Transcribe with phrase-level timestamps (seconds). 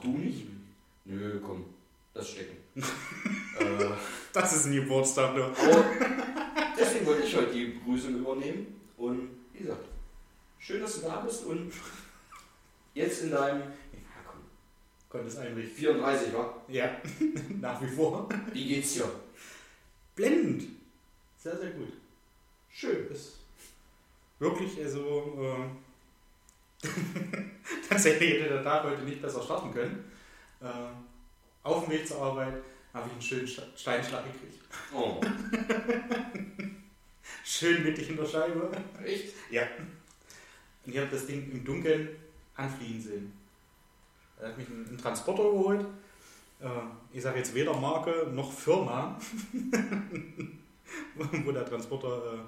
[0.00, 0.46] Auch du nicht?
[1.04, 1.64] Nö, komm,
[2.14, 2.56] das stecken.
[3.58, 3.90] äh,
[4.32, 5.52] Das ist ein Geburtstag, aber
[6.78, 8.80] deswegen wollte ich heute die Begrüßung übernehmen.
[8.96, 9.84] Und wie gesagt,
[10.58, 11.70] schön, dass du da bist und
[12.94, 13.68] jetzt in deinem, ja
[14.26, 14.40] komm,
[15.10, 15.76] Konntest einrichten.
[15.76, 16.54] 34, wa?
[16.68, 16.96] Ja,
[17.60, 18.26] nach wie vor.
[18.52, 19.10] Wie geht's dir?
[20.14, 20.62] Blendend.
[21.36, 21.92] Sehr, sehr gut.
[22.70, 23.06] Schön.
[23.10, 23.36] Ist
[24.38, 25.89] wirklich, also, äh,
[27.88, 30.04] tatsächlich hätte der Tag heute nicht besser starten können.
[30.60, 30.66] Äh,
[31.62, 32.54] auf dem Weg zur Arbeit
[32.92, 34.64] habe ich einen schönen Steinschlag gekriegt.
[34.92, 35.20] Oh,
[37.44, 38.70] Schön mittig in der Scheibe.
[39.04, 39.34] echt?
[39.50, 39.62] Ja.
[40.84, 42.08] Und ich habe das Ding im Dunkeln
[42.54, 43.32] anfliegen sehen.
[44.38, 45.86] Er hat mich einen, Transporter geholt.
[46.60, 46.68] Äh,
[47.12, 49.18] ich sage jetzt weder Marke noch Firma,
[51.14, 52.38] wo der Transporter äh,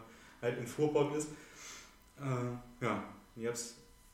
[0.42, 1.28] halt im Fuhrpark ist.
[2.18, 3.04] Äh, ja,
[3.36, 3.58] ich habe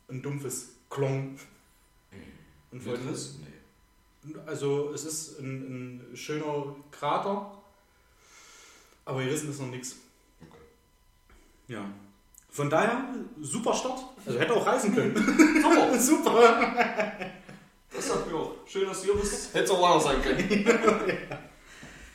[0.09, 1.39] ein dumpfes Klong.
[2.71, 3.35] Und Wird wollte- das?
[3.39, 4.35] Nee.
[4.47, 7.51] Also es ist ein, ein schöner Krater,
[9.05, 9.97] aber gerissen ist noch nichts.
[10.43, 10.61] Okay.
[11.69, 11.91] Ja.
[12.51, 13.05] Von daher,
[13.41, 14.01] super Start.
[14.27, 15.15] Also hätte auch reisen können.
[15.63, 17.31] Super, super.
[17.95, 18.53] das hat mir auch.
[18.67, 19.55] Schön, dass du hier bist.
[19.55, 20.67] Hätte es auch anders sein können.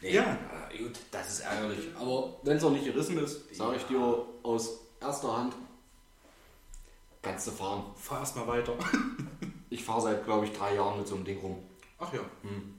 [0.01, 0.37] Nee, Ja.
[0.71, 1.87] äh, gut, das ist ärgerlich.
[1.97, 5.55] Aber wenn es noch nicht gerissen ist, sage ich dir aus erster Hand,
[7.33, 7.83] kannst du fahren.
[7.95, 8.77] Fahr erstmal weiter.
[9.69, 11.57] Ich fahre seit, glaube ich, drei Jahren mit so einem Ding rum.
[11.97, 12.19] Ach ja.
[12.43, 12.75] Hm.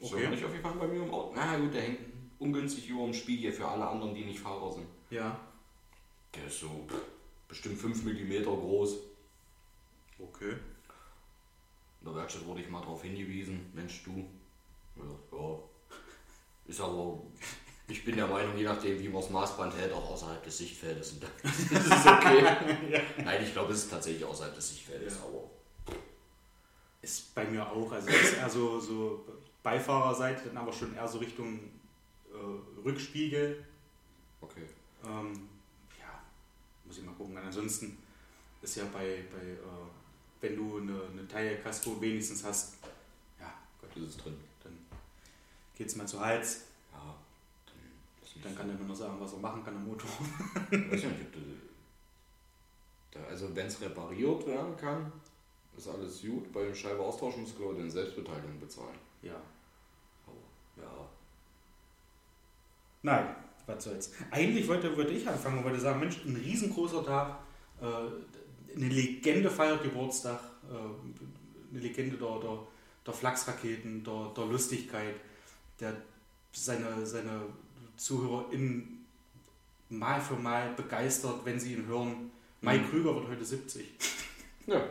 [0.00, 0.24] Okay.
[0.24, 1.32] So, nicht auf jeden Fall bei mir im Auto.
[1.36, 2.00] Na gut, der hängt
[2.40, 4.88] ungünstig über dem Spiegel für alle anderen, die nicht Fahrer sind.
[5.10, 5.38] Ja.
[6.34, 7.00] Der ist so pff,
[7.46, 8.96] bestimmt 5 mm groß.
[10.18, 10.56] Okay.
[12.00, 14.28] In der Werkstatt wurde ich mal darauf hingewiesen, Mensch du,
[14.96, 15.58] ja, ja.
[16.66, 17.22] ist aber,
[17.88, 21.12] ich bin der Meinung, je nachdem wie man das Maßband hält, auch außerhalb des Sichtfeldes.
[21.12, 22.44] Und das ist okay.
[23.24, 25.22] Nein, ich glaube, es ist tatsächlich außerhalb des Sichtfeldes, Ja.
[25.24, 25.50] aber
[27.02, 27.92] Ist bei mir auch.
[27.92, 29.24] Also das ist eher so, so
[29.62, 31.58] Beifahrerseite, dann aber schon eher so Richtung
[32.32, 33.64] äh, Rückspiegel.
[34.40, 34.62] okay.
[35.04, 35.48] Ähm,
[36.00, 36.20] ja,
[36.84, 37.36] muss ich mal gucken.
[37.38, 37.98] Ansonsten
[38.62, 39.56] ist ja bei, bei äh,
[40.40, 42.74] wenn du eine, eine Teilkasko wenigstens hast,
[43.40, 44.36] ja, Gott, Das ist drin.
[44.64, 44.76] dann
[45.76, 46.62] geht es mal zu Hals.
[46.92, 47.14] Ja,
[47.66, 47.74] dann
[48.20, 50.10] lass mich Dann kann er nur sagen, was er machen kann am Motor.
[50.70, 51.40] Ich weiß ja nicht, ob du,
[53.10, 55.12] da, also wenn es repariert werden kann,
[55.76, 56.52] ist alles gut.
[56.52, 58.98] Bei dem Scheibe austauschen glaube ich den Selbstbeteiligung bezahlen.
[59.22, 59.40] Ja.
[60.26, 61.08] Aber, ja.
[63.02, 63.36] Nein,
[63.66, 64.12] was soll's.
[64.30, 67.38] Eigentlich wollte, wollte ich anfangen und wollte sagen, Mensch, ein riesengroßer Tag,
[67.80, 72.58] äh, eine Legende feiert Geburtstag, äh, eine Legende der, der,
[73.06, 75.16] der Flachsraketen, der, der Lustigkeit,
[75.80, 75.94] der
[76.52, 77.42] seine, seine
[77.96, 79.06] ZuhörerInnen
[79.88, 82.30] mal für mal begeistert, wenn sie ihn hören.
[82.60, 82.90] Mike Mhm.
[82.90, 83.86] Krüger wird heute 70.
[84.66, 84.82] Ja.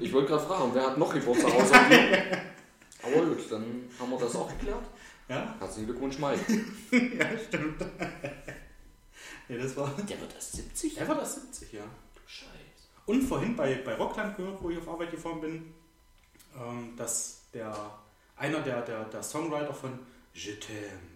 [0.00, 1.76] Ich wollte gerade fragen, wer hat noch Geburtstag außer?
[3.04, 4.82] Aber gut, dann haben wir das auch geklärt.
[5.28, 5.54] Ja?
[5.60, 6.40] Herzlichen Glückwunsch, Mike.
[7.16, 7.80] ja, stimmt.
[9.48, 9.88] ja, das war.
[9.96, 10.98] Der wird erst 70?
[10.98, 11.84] Er war das 70, ja.
[12.26, 12.48] Scheiße.
[13.06, 15.72] Und vorhin bei, bei Rockland gehört, wo ich auf Arbeit gefahren bin,
[16.56, 17.72] ähm, dass der
[18.36, 19.96] einer der, der, der Songwriter von
[20.34, 21.11] Je t'aime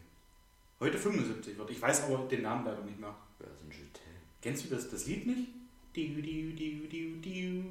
[0.81, 1.71] heute 75 wird.
[1.71, 3.15] Ich weiß aber den Namen leider nicht mehr.
[3.39, 4.01] Wer ist ein GT?
[4.43, 5.49] Kennst du das, das Lied nicht?
[5.95, 7.63] Diu, diu, diu, diu, diu.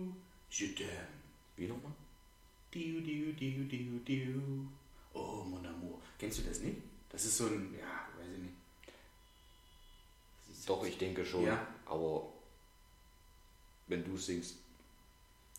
[0.52, 1.08] T'aime.
[1.58, 1.92] Wie nochmal?
[2.74, 4.42] Diu, diu, diu, diu, diu.
[5.14, 6.02] Oh, mon amour.
[6.20, 6.78] Kennst du das nicht?
[7.10, 7.86] Das ist so ein, ja,
[8.20, 8.54] weiß ich nicht.
[10.68, 11.46] Doch, ich denke schon.
[11.46, 11.66] Ja.
[11.86, 12.28] Aber
[13.88, 14.56] wenn du singst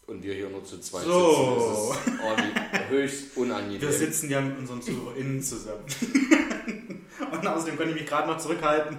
[0.07, 1.93] und wir hier nur zu zweit So.
[1.95, 3.81] sitzen, ist es höchst unangenehm.
[3.81, 5.85] Wir sitzen ja mit unseren ZuhörerInnen zusammen.
[7.33, 8.99] Und außerdem konnte ich mich gerade noch zurückhalten,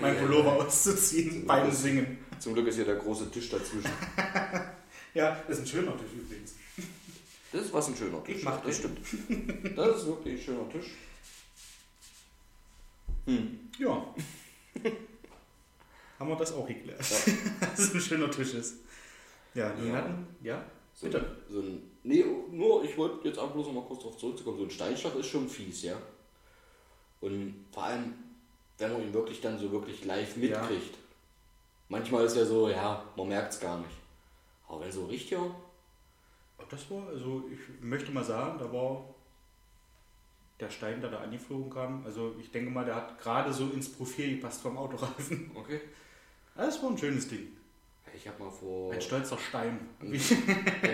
[0.00, 2.18] mein Pullover auszuziehen beim Singen.
[2.38, 3.90] Zum Glück ist hier der große Tisch dazwischen.
[5.14, 6.54] Ja, das ist ein schöner Tisch übrigens.
[7.52, 8.36] Das ist was ein schöner Tisch.
[8.38, 8.96] Ich mach das den.
[9.04, 9.76] stimmt.
[9.76, 10.86] Das ist wirklich ein schöner Tisch.
[13.26, 13.58] Hm.
[13.78, 14.06] Ja.
[16.18, 16.98] Haben wir das auch geklärt.
[16.98, 17.32] Ja.
[17.60, 18.76] Dass es ein schöner Tisch ist.
[19.54, 19.94] Ja, die Ja.
[19.96, 20.64] hatten, ja,
[20.94, 21.42] So, Bitte.
[21.50, 24.56] so ein, nee, nur, ich wollte jetzt auch bloß noch mal kurz darauf zurückzukommen.
[24.58, 25.96] So ein Steinschlag ist schon fies, ja.
[27.22, 28.12] Und vor allem,
[28.78, 30.60] wenn man ihn wirklich dann so wirklich live Ja.
[30.60, 30.98] mitkriegt.
[31.88, 33.96] Manchmal ist ja so, ja, man merkt es gar nicht.
[34.68, 35.38] Aber wenn so richtig,
[36.70, 39.04] das war, also ich möchte mal sagen, da war
[40.58, 42.04] der Stein, der da angeflogen kam.
[42.06, 45.50] Also ich denke mal, der hat gerade so ins Profil gepasst vom Autoreifen.
[45.56, 45.80] Okay.
[46.54, 47.48] Das war ein schönes Ding.
[48.14, 48.92] Ich habe mal vor.
[48.92, 49.80] Ein stolzer Stein.
[50.00, 50.18] Ein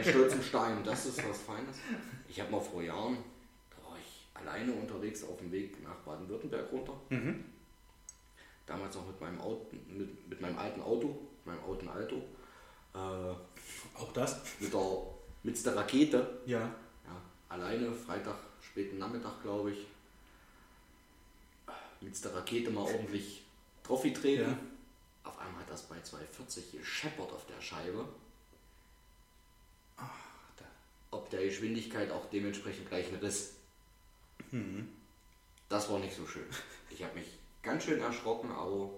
[0.05, 1.79] stolzen Stein, das ist was Feines.
[2.29, 3.19] Ich habe mal vor Jahren,
[4.40, 7.00] alleine unterwegs auf dem Weg nach Baden-Württemberg runter.
[7.11, 7.44] Mhm.
[8.67, 12.17] Damals noch mit meinem, Auto, mit, mit meinem alten Auto, meinem alten Alto.
[12.94, 14.40] Äh, Auch das?
[14.61, 15.02] mit, der,
[15.43, 16.40] mit der Rakete.
[16.46, 16.61] Ja.
[16.61, 19.87] Ja, alleine, Freitag, späten Nachmittag, glaube ich.
[22.00, 23.44] Mit der Rakete mal ordentlich
[23.82, 24.43] Trophy treten.
[24.43, 24.58] Ja.
[25.25, 28.06] Auf einmal hat das bei 240 gescheppert auf der Scheibe.
[29.96, 30.64] da.
[31.11, 33.55] Ob der Geschwindigkeit auch dementsprechend gleich ein Riss.
[34.50, 34.88] Mhm.
[35.69, 36.46] Das war nicht so schön.
[36.90, 37.26] Ich habe mich
[37.62, 38.90] ganz schön erschrocken, aber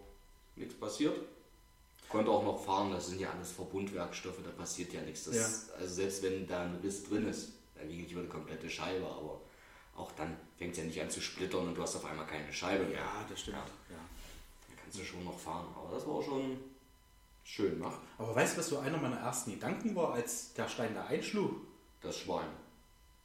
[0.57, 1.17] nichts passiert.
[2.09, 5.25] Konnte auch noch fahren, das sind ja alles Verbundwerkstoffe, da passiert ja nichts.
[5.25, 8.69] Das, Also selbst wenn da ein Riss drin ist, dann liege ich über eine komplette
[8.69, 9.41] Scheibe, aber
[9.97, 12.53] auch dann fängt es ja nicht an zu splittern und du hast auf einmal keine
[12.53, 12.99] Scheibe mehr.
[12.99, 13.59] Ja, das stimmt.
[13.59, 13.65] Ja.
[13.97, 14.01] Ja.
[14.69, 16.59] Dann kannst du schon noch fahren, aber das war schon
[17.45, 17.93] schön, ne?
[18.19, 21.55] Aber weißt du, was so einer meiner ersten Gedanken war, als der Stein da einschlug?
[22.01, 22.49] Das Schwein.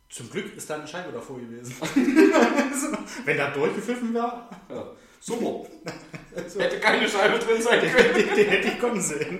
[0.09, 1.75] Zum Glück ist da eine Scheibe davor gewesen.
[3.25, 4.91] Wenn da durchgepfiffen wäre, Ja.
[5.19, 5.67] Super.
[6.35, 8.13] also, Hätte keine Scheibe drin sein können.
[8.13, 9.39] den, den hätte ich kommen sehen.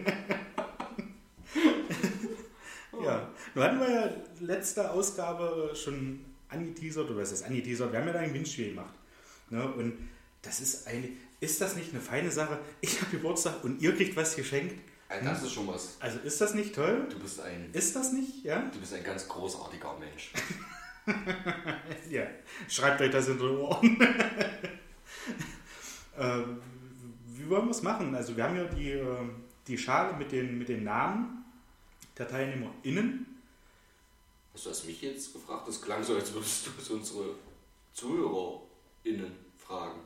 [3.04, 4.10] ja, nun hatten wir ja
[4.40, 7.92] letzte Ausgabe schon angeteasert, oder was ist angeteasert?
[7.92, 8.94] Wir haben ja da ein Windspiel gemacht.
[9.50, 9.72] Ne?
[9.74, 9.94] Und
[10.42, 11.10] das ist eine,
[11.40, 12.58] ist das nicht eine feine Sache?
[12.82, 14.76] Ich habe Geburtstag und ihr kriegt was geschenkt.
[15.08, 15.98] Also Das ist schon was.
[16.00, 17.08] Also ist das nicht toll?
[17.10, 18.44] Du bist ein, Ist das nicht?
[18.44, 18.60] Ja?
[18.74, 20.32] du bist ein ganz großartiger Mensch.
[22.10, 22.24] Ja.
[22.68, 24.00] Schreibt euch das in die Ohren.
[26.18, 26.62] ähm,
[27.28, 28.16] wie wollen wir es machen?
[28.16, 29.18] Also wir haben ja die, äh,
[29.68, 31.46] die Schale mit den, mit den Namen
[32.18, 33.26] der TeilnehmerInnen.
[34.54, 35.68] Hast du das mich jetzt gefragt?
[35.68, 37.36] Das klang so, als würdest du es unsere
[37.94, 40.00] ZuhörerInnen fragen.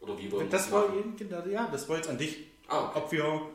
[0.00, 1.50] Oder wie wollen wir Das das war, machen?
[1.50, 2.46] ja, das war jetzt an dich.
[2.68, 2.98] Ah, okay.
[2.98, 3.48] Ob wir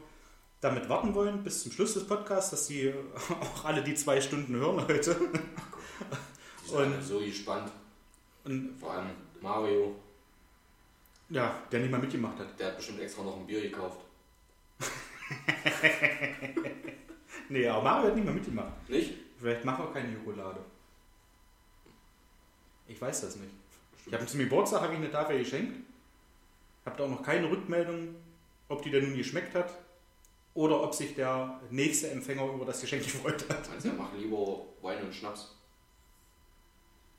[0.61, 2.93] damit warten wollen bis zum Schluss des Podcasts, dass die
[3.41, 5.15] auch alle die zwei Stunden hören heute.
[6.71, 7.71] Und- alle so gespannt.
[8.43, 9.09] Und Vor allem
[9.41, 9.95] Mario,
[11.29, 12.57] ja, der nicht mal mitgemacht hat.
[12.59, 13.99] der hat bestimmt extra noch ein Bier gekauft.
[17.49, 18.89] Nee, aber Mario hat nicht mal mitgemacht.
[18.89, 19.13] Nicht?
[19.39, 20.59] Vielleicht machen wir keine Schokolade.
[22.87, 23.51] Ich weiß das nicht.
[24.05, 25.77] Ich habe zum Geburtstag habe ich eine Tafel geschenkt.
[26.85, 28.15] Habe da auch noch keine Rückmeldung,
[28.67, 29.73] ob die denn nun geschmeckt hat
[30.57, 33.69] oder ob sich der nächste Empfänger über das Geschenk gefreut hat.
[33.69, 35.55] Also, wir machen lieber Wein und Schnaps.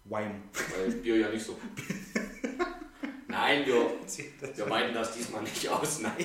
[0.05, 0.43] Wein.
[0.76, 1.56] Weil Bier ja nicht so.
[3.29, 3.76] Nein, wir,
[4.56, 6.00] wir weiten das diesmal nicht aus.
[6.00, 6.17] Nein,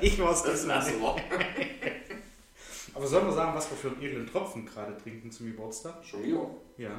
[0.00, 1.16] Ich war es lassen wir.
[2.94, 6.02] Aber sollen wir sagen, was wir für einen edlen Tropfen gerade trinken zum Geburtstag?
[6.02, 6.48] Schon wieder?
[6.78, 6.98] Ja,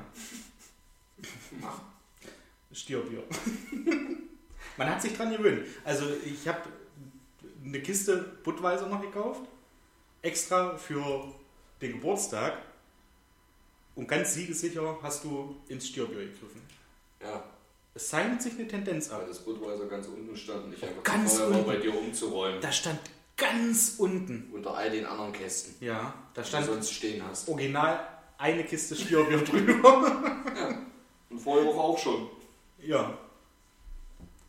[1.59, 1.81] Mach.
[2.71, 3.23] Stierbier.
[4.77, 5.65] Man hat sich dran gewöhnt.
[5.85, 6.69] Also ich habe
[7.63, 9.41] eine Kiste Budweiser noch gekauft,
[10.25, 11.27] extra für
[11.81, 12.57] den Geburtstag.
[13.95, 16.61] Und ganz siegesicher hast du ins Stierbier gegriffen.
[17.21, 17.43] Ja,
[17.93, 19.21] Es zeichnet sich eine Tendenz ab.
[19.21, 21.65] weil das Budweiser ganz unten stand und ich einfach Ganz war, unten.
[21.65, 22.59] bei dir umzuräumen.
[22.59, 22.99] Da stand
[23.37, 27.47] ganz unten, Unter all den anderen Kästen, ja, da die du stand sonst stehen hast.
[27.47, 28.05] original
[28.37, 30.21] eine Kiste Stierbier drüber.
[31.29, 32.29] Und vorher auch schon.
[32.79, 33.17] Ja.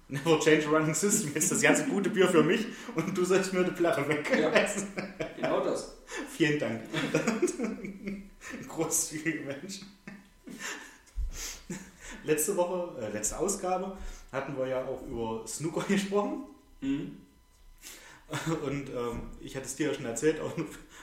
[0.08, 1.32] Never change a running system.
[1.34, 4.30] Jetzt das ganze gute Bier für mich und du sollst mir eine Plache weg.
[4.38, 4.50] Ja.
[5.34, 5.96] Genau das.
[6.36, 6.82] Vielen Dank.
[8.68, 9.80] Großzügiger Mensch.
[12.22, 13.96] Letzte Woche, äh, letzte Ausgabe,
[14.30, 16.44] hatten wir ja auch über Snooker gesprochen.
[16.80, 17.16] Mhm.
[18.64, 20.52] Und ähm, ich hatte es dir ja schon erzählt, auch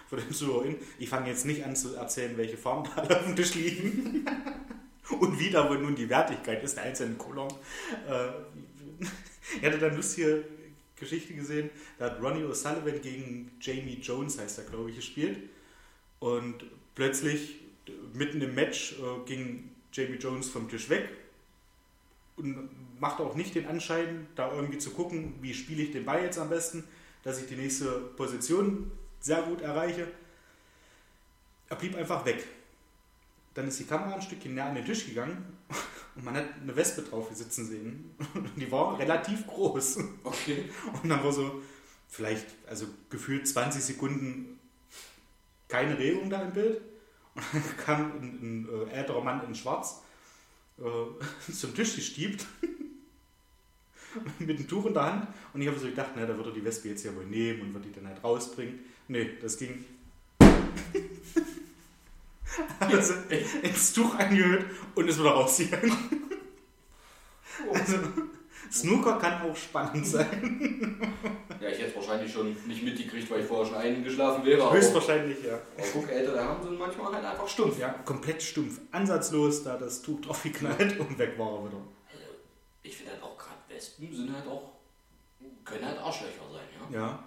[0.10, 0.76] für den Zuhörerin.
[1.00, 4.26] Ich fange jetzt nicht an zu erzählen, welche Farben da auf dem Tisch liegen.
[5.20, 7.50] Und wie da wohl nun die Wertigkeit ist, der einzelnen Kolon.
[8.08, 8.53] Äh,
[9.58, 10.46] ich hatte da eine lustige
[10.96, 11.70] Geschichte gesehen.
[11.98, 15.38] Da hat Ronnie O'Sullivan gegen Jamie Jones, heißt er, glaube ich, gespielt.
[16.20, 17.56] Und plötzlich,
[18.14, 21.10] mitten im Match, äh, ging Jamie Jones vom Tisch weg
[22.36, 22.70] und
[23.00, 26.40] macht auch nicht den Anschein, da irgendwie zu gucken, wie spiele ich den Ball jetzt
[26.40, 26.84] am besten,
[27.24, 30.08] dass ich die nächste Position sehr gut erreiche.
[31.70, 32.44] Er blieb einfach weg.
[33.54, 35.58] Dann ist die Kamera ein Stückchen näher an den Tisch gegangen
[36.16, 38.16] und man hat eine Wespe drauf sitzen sehen.
[38.34, 40.00] Und die war relativ groß.
[40.24, 40.70] Okay.
[41.02, 41.62] Und dann war so
[42.08, 44.60] vielleicht, also gefühlt 20 Sekunden
[45.68, 46.82] keine Regung da im Bild.
[47.36, 50.02] Und dann kam ein, ein äh, älterer Mann in Schwarz
[50.78, 52.46] äh, zum Tisch gestiebt
[54.40, 55.28] mit einem Tuch in der Hand.
[55.54, 57.62] Und ich habe so gedacht, na, da würde er die Wespe jetzt ja wohl nehmen
[57.62, 58.80] und wird die dann halt rausbringen.
[59.08, 59.84] Nee, das ging.
[62.80, 63.14] also
[63.62, 65.98] ins Tuch angehört und ist wieder rausgegangen.
[67.72, 67.98] Also,
[68.72, 71.00] Snooker kann auch spannend sein.
[71.60, 74.72] Ja, ich hätte es wahrscheinlich schon nicht mitgekriegt, weil ich vorher schon eingeschlafen wäre.
[74.74, 75.54] Höchstwahrscheinlich, ja.
[75.54, 77.78] aber guck, ältere Herren sind manchmal halt einfach stumpf.
[77.80, 78.82] Ja, komplett stumpf.
[78.92, 81.82] Ansatzlos, da das Tuch drauf geknallt und weg war er wieder.
[82.12, 82.26] Also,
[82.82, 84.72] ich finde halt auch gerade Wespen sind halt auch,
[85.64, 87.00] können halt Arschlöcher sein, ja.
[87.00, 87.24] Ja,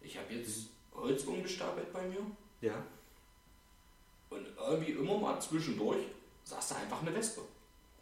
[0.00, 2.26] Ich habe jetzt Holz umgestapelt bei mir
[2.62, 2.74] ja.
[4.34, 6.02] Und irgendwie immer mal zwischendurch
[6.44, 7.42] saß da einfach eine Wespe.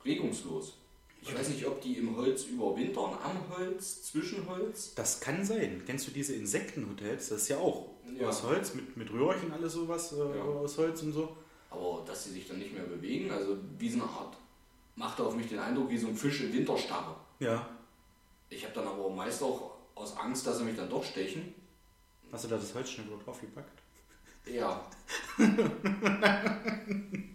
[0.04, 0.74] Regungslos.
[1.22, 4.94] Ich weiß nicht, ob die im Holz überwintern, am Holz, zwischen Holz.
[4.94, 5.82] Das kann sein.
[5.84, 7.28] Kennst du diese Insektenhotels?
[7.28, 8.28] Das ist ja auch Ja.
[8.28, 10.42] aus Holz, mit, mit Röhrchen, alles sowas äh, Ja.
[10.42, 11.36] aus Holz und so.
[11.68, 14.36] Aber dass sie sich dann nicht mehr bewegen, also wie so eine Art,
[14.96, 17.14] machte auf mich den Eindruck wie so ein Fisch in Winterstarre.
[17.38, 17.68] Ja.
[18.48, 21.54] Ich habe dann aber meist auch aus Angst, dass sie mich dann doch stechen.
[22.32, 23.79] Hast du da das Holz schnell drauf gepackt?
[24.46, 24.80] Ja.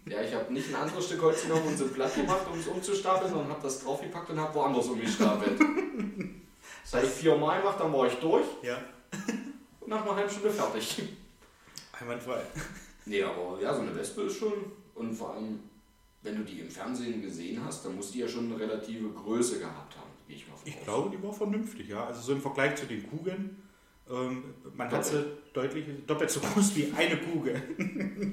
[0.06, 2.68] ja, ich habe nicht ein anderes Stück Holz genommen und so platt gemacht, um es
[2.68, 5.60] umzustapeln, sondern habe das draufgepackt und habe woanders umgestapelt.
[6.84, 8.78] Das habe ich viermal gemacht, dann war ich durch Ja.
[9.80, 11.02] und nach einer halben Stunde fertig.
[12.00, 12.42] Einwandfrei.
[13.06, 14.54] Nee, aber ja, so eine Wespe ist schon.
[14.94, 15.62] Und vor allem,
[16.22, 19.58] wenn du die im Fernsehen gesehen hast, dann muss die ja schon eine relative Größe
[19.58, 20.84] gehabt haben, gehe ich mal von Ich aus.
[20.84, 22.06] glaube, die war vernünftig, ja.
[22.06, 23.64] Also so im Vergleich zu den Kugeln.
[24.10, 27.56] Ähm, man hat sie deutlich doppelt so groß wie eine Kugel.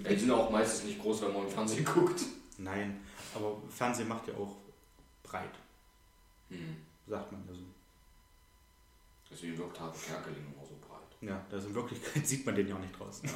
[0.05, 2.23] Ja, die sind auch meistens nicht groß, wenn man im Fernsehen guckt.
[2.59, 3.01] Nein,
[3.35, 4.57] aber Fernsehen macht ja auch
[5.23, 5.55] breit,
[6.51, 6.77] Hm.
[7.07, 7.61] sagt man ja so.
[9.31, 11.01] Deswegen wirkt Habe Kerkeling immer so breit.
[11.23, 13.27] Ja, da ist in Wirklichkeit sieht man den ja auch nicht draußen.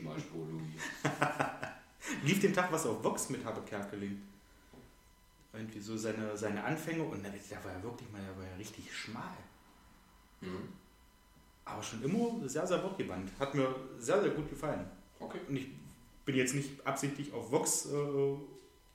[0.00, 0.82] Schmalspur Louis.
[2.24, 4.20] Lief den Tag was auf Vox mit Habe Kerkeling.
[5.52, 7.32] Irgendwie so seine, seine Anfänge und der
[7.64, 9.36] war ja wirklich mal, der war ja richtig schmal.
[10.40, 10.68] Hm.
[11.66, 13.30] Aber schon immer sehr, sehr wortgewandt.
[13.38, 14.86] Hat mir sehr, sehr gut gefallen.
[15.18, 15.38] Okay.
[15.48, 15.66] Und ich
[16.24, 18.36] bin jetzt nicht absichtlich auf Vox äh,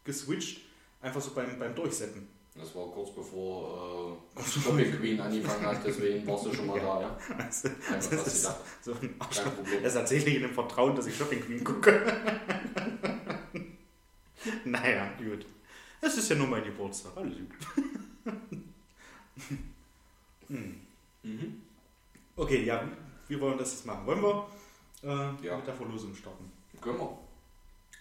[0.04, 0.62] geswitcht,
[1.02, 2.28] einfach so beim, beim Durchsetzen.
[2.56, 7.02] Das war kurz bevor äh, Shopping Queen angefangen hat, deswegen warst du schon mal da,
[7.02, 7.18] ja?
[7.38, 8.58] Also, das was ist gedacht.
[8.82, 9.56] so ein Kein Arschloch.
[9.56, 9.84] Problem.
[9.84, 12.02] Das erzähle ich in dem Vertrauen, dass ich Shopping Queen gucke.
[14.66, 15.46] naja, gut.
[16.02, 17.86] Es ist ja nur mein Geburtstag, alles gut.
[20.50, 20.76] hm.
[21.24, 21.62] Mhm.
[22.36, 22.88] Okay, ja,
[23.28, 24.06] wie wollen wir das jetzt machen?
[24.06, 24.48] Wollen wir
[25.04, 25.58] äh, Ja.
[25.58, 26.52] mit der Verlosung starten?
[26.80, 27.18] Können wir.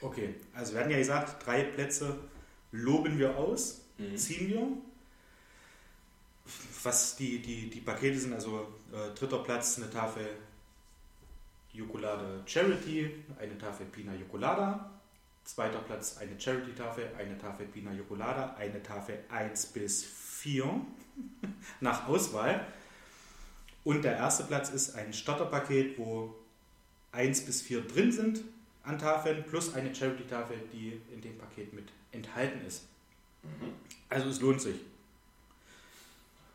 [0.01, 2.19] Okay, also wir hatten ja gesagt, drei Plätze
[2.73, 4.17] loben wir aus, Mhm.
[4.17, 4.67] ziehen wir.
[6.83, 10.27] Was die, die, die Pakete sind, also äh, dritter Platz eine Tafel
[11.73, 14.91] Jokolade Charity, eine Tafel Pina Jokolada.
[15.45, 20.65] Zweiter Platz eine Charity-Tafel, eine Tafel Pina Jokolada, eine Tafel 1 bis 4
[21.81, 22.67] nach Auswahl.
[23.85, 26.35] Und der erste Platz ist ein Starterpaket, wo
[27.13, 28.43] 1 bis 4 drin sind
[28.83, 32.85] an Tafeln, plus eine Charity-Tafel, die in dem Paket mit enthalten ist.
[33.43, 33.73] Mhm.
[34.09, 34.77] Also es lohnt sich.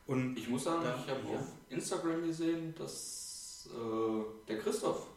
[0.07, 1.39] Und Ich muss sagen, Da- ich habe ja.
[1.39, 5.07] auf Instagram gesehen, dass äh, der Christoph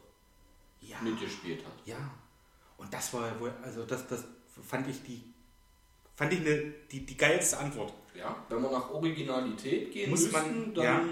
[0.81, 1.73] ja, mitgespielt hat.
[1.87, 1.97] ja.
[2.79, 4.23] Und das war wohl, also das, das
[4.67, 5.21] fand ich die,
[6.15, 7.93] fand ich eine, die, die geilste Antwort.
[8.15, 10.85] Ja, wenn wir nach Originalität gehen Muss müssten, man- dann.
[10.85, 11.05] Ja.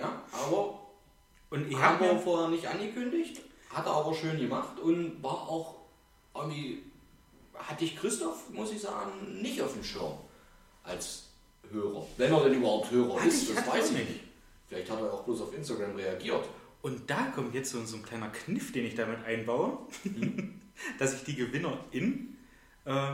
[0.00, 0.80] Aber
[1.50, 5.76] Und ich habe mir, vorher nicht angekündigt, hat er aber schön gemacht und war auch
[6.34, 6.82] irgendwie.
[7.54, 10.14] Hatte ich Christoph, muss ich sagen, nicht auf dem Schirm
[10.82, 11.28] als
[11.70, 12.04] Hörer.
[12.16, 14.20] Wenn er denn überhaupt Hörer Hatte ist, ich- das weiß ich ich nicht.
[14.68, 16.44] Vielleicht hat er auch bloß auf Instagram reagiert.
[16.80, 19.78] und da kommt jetzt so, so ein kleiner Kniff, den ich damit einbaue,
[20.98, 22.36] dass ich die Gewinnerin
[22.86, 23.12] äh,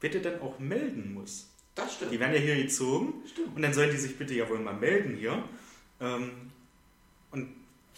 [0.00, 1.48] bitte dann auch melden muss.
[1.76, 2.12] Das stimmt.
[2.12, 3.54] Die werden ja hier gezogen Stimmt.
[3.56, 5.42] und dann sollen die sich bitte ja wohl mal melden hier.
[6.00, 6.52] Ähm,
[7.30, 7.48] und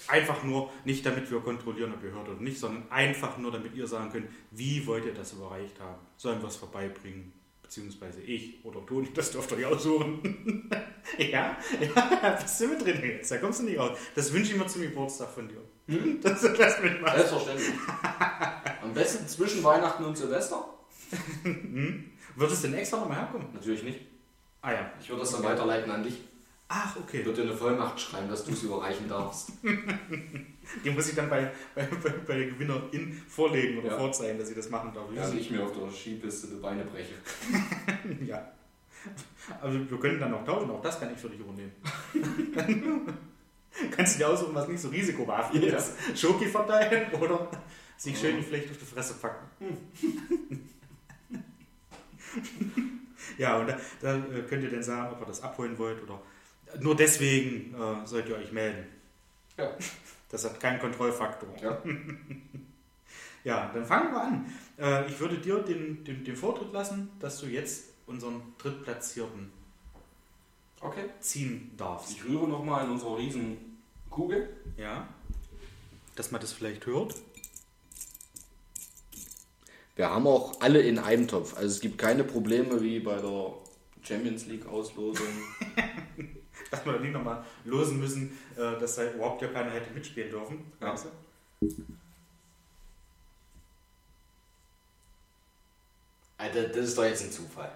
[0.09, 3.75] einfach nur, nicht damit wir kontrollieren, ob ihr hört oder nicht, sondern einfach nur, damit
[3.75, 6.01] ihr sagen könnt, wie wollt ihr das überreicht haben?
[6.17, 7.33] Sollen wir es vorbeibringen?
[7.63, 10.69] Beziehungsweise ich oder du, das dürft ihr euch aussuchen.
[11.19, 13.97] ja, ja, bist du mit drin jetzt, da kommst du nicht raus.
[14.17, 15.63] Das wünsche ich mir zum Geburtstag von dir.
[15.87, 16.21] Hm?
[16.21, 17.17] Dass du das mitmachst.
[17.17, 17.69] Selbstverständlich.
[18.83, 20.65] Am besten zwischen Weihnachten und Silvester?
[21.45, 23.47] Wird es denn extra nochmal herkommen?
[23.53, 24.01] Natürlich nicht.
[24.63, 24.93] Ah ja.
[25.01, 26.21] Ich würde das dann weiterleiten an dich.
[26.73, 27.25] Ach, Ich okay.
[27.27, 29.51] würde dir eine Vollmacht schreiben, dass du es überreichen darfst.
[30.85, 33.99] Die muss ich dann bei, bei, bei, bei der Gewinnerin vorlegen oder Ja.
[33.99, 35.07] vorzeigen, dass sie das machen darf.
[35.13, 37.15] Ja, nicht mehr auf der Skipiste die Beine breche.
[38.25, 38.53] Ja.
[39.61, 41.73] Also wir können dann auch tauschen, auch das kann ich für dich übernehmen.
[43.91, 45.77] Kannst du dir aussuchen, was nicht so risikobehaftet Ja.
[45.77, 45.95] ist.
[46.15, 47.51] Schoki verteilen oder
[47.97, 49.49] sich schön die Flecht auf die Fresse packen.
[53.39, 56.21] ja, und da, da äh, könnt ihr dann sagen, ob ihr das abholen wollt oder
[56.79, 58.87] nur deswegen äh, sollt ihr euch melden.
[59.57, 59.71] Ja.
[60.31, 61.49] Das hat keinen Kontrollfaktor.
[61.63, 61.83] Ja.
[63.43, 64.53] Ja, dann fangen wir an.
[64.79, 69.51] Äh, ich würde dir den, den, den Vortritt lassen, dass du jetzt unseren Drittplatzierten
[70.83, 71.05] Okay.
[71.21, 72.11] ziehen darfst.
[72.11, 74.49] Ich rühre nochmal in unserer riesen Kugel.
[74.77, 75.09] Ja.
[76.17, 77.15] Dass man das vielleicht hört.
[79.97, 81.55] Wir haben auch alle in einem Topf.
[81.57, 83.55] Also es gibt keine Probleme wie bei der
[84.03, 85.27] Champions League Auslosung.
[86.71, 90.73] Dass wir nicht nochmal losen müssen, äh, dass da überhaupt ja keiner hätte mitspielen dürfen.
[90.81, 90.93] Ja.
[90.93, 91.85] Weißt du?
[96.39, 97.71] Alter, das ist doch jetzt ein Zufall.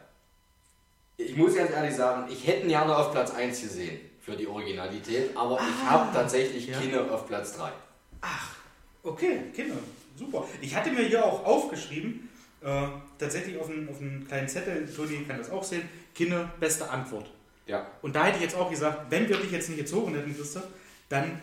[1.16, 4.46] Ich muss ganz ehrlich sagen, ich hätte ihn gerne auf Platz 1 gesehen für die
[4.46, 6.80] Originalität, aber ich habe tatsächlich ja.
[6.80, 7.70] Kinne auf Platz 3.
[9.02, 9.76] Okay, Kinder,
[10.16, 10.48] super.
[10.62, 12.30] Ich hatte mir hier auch aufgeschrieben,
[12.62, 12.86] äh,
[13.18, 17.30] tatsächlich auf einen, auf einen kleinen Zettel, Toni kann das auch sehen, Kinder, beste Antwort.
[17.66, 17.86] Ja.
[18.02, 20.66] Und da hätte ich jetzt auch gesagt, wenn wir dich jetzt nicht gezogen hätten, Christoph,
[21.08, 21.40] dann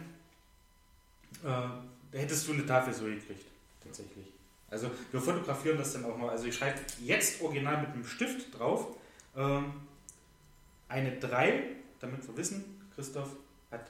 [1.44, 3.46] äh, hättest du eine Tafel so gekriegt.
[3.84, 4.28] Tatsächlich.
[4.70, 6.30] Also wir fotografieren das dann auch mal.
[6.30, 8.96] Also ich schreibe jetzt original mit einem Stift drauf.
[9.36, 9.74] Ähm,
[10.88, 11.64] eine 3,
[12.00, 13.30] damit wir wissen, Christoph
[13.72, 13.88] hat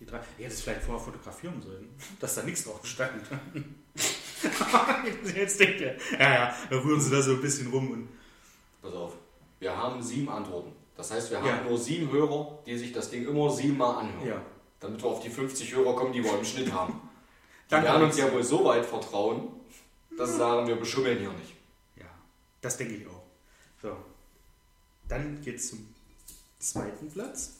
[0.00, 0.20] die 3.
[0.38, 1.88] Ich hätte es vielleicht vorher fotografieren sollen,
[2.20, 3.22] dass da nichts drauf stand.
[5.34, 8.08] jetzt denkt er, ja, ja, da rühren sie da so ein bisschen rum und
[8.82, 9.12] Pass auf.
[9.60, 10.72] Wir haben sieben Antworten.
[10.96, 11.62] Das heißt, wir haben Ja.
[11.62, 14.26] nur sieben Hörer, die sich das Ding immer siebenmal anhören.
[14.28, 14.42] ja.
[14.80, 16.94] Damit wir auf die 50 Hörer kommen, die wir im Schnitt haben.
[17.66, 19.48] Die Danke, werden uns ja wohl so weit vertrauen,
[20.18, 21.54] dass sie sagen, wir beschummeln hier nicht.
[21.96, 22.04] Ja,
[22.60, 23.22] das denke ich auch.
[23.80, 23.96] So.
[25.08, 25.94] Dann geht es zum
[26.58, 27.52] zweiten Platz.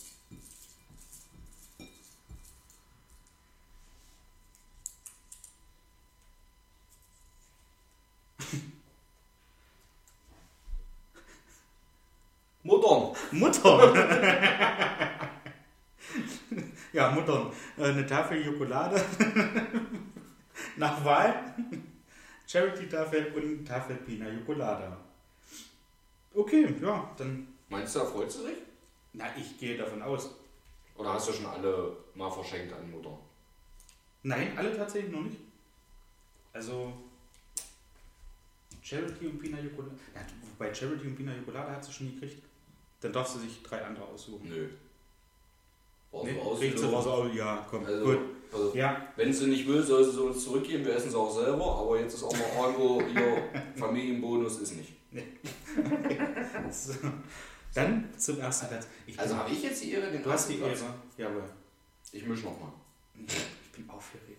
[12.63, 13.15] Muttern.
[13.33, 13.95] Muttern.
[16.93, 17.53] ja, Muttern.
[17.77, 19.03] Äh, Eine Tafel Schokolade.
[20.77, 21.55] Nach Wahl.
[22.47, 24.97] Charity-Tafel und Tafel Pina Colada.
[26.35, 27.49] Okay, ja, dann.
[27.69, 28.57] Meinst du, da freut sie sich?
[29.15, 30.31] Na, ich gehe davon aus.
[30.97, 33.19] Oder hast du schon alle mal verschenkt an Mutter?
[34.23, 35.39] Nein, alle tatsächlich noch nicht.
[36.53, 36.93] Also
[38.83, 39.95] Charity und Pina Colada.
[40.15, 42.43] Ja, wobei Charity und Pina Colada hat sie schon gekriegt.
[43.03, 44.49] Dann darf sie sich drei andere aussuchen.
[44.49, 44.69] Nö.
[46.13, 46.93] War Nee, so kriegt sie ausgelogen.
[46.99, 47.35] was aus.
[47.35, 47.85] Ja, komm.
[47.85, 48.19] Also, Gut.
[48.53, 50.85] also Ja, wenn sie nicht will, soll sie uns zurückgeben.
[50.85, 51.77] Wir essen sie auch selber.
[51.79, 54.93] Aber jetzt ist auch mal irgendwo ihr Familienbonus ist nicht.
[56.71, 56.95] so.
[57.75, 58.87] Dann zum ersten Platz.
[59.07, 60.59] Ich Also habe ich jetzt die Ehre, den du hast die?
[60.59, 60.77] Ehre.
[61.17, 61.45] Jawohl.
[62.13, 62.73] Ich mische nochmal.
[63.27, 64.39] Ich bin aufgeregt.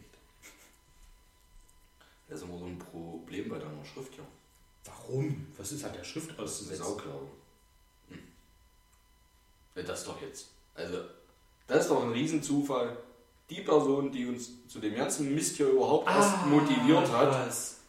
[2.30, 4.24] Das ist immer so ein Problem bei deiner Schrift, ja.
[4.86, 5.48] Warum?
[5.58, 6.84] Was ist an der Schrift auszusetzen?
[6.84, 7.28] Sauklaue.
[9.76, 10.50] Das doch jetzt.
[10.76, 10.98] Also,
[11.68, 12.98] das ist doch ein Riesenzufall.
[13.50, 17.48] Die Person, die uns zu dem ganzen Mist hier überhaupt erst motiviert hat.
[17.48, 17.80] Was?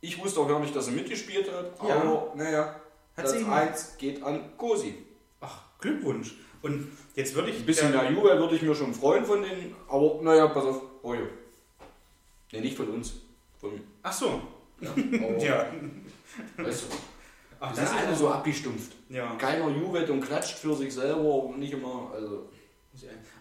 [0.00, 1.96] Ich wusste auch gar nicht, dass er mitgespielt hat, Ja.
[2.00, 2.80] aber naja,
[3.14, 4.94] Platz sie ihn- 1 geht an Cosi.
[5.40, 6.34] Ach, Glückwunsch.
[6.62, 7.58] Und jetzt würde ich.
[7.58, 10.64] Ein bisschen der- mehr Juwel würde ich mir schon freuen von denen, aber naja, pass
[10.64, 10.82] auf.
[11.02, 11.20] Oh ja.
[12.52, 13.14] Nee, nicht von uns.
[13.60, 13.80] Von.
[14.02, 14.40] Ach so.
[14.80, 14.90] Ja.
[15.38, 15.66] Ja.
[16.56, 16.86] Weißt du,
[17.66, 18.92] Ach, wir sind alle so abgestumpft.
[19.08, 19.34] Ja.
[19.36, 22.10] Keiner jubelt und klatscht für sich selber und nicht immer.
[22.12, 22.48] Also,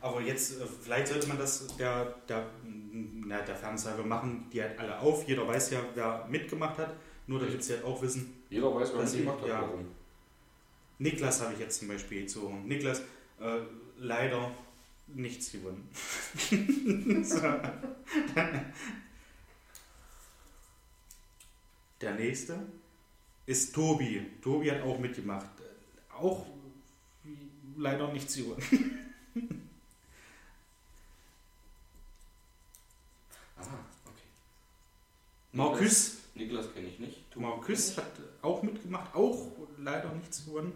[0.01, 3.55] Aber jetzt, äh, vielleicht sollte man das der, der, na, der
[3.97, 5.27] wir machen die halt alle auf.
[5.27, 6.93] Jeder weiß ja, wer mitgemacht hat.
[7.27, 8.43] Nur damit sie halt auch wissen.
[8.49, 9.47] jeder weiß, was Das er gemacht hat.
[9.47, 9.61] ja.
[9.61, 9.87] Warum.
[10.99, 12.67] Niklas habe ich jetzt zum Beispiel gezogen.
[12.67, 12.99] Niklas,
[13.39, 13.59] äh,
[13.97, 14.51] leider
[15.07, 15.89] nichts gewonnen.
[22.01, 22.59] Der nächste
[23.45, 24.25] ist Tobi.
[24.41, 25.47] Tobi hat auch mitgemacht.
[26.17, 26.45] Auch
[27.77, 28.61] leider nichts gewonnen.
[33.57, 34.27] Aha, okay.
[35.51, 37.35] Markus, Niklas kenne ich nicht.
[37.35, 40.73] Markus hat auch mitgemacht, auch leider nichts gewonnen.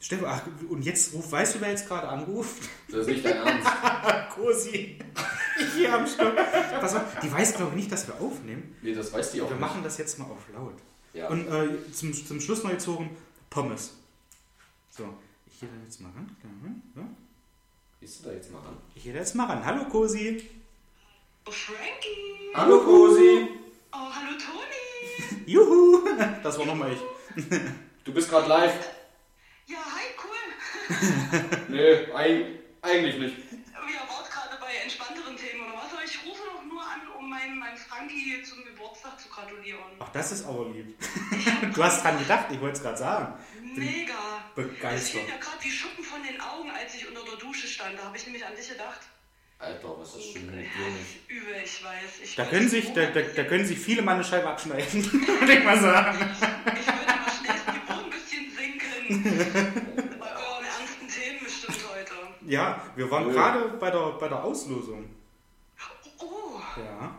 [0.00, 2.62] Stefan, ach, und jetzt ruf, weißt du, wer jetzt gerade anruft?
[2.88, 3.68] Das ist nicht dein Ernst.
[4.32, 4.96] Cosi.
[5.74, 6.34] Hier am Stock.
[7.20, 8.76] Die weiß, glaube ich, nicht, dass wir aufnehmen.
[8.80, 9.60] Nee, das weiß die auch Wir nicht.
[9.60, 10.76] machen das jetzt mal auf laut.
[11.12, 11.28] Ja.
[11.28, 13.16] Und äh, zum, zum Schluss noch gezogen
[13.50, 13.94] Pommes.
[14.90, 15.14] So,
[15.46, 16.36] ich gehe da jetzt mal ran.
[16.96, 17.02] Ja.
[18.00, 18.76] Gehst du da jetzt mal ran?
[18.94, 19.64] Ich gehe da jetzt mal ran.
[19.64, 20.48] Hallo Cosi.
[21.46, 22.52] Oh, Frankie!
[22.54, 23.48] Hallo Cosi!
[23.92, 25.42] Oh, hallo Toni!
[25.46, 26.04] Juhu.
[26.42, 27.44] Das war nochmal ich.
[28.04, 28.88] Du bist gerade live.
[29.66, 31.58] Ja, hi, cool!
[31.68, 32.46] Nee, eig
[32.80, 33.36] eigentlich nicht.
[33.36, 35.92] Wir wart gerade bei entspannteren Themen oder was?
[35.92, 39.80] Aber ich rufe doch nur an, um meinem mein Frankie zum Geburtstag zu gratulieren.
[39.98, 40.96] Ach, das ist aber lieb.
[41.74, 43.34] Du hast dran gedacht, ich wollte es gerade sagen.
[43.74, 44.14] Mega!
[44.54, 45.10] Es Begeistert.
[45.22, 47.98] fielen ja gerade die Schuppen von den Augen, als ich unter der Dusche stand.
[47.98, 49.00] Da habe ich nämlich an dich gedacht.
[49.58, 51.28] Alter, was ist denn mit dir nicht?
[51.28, 52.20] Übel, ich weiß.
[52.22, 55.04] Ich Da weiß, können sich, da, da, da können sich viele mal eine Scheibe abschneiden,
[55.40, 56.18] würde ich mal sagen.
[56.20, 59.22] Ich wollte mal schnellstens die Themen,
[60.20, 62.14] bei euren ernsten Themen bestimmt heute.
[62.46, 63.32] Ja, wir waren Nö.
[63.32, 65.10] gerade bei der, bei der Auslosung.
[66.20, 67.16] Oh, Ja,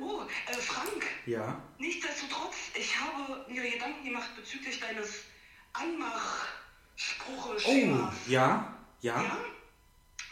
[0.00, 1.60] oh, äh, Frank, ja.
[1.78, 5.24] nichtsdestotrotz, ich habe mir Gedanken gemacht bezüglich deines
[5.72, 7.64] Anmachspruches.
[7.66, 9.22] Oh, ja, ja.
[9.22, 9.36] Ja?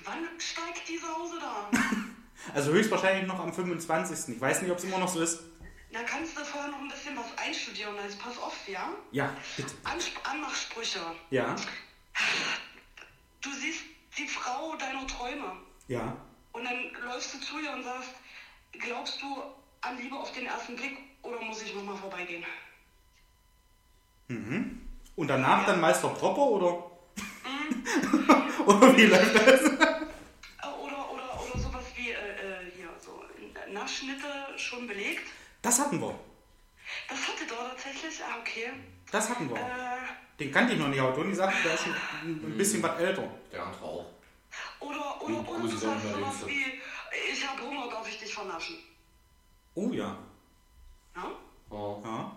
[0.04, 1.70] Wann steigt die Sause da?
[2.54, 4.34] Also höchstwahrscheinlich noch am 25.
[4.34, 5.40] Ich weiß nicht, ob es immer noch so ist.
[5.92, 7.94] Da kannst du vorher noch ein bisschen was einstudieren.
[7.98, 8.94] Also pass auf, ja?
[9.12, 9.74] Ja, bitte.
[9.84, 11.00] Ansp Anmachsprüche.
[11.28, 11.54] Ja,
[13.42, 13.82] Du siehst
[14.16, 15.52] die Frau deiner Träume.
[15.88, 16.16] ja.
[16.52, 18.10] Und dann läufst du zu ihr und sagst,
[18.72, 19.42] glaubst du
[19.82, 22.44] an Liebe auf den ersten Blick oder muss ich nochmal vorbeigehen?
[24.28, 26.90] Und danach dann Meister Propper oder?
[28.66, 29.60] oder wie läuft das?
[29.62, 29.66] Äh,
[30.82, 33.24] Oder, oder, oder sowas wie, äh, äh, hier, so
[33.72, 35.26] Nachschnitte schon belegt.
[35.62, 36.14] Das hatten wir.
[37.08, 38.70] Das hatte da tatsächlich, ah, okay.
[39.10, 39.56] Das hatten wir.
[39.56, 39.60] Äh,
[40.38, 43.28] Den kannte ich noch nicht, aber Toni sagt, der ist schon ein bisschen was älter.
[43.52, 44.06] Der andere auch.
[44.80, 46.80] oder, oder, oder sowas wie,
[47.32, 48.76] ich habe Hunger, darf ich dich vernaschen?
[49.74, 50.16] Oh ja.
[51.16, 51.30] Ja?
[51.70, 52.00] Oh.
[52.04, 52.32] Ja.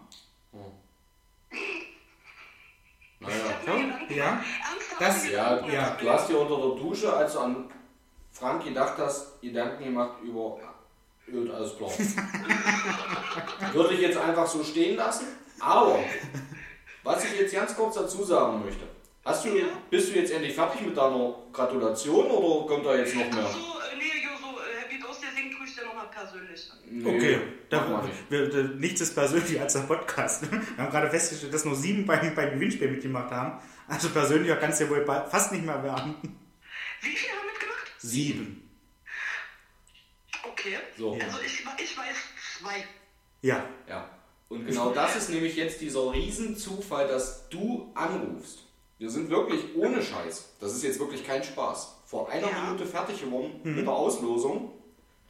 [3.19, 3.35] Naja.
[3.65, 4.25] Mir Gedanken ja.
[4.25, 7.69] Ernsthaft Das- Ja, ja, du hast dir unter der Dusche, als du an
[8.31, 10.59] Frank gedacht hast, Gedanken gemacht über.
[11.25, 11.89] Gut, alles klar.
[13.73, 15.27] Würde ich jetzt einfach so stehen lassen.
[15.59, 15.97] Aber,
[17.03, 18.83] was ich jetzt ganz kurz dazu sagen möchte.
[19.23, 19.51] Hast du,
[19.89, 23.45] bist du jetzt endlich fertig mit deiner Gratulation oder kommt da jetzt noch mehr?
[23.47, 23.82] Ach
[26.33, 26.71] persönlich.
[26.89, 30.43] Nee, Okay, da, wir, da, nichts ist persönlicher als der Podcast.
[30.51, 33.61] Wir haben gerade festgestellt, dass nur sieben beim, beim Gewinnspiel mitgemacht haben.
[33.87, 36.15] Also persönlicher kann es ja wohl fast nicht mehr werden.
[37.01, 37.91] Wie viele haben mitgemacht?
[37.99, 38.69] Sieben.
[40.47, 40.77] Okay.
[40.97, 41.13] So.
[41.13, 42.15] Also ich, ich weiß
[42.59, 42.83] zwei.
[43.41, 43.65] Ja.
[43.87, 44.09] Ja.
[44.49, 48.59] Und genau das ist nämlich jetzt dieser Riesenzufall, dass du anrufst.
[48.99, 50.55] Wir sind wirklich ohne Scheiß.
[50.59, 52.01] Das ist jetzt wirklich kein Spaß.
[52.05, 52.63] Vor einer Ja.
[52.65, 53.75] Minute fertig geworden Mhm.
[53.75, 54.71] mit der Auslosung.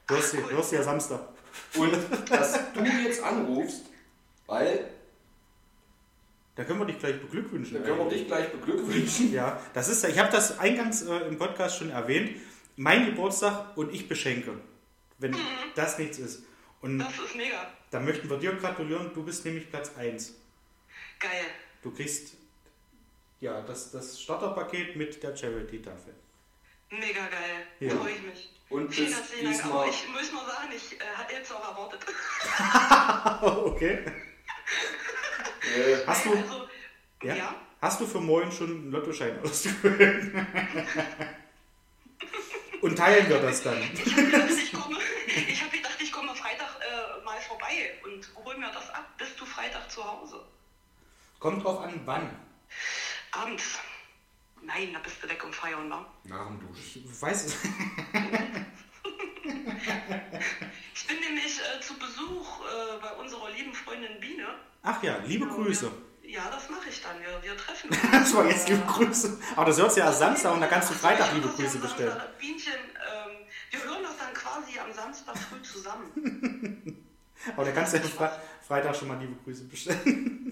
[0.07, 1.21] Du hast, du hast ja Samstag.
[1.75, 1.93] Und
[2.29, 3.83] dass du jetzt anrufst,
[4.47, 4.89] weil
[6.55, 7.75] Da können wir dich gleich beglückwünschen.
[7.75, 9.31] dann können wir dich gleich beglückwünschen.
[9.33, 12.37] Ja, das ist, ich habe das eingangs äh, im Podcast schon erwähnt.
[12.75, 14.59] Mein Geburtstag und ich beschenke,
[15.19, 15.35] wenn
[15.75, 16.43] das nichts ist.
[16.81, 17.71] Und Das ist mega.
[17.91, 19.11] da möchten wir dir gratulieren.
[19.13, 20.33] Du bist nämlich Platz 1.
[21.19, 21.45] Geil.
[21.81, 22.33] Du kriegst
[23.39, 26.13] ja das, das Starterpaket mit der Charity-Tafel.
[26.89, 27.67] Mega geil.
[27.79, 27.95] Ja.
[27.95, 28.49] Freue ich mich.
[28.73, 29.55] Und Vielen bis herzlichen Dank.
[29.55, 32.01] diesmal- Aber ich muss mal sagen, ich äh, hatte jetzt auch erwartet.
[33.73, 34.05] okay.
[35.75, 36.67] Äh, Hast du, Also,
[37.23, 37.35] ja?
[37.35, 37.55] ja.
[37.81, 40.33] Hast du für morgen schon einen Lottoschein ausgefüllt?
[42.81, 43.81] Und teilen wir das dann.
[43.93, 48.27] Ich habe gedacht, ich komme, ich hab gedacht, ich komme Freitag äh, mal vorbei und
[48.43, 49.05] hol mir das ab.
[49.17, 50.43] Bist du Freitag zu Hause?
[51.39, 52.29] Kommt drauf an, wann.
[53.31, 53.79] Abends.
[54.65, 56.05] Nein, da bist du weg um Feiern, ne?
[56.25, 57.03] nach dem Duschen.
[57.05, 57.57] Ich weiß es.
[60.95, 64.47] Ich bin nämlich äh, zu Besuch äh, bei unserer lieben Freundin Biene.
[64.83, 65.91] Ach ja, liebe Grüße.
[66.23, 67.19] Ja, das mache ich dann.
[67.19, 67.99] Wir, wir treffen uns.
[68.11, 69.37] Das war jetzt liebe Grüße.
[69.55, 72.09] Aber das hört ja Samstag und da kannst du Freitag liebe Grüße am bestellen.
[72.11, 72.39] Samstag.
[72.39, 77.05] Bienchen, ähm, wir hören das dann quasi am Samstag früh zusammen.
[77.55, 78.31] Aber da kannst du ja Fre
[78.65, 80.42] Freitag schon mal liebe Grüße bestellen.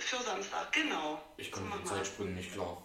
[0.00, 1.20] Für Samstag, genau.
[1.36, 1.88] Ich komme So mit.
[1.88, 2.82] Zeitsprüngen nicht klar.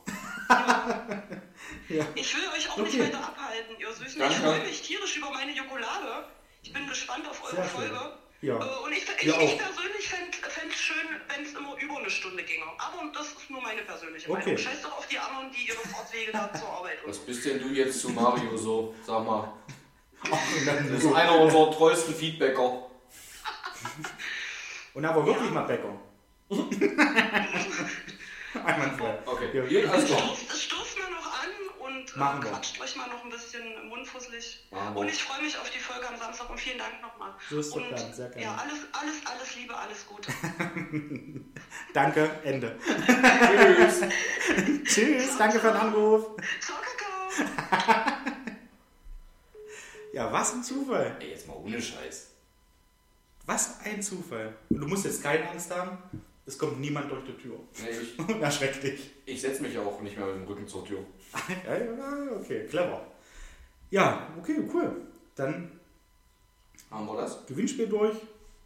[1.89, 2.05] Ja.
[2.15, 2.83] Ich will euch auch Okay.
[2.83, 4.19] nicht weiter abhalten, ihr Süßen.
[4.19, 4.35] Danke.
[4.35, 6.27] Ich freue mich tierisch über meine Jokolade.
[6.61, 7.63] Ich bin gespannt auf eure.
[7.63, 8.17] Folge.
[8.41, 8.55] Ja.
[8.57, 10.37] Äh, Und ich, ich, Wir ich persönlich fände
[10.69, 12.65] es schön, wenn es immer über eine Stunde ginge.
[12.77, 14.39] Aber das ist nur meine persönliche Okay.
[14.41, 14.57] Meinung.
[14.57, 17.69] Scheiß doch auf die anderen, die ihre Fortwege da zur Arbeit Was bist denn du
[17.69, 18.93] jetzt zu Mario so?
[19.05, 19.51] Sag mal.
[20.65, 22.89] Das ist einer unserer treuesten Feedbacker.
[24.93, 25.99] Und aber wirklich mal Bäcker.
[28.65, 29.19] Einwandfrei.
[29.25, 29.49] Okay.
[29.69, 29.81] Ja.
[29.81, 30.19] Gut, alles klar.
[30.19, 32.39] Stoßt, stoßt mal noch an und äh, wir.
[32.49, 34.65] quatscht euch mal noch ein bisschen mundfusselig.
[34.69, 34.95] Wir.
[34.95, 37.33] Und ich freue mich auf die Folge am Samstag und vielen Dank nochmal.
[37.49, 38.43] So ist und, Plan, sehr gerne.
[38.43, 40.31] Ja, alles, alles, alles Liebe, alles Gute.
[41.93, 42.77] Danke, Ende.
[42.85, 44.01] Tschüss.
[44.85, 46.27] Tschüss, danke für den Anruf.
[46.59, 48.17] Ciao, Kakao.
[50.13, 51.15] Ja, was ein Zufall.
[51.19, 52.31] Ey, jetzt mal ohne Scheiß.
[53.45, 54.55] Was ein Zufall.
[54.69, 55.97] Und du musst jetzt keine Angst haben,
[56.47, 57.59] es kommt niemand durch die Tür.
[57.83, 59.11] Nee, ich Und erschreckt dich.
[59.25, 60.99] ich setze mich auch nicht mehr mit dem Rücken zur Tür.
[61.65, 63.05] Ja, ja, okay, clever.
[63.91, 64.95] Ja, okay, cool.
[65.35, 65.79] Dann
[66.89, 67.45] Haben wir das?
[67.45, 68.15] Gewinnspiel durch.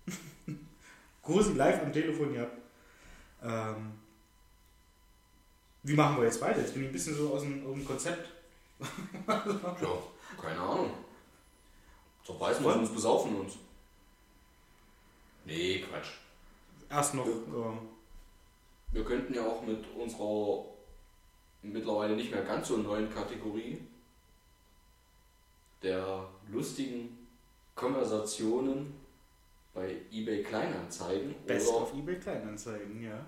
[1.23, 2.57] Großi live am Telefon gehabt.
[3.43, 3.93] Ähm,
[5.83, 6.59] wie machen wir jetzt weiter?
[6.61, 8.29] Jetzt bin ich ein bisschen so aus dem, aus dem Konzept.
[9.27, 9.43] Ja,
[10.39, 10.91] keine Ahnung.
[12.25, 13.57] Doch weiß man, uns besaufen uns.
[15.45, 16.09] Nee, Quatsch.
[16.91, 17.25] Erst noch.
[17.25, 17.79] ähm,
[18.91, 20.65] Wir könnten ja auch mit unserer
[21.61, 23.79] mittlerweile nicht mehr ganz so neuen Kategorie
[25.81, 27.17] der lustigen
[27.75, 28.93] Konversationen
[29.73, 33.25] bei eBay Kleinanzeigen Best oder auf eBay Kleinanzeigen, ja.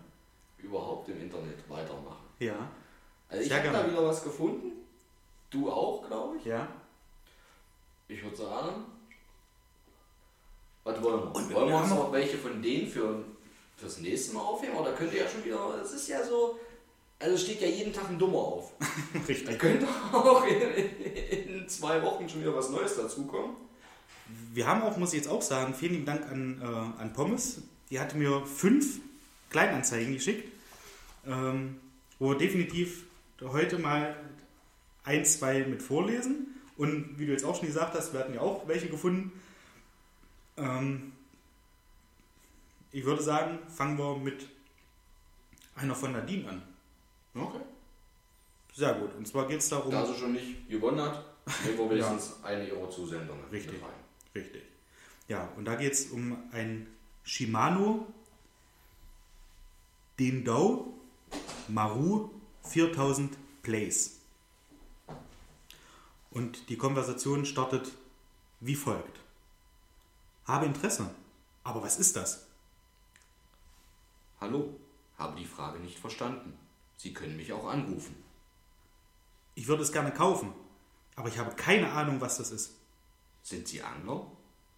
[0.57, 2.25] überhaupt im Internet weitermachen.
[2.39, 2.55] Ja.
[3.29, 4.71] Also ich habe da wieder was gefunden.
[5.49, 6.45] Du auch, glaube ich.
[6.45, 6.67] Ja.
[8.07, 8.85] Ich würde sagen,
[10.83, 11.35] was wollen wir?
[11.35, 13.23] Und wir wollen wir uns noch- noch welche von denen für,
[13.77, 14.75] fürs nächste Mal aufheben?
[14.75, 16.59] Oder könnte ja schon wieder, es ist ja so,
[17.19, 18.71] also steht ja jeden Tag ein Dummer auf.
[19.13, 19.59] Da Richtig.
[19.59, 23.55] könnte auch in, in zwei Wochen schon wieder was Neues dazukommen.
[24.53, 27.61] Wir haben auch, muss ich jetzt auch sagen, vielen lieben Dank an, äh, an Pommes.
[27.89, 28.99] Die hatte mir fünf
[29.49, 30.51] Kleinanzeigen geschickt,
[31.25, 31.79] ähm,
[32.19, 33.03] wo wir definitiv
[33.41, 34.15] heute mal
[35.03, 36.59] ein, zwei mit vorlesen.
[36.77, 39.31] Und wie du jetzt auch schon gesagt hast, wir hatten ja auch welche gefunden.
[40.57, 41.13] Ähm,
[42.93, 44.47] ich würde sagen, fangen wir mit
[45.75, 46.61] einer von Nadine an.
[47.33, 47.59] Okay.
[48.75, 49.13] Sehr gut.
[49.15, 49.91] Und zwar geht es darum.
[49.91, 51.25] Da sie schon nicht gewonnen hat,
[51.65, 53.81] nehmen wir wenigstens eine ihrer Zusendungen Richtig.
[54.33, 54.63] Richtig.
[55.27, 56.87] Ja, und da geht es um ein
[57.23, 58.07] Shimano
[60.19, 60.93] Dindau
[61.67, 62.29] Maru
[62.63, 64.19] 4000 Plays.
[66.29, 67.91] Und die Konversation startet
[68.59, 69.19] wie folgt.
[70.45, 71.09] Habe Interesse.
[71.63, 72.42] Aber was ist das?
[74.43, 74.77] Hallo,
[75.17, 76.59] habe die Frage nicht verstanden.
[76.97, 78.13] Sie können mich auch anrufen.
[79.55, 80.53] Ich würde es gerne kaufen,
[81.15, 82.71] aber ich habe keine Ahnung, was das ist.
[83.41, 84.29] Sind Sie Angler?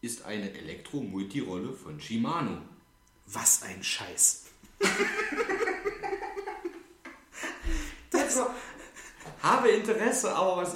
[0.02, 2.62] Ist eine Elektro-Multirolle von Shimano.
[3.26, 4.44] Was ein Scheiß.
[8.14, 8.48] Also,
[9.42, 10.76] habe Interesse, aber was.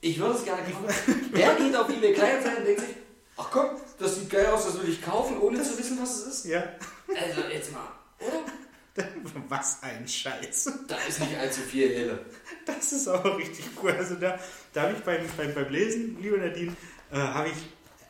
[0.00, 1.28] Ich würde es gerne kaufen.
[1.32, 2.96] Wer geht auf eBay Kleinanzeigen und denkt sich,
[3.36, 6.26] ach komm, das sieht geil aus, das will ich kaufen, ohne zu wissen, was es
[6.26, 6.44] ist?
[6.46, 6.62] Ja.
[7.08, 7.97] Also, jetzt mal?
[9.48, 10.72] Was ein Scheiß.
[10.88, 12.26] Da ist nicht allzu viel Helle.
[12.66, 13.92] Das ist auch richtig cool.
[13.92, 14.38] Also da,
[14.72, 16.74] da habe ich beim, beim, beim Lesen, liebe Nadine,
[17.10, 17.56] äh, habe ich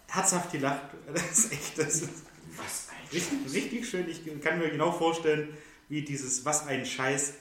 [0.09, 0.83] herzhaft gelacht.
[1.12, 2.11] Das ist echt, das ist
[2.57, 4.09] Was ein richtig, richtig schön.
[4.09, 5.57] Ich kann mir genau vorstellen,
[5.88, 7.35] wie dieses Was ein Scheiß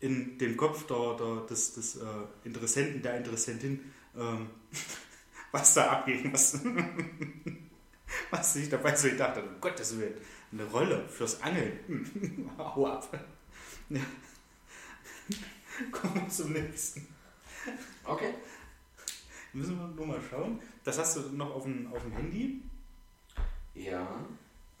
[0.00, 2.04] in den Kopf der, der, des, des äh,
[2.44, 4.50] Interessenten, der Interessentin, ähm,
[5.52, 6.60] was da abging, was,
[8.30, 9.44] was sich dabei so gedacht hat.
[9.44, 10.14] Um Gottes Willen,
[10.52, 11.78] eine Rolle fürs Angeln.
[11.86, 13.08] Hm, Hau ab.
[13.90, 14.00] Ja.
[15.92, 17.06] Kommen wir zum nächsten.
[18.04, 18.34] Okay.
[19.52, 20.60] Müssen wir nur mal schauen.
[20.84, 22.62] Das hast du noch auf dem, auf dem Handy.
[23.74, 24.06] Ja.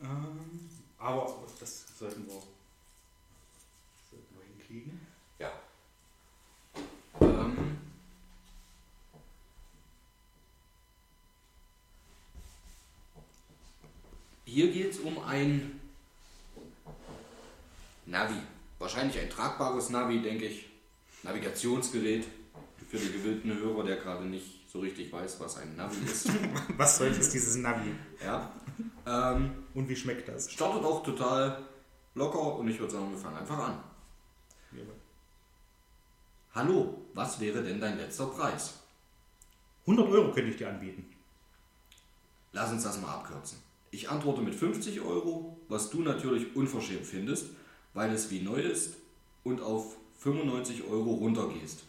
[0.00, 2.42] Ähm, aber das sollten wir,
[4.10, 5.00] sollten wir hinkriegen.
[5.38, 5.52] Ja.
[7.20, 7.78] Ähm.
[14.50, 15.78] Hier geht es um ein
[18.06, 18.40] Navi.
[18.78, 20.70] Wahrscheinlich ein tragbares Navi, denke ich.
[21.22, 22.24] Navigationsgerät
[22.88, 26.30] für den gewillten Hörer, der gerade nicht so richtig weiß, was ein Navi ist.
[26.78, 27.94] Was soll jetzt dieses Navi?
[28.24, 28.50] ja.
[29.06, 30.50] Ähm, Und wie schmeckt das?
[30.50, 31.62] startet auch total
[32.14, 33.84] locker und ich würde sagen, wir fangen einfach an.
[36.54, 38.74] Hallo, was wäre denn dein letzter Preis?
[39.82, 41.04] 100 Euro könnte ich dir anbieten.
[42.52, 43.67] Lass uns das mal abkürzen.
[43.90, 47.46] Ich antworte mit 50 Euro, was du natürlich unverschämt findest,
[47.94, 48.96] weil es wie neu ist
[49.44, 51.84] und auf 95 Euro runtergehst.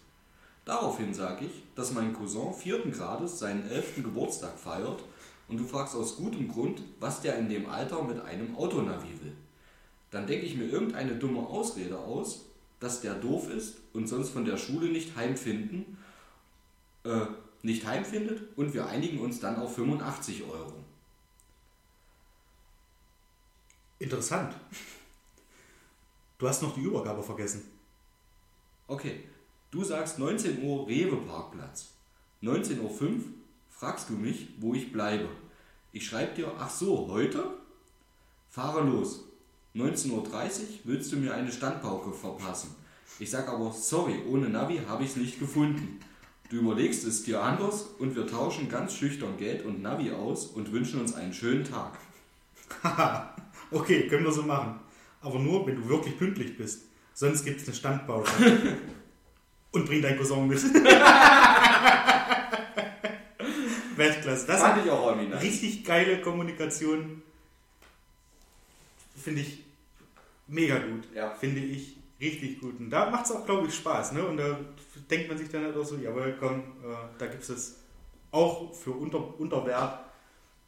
[0.64, 4.04] Daraufhin sage ich, dass mein Cousin vierten Grades seinen 11.
[4.04, 5.04] Geburtstag feiert
[5.48, 9.34] und du fragst aus gutem Grund, was der in dem Alter mit einem Autonavi will.
[10.12, 12.46] Dann denke ich mir irgendeine dumme Ausrede aus,
[12.80, 15.98] dass der doof ist und sonst von der Schule nicht heimfinden,
[17.04, 17.26] äh,
[17.62, 20.74] nicht heimfindet und wir einigen uns dann auf 85 Euro.
[24.00, 24.56] Interessant.
[26.38, 27.64] Du hast noch die Übergabe vergessen.
[28.88, 29.26] Okay,
[29.72, 31.90] du sagst 19 Uhr Rewe Parkplatz.
[32.42, 33.20] 19.05 Uhr
[33.70, 35.28] fragst du mich, wo ich bleibe.
[35.92, 37.44] Ich schreibe dir, ach so, heute?
[38.50, 39.26] Fahre los.
[39.76, 40.24] 19.30 Uhr
[40.86, 42.74] willst du mir eine Standpauke verpassen.
[43.20, 46.00] Ich sag aber, sorry, ohne Navi habe ich es nicht gefunden.
[46.50, 50.72] Du überlegst es dir anders und wir tauschen ganz schüchtern Geld und Navi aus und
[50.72, 52.00] wünschen uns einen schönen Tag.
[53.72, 54.80] Okay, können wir so machen.
[55.22, 56.84] Aber nur, wenn du wirklich pünktlich bist.
[57.14, 58.32] Sonst gibt es eine Standpause.
[59.72, 60.58] Und bring dein Cousin mit.
[63.96, 64.48] Weltklasse.
[64.48, 65.44] Das Fand ich auch nice.
[65.44, 67.22] richtig geile Kommunikation.
[69.16, 69.64] Finde ich
[70.48, 71.08] mega gut.
[71.14, 71.36] Ja.
[71.36, 72.80] Finde ich richtig gut.
[72.80, 74.14] Und da macht es auch, glaube ich, Spaß.
[74.14, 74.26] Ne?
[74.26, 74.58] Und da
[75.12, 77.76] denkt man sich dann halt auch so, jawohl, komm, äh, da gibt es
[78.32, 80.09] auch für unter, Unterwert gibst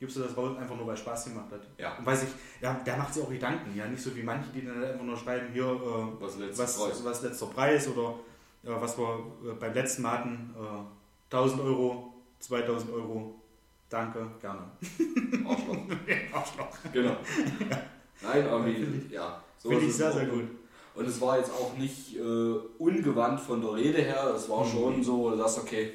[0.02, 1.62] du das raus, einfach nur weil es Spaß gemacht hat.
[1.78, 1.96] Ja.
[1.98, 2.30] Und weiß ich,
[2.62, 5.16] ja, der macht sich auch Gedanken, ja, nicht so wie manche, die dann einfach nur
[5.18, 7.06] schreiben, hier, äh, Was letzter was, Preis.
[7.06, 8.16] was letzter Preis oder
[8.64, 13.36] ja, was wir äh, beim letzten Mal hatten, äh, 1000 Euro, 2000 Euro,
[13.90, 14.62] danke, gerne.
[15.48, 15.78] Arschloch.
[16.34, 16.78] Arschloch.
[16.94, 17.16] Genau.
[18.22, 19.44] Nein, aber Ja, wie, ja.
[19.58, 20.40] so Finde ich sehr, sehr Ordnung.
[20.42, 20.50] gut.
[20.94, 22.22] Und es war jetzt auch nicht äh,
[22.78, 24.34] ungewandt von der Rede her.
[24.36, 24.70] Es war Mhm.
[24.72, 25.94] schon so, du sagst, okay,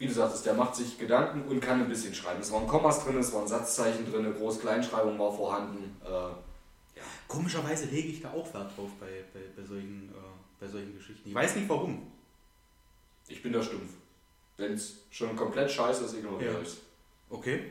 [0.00, 2.40] wie du sagtest, der macht sich Gedanken und kann ein bisschen schreiben.
[2.40, 5.96] Es waren Kommas drin, es waren Satzzeichen drin, Groß-Kleinschreibung war vorhanden.
[6.04, 10.14] Äh, Komischerweise lege ich da auch Wert drauf bei, bei, bei, solchen, äh,
[10.58, 11.28] bei solchen Geschichten.
[11.28, 12.10] Ich weiß nicht warum.
[13.28, 13.92] ich bin da stumpf.
[14.56, 16.60] Wenn es schon komplett scheiße ist, ignoriere Ja.
[16.60, 16.78] ich es.
[17.28, 17.70] Okay.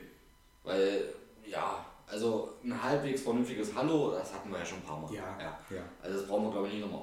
[0.64, 1.14] Weil,
[1.46, 5.14] ja, also ein halbwegs vernünftiges Hallo, das hatten wir ja schon ein paar Mal.
[5.14, 5.38] Ja.
[5.40, 5.60] ja.
[5.76, 5.82] Ja.
[6.02, 7.02] Also das brauchen wir glaube ich nicht nochmal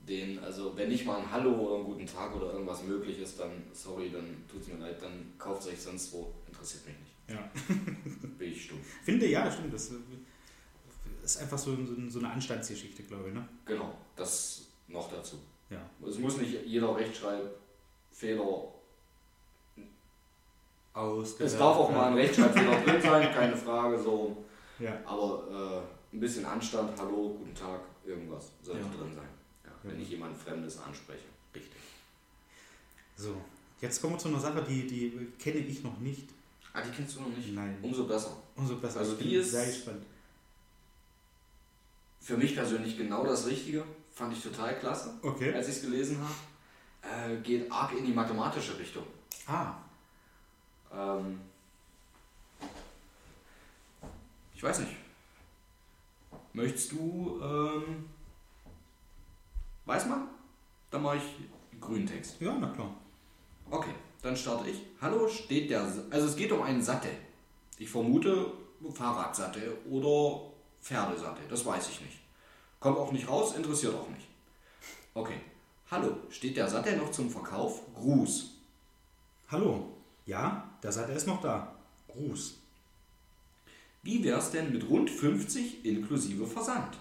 [0.00, 0.42] ausdehnen.
[0.42, 3.50] Also wenn nicht mal ein Hallo oder einen guten Tag oder irgendwas möglich ist, dann
[3.72, 6.32] sorry, dann tut es mir leid, dann kauft es euch sonst wo.
[6.46, 7.12] Interessiert mich nicht.
[7.30, 7.50] ja.
[8.38, 8.86] Bin ich stumpf.
[9.04, 9.72] Finde, ja, stimmt.
[9.72, 9.94] Das äh,
[11.24, 13.34] ist einfach so, so, so eine Anstandsgeschichte, glaube ich.
[13.34, 13.46] Ne?
[13.66, 15.36] Genau, das noch dazu.
[15.68, 15.88] Ja.
[16.06, 18.64] Es muss nicht jeder Rechtschreibfehler.
[20.92, 24.44] Aus Es darf auch mal ein Rechtschreibfehler drin sein, keine Frage, so.
[24.80, 24.98] Ja.
[25.04, 28.86] Aber äh, ein bisschen Anstand, Hallo, guten Tag, irgendwas sollte Ja.
[28.98, 29.28] drin sein.
[29.82, 31.24] Wenn ich jemand Fremdes anspreche.
[31.54, 31.80] Richtig.
[33.16, 33.36] So,
[33.80, 36.28] jetzt kommen wir zu einer Sache, die, die kenne ich noch nicht.
[36.72, 37.52] Ah, die kennst du noch nicht?
[37.52, 37.78] Nein.
[37.82, 38.36] Umso besser.
[38.56, 39.00] Umso besser.
[39.00, 40.04] Also ich die ist- sehr gespannt.
[42.20, 43.84] Für mich persönlich genau das Richtige.
[44.14, 45.52] Fand ich total klasse, Okay.
[45.54, 47.32] als ich es gelesen habe.
[47.32, 49.04] Äh, geht arg in die mathematische Richtung.
[49.46, 49.74] Ah,
[50.92, 51.40] Ähm,
[54.54, 54.96] ich weiß nicht.
[56.52, 58.06] Möchtest du ähm,
[59.90, 60.28] weiß man?
[60.90, 62.40] Dann mache ich grünen Text.
[62.40, 62.94] ja, na klar.
[63.70, 64.82] Okay, dann starte ich.
[65.00, 65.82] Hallo, steht der.
[66.10, 67.10] Also es geht um einen Sattel.
[67.78, 68.52] Ich vermute
[68.94, 70.42] Fahrradsattel oder
[70.80, 71.44] Pferdesattel.
[71.48, 72.18] Das weiß ich nicht.
[72.78, 74.28] Kommt auch nicht raus, interessiert auch nicht.
[75.14, 75.40] Okay.
[75.90, 77.82] Hallo, steht der Sattel noch zum Verkauf?
[77.94, 78.50] Gruß.
[79.48, 79.88] Hallo.
[80.24, 81.74] Ja, der Sattel ist noch da.
[82.06, 82.58] Gruß.
[84.02, 86.96] Wie wär's denn mit rund 50 inklusive Versand?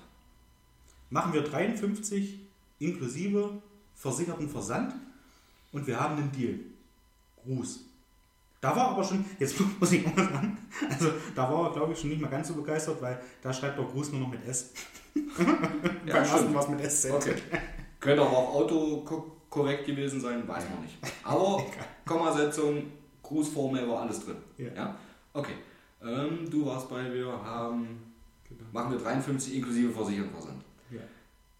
[1.12, 2.49] Machen wir 53
[2.80, 3.62] inklusive
[3.96, 4.94] versicherten Versand
[5.72, 6.60] und wir haben einen Deal.
[7.46, 7.82] Gruß.
[8.62, 10.58] Da war aber schon, jetzt muss ich auch mal sagen,
[10.90, 13.78] also da war er glaube ich schon nicht mehr ganz so begeistert, weil da schreibt
[13.78, 14.72] der Gruß nur noch mit S.
[15.38, 17.10] Beim ersten war es mit S.
[17.10, 17.36] Okay.
[18.00, 20.98] Könnte auch auf Auto ko- korrekt gewesen sein, weiß man nicht.
[21.24, 21.64] Aber
[22.06, 22.84] Kommasetzung,
[23.24, 24.38] Grußformel war alles drin.
[24.58, 24.96] Ja.
[25.34, 25.54] Okay.
[26.04, 27.88] Ähm, du warst bei, wir haben,
[28.48, 28.64] Genau.
[28.72, 30.64] machen wir 53 inklusive Versicherung Versand.
[30.90, 31.02] Ja.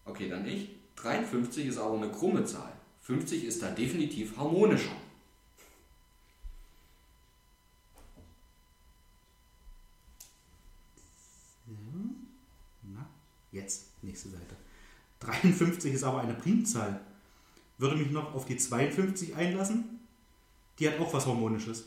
[0.04, 0.70] Okay, dann ich.
[1.02, 2.72] 53 ist aber eine krumme Zahl.
[3.02, 4.90] 50 ist da definitiv harmonischer.
[12.82, 13.08] Na,
[13.52, 14.56] jetzt, nächste Seite.
[15.20, 17.00] 53 ist aber eine Primzahl.
[17.78, 20.00] Würde mich noch auf die 52 einlassen?
[20.78, 21.86] Die hat auch was Harmonisches.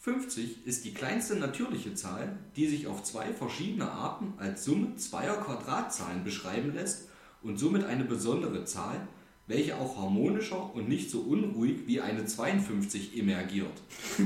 [0.00, 5.36] 50 ist die kleinste natürliche Zahl, die sich auf zwei verschiedene Arten als Summe zweier
[5.36, 7.08] Quadratzahlen beschreiben lässt
[7.42, 9.06] und somit eine besondere Zahl,
[9.46, 13.82] welche auch harmonischer und nicht so unruhig wie eine 52 emergiert.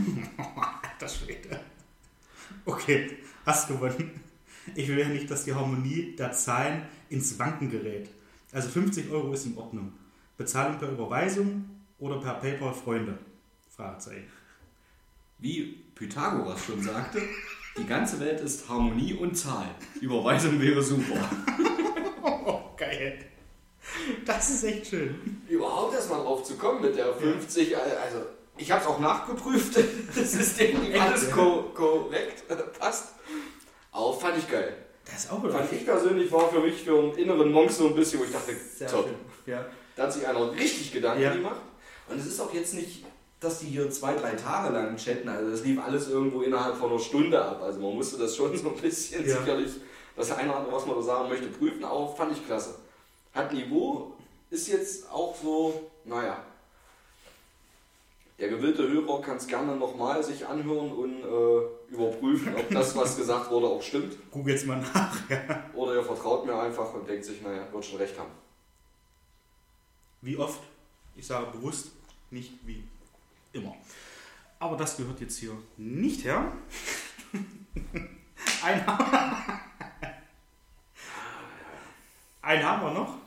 [0.99, 1.59] Das Schwede.
[2.65, 3.11] Okay,
[3.45, 4.21] hast gewonnen.
[4.77, 8.09] Ich will ja nicht, dass die Harmonie der Zahlen ins Wanken gerät.
[8.53, 9.93] Also 50 Euro ist in Ordnung.
[10.37, 11.65] Bezahlung per Überweisung
[11.99, 13.19] oder per PayPal Freunde?
[13.75, 14.29] Fragezeichen.
[15.39, 17.21] Wie Pythagoras schon sagte,
[17.77, 19.75] die ganze Welt ist Harmonie und Zahl.
[20.01, 21.29] Überweisung wäre super.
[24.27, 25.43] Das ist echt schön.
[25.49, 28.19] Überhaupt erstmal drauf zu kommen mit der 50, also
[28.57, 29.77] ich habe es auch nachgeprüft,
[30.15, 32.45] das Echt, alles ko korrekt,
[32.79, 33.15] passt.
[33.93, 34.77] Auch fand ich geil.
[35.05, 37.95] Das ist auch Fand ich persönlich war für mich für einen inneren Monk so ein
[37.95, 39.07] bisschen, wo ich dachte, sehr top.
[39.07, 39.53] schön.
[39.53, 39.65] Ja.
[39.97, 41.35] Da hat sich einer richtig Gedanken Ja.
[41.35, 41.61] gemacht.
[42.09, 43.05] Und es ist auch jetzt nicht,
[43.41, 45.29] dass die hier zwei, drei Tage lang chatten.
[45.29, 47.61] Also das lief alles irgendwo innerhalb von einer Stunde ab.
[47.63, 49.39] Also man musste das schon so ein bisschen Ja.
[49.39, 49.73] sicherlich,
[50.17, 51.85] das eine oder andere, was man da sagen möchte, prüfen.
[51.85, 52.77] Aber fand ich klasse.
[53.35, 54.15] Hat Niveau,
[54.51, 56.45] ist jetzt auch so, naja.
[58.39, 63.17] Der gewillte Hörer kann es gerne nochmal sich anhören und äh, überprüfen, ob das, was
[63.17, 64.17] gesagt wurde, auch stimmt.
[64.31, 65.17] Google mal nach.
[65.31, 65.71] Ja.
[65.75, 68.33] Oder ihr vertraut mir einfach und denkt sich, naja, wird schon recht haben.
[70.21, 70.61] Wie oft?
[71.15, 71.93] Ich sage bewusst,
[72.31, 72.83] nicht wie
[73.53, 73.77] immer.
[74.59, 76.53] Aber das gehört jetzt hier nicht her.
[78.65, 78.85] Ein,
[82.43, 83.22] Einen haben wir noch.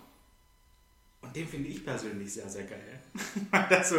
[1.35, 2.99] Den finde ich persönlich sehr, sehr geil.
[3.69, 3.97] Das so,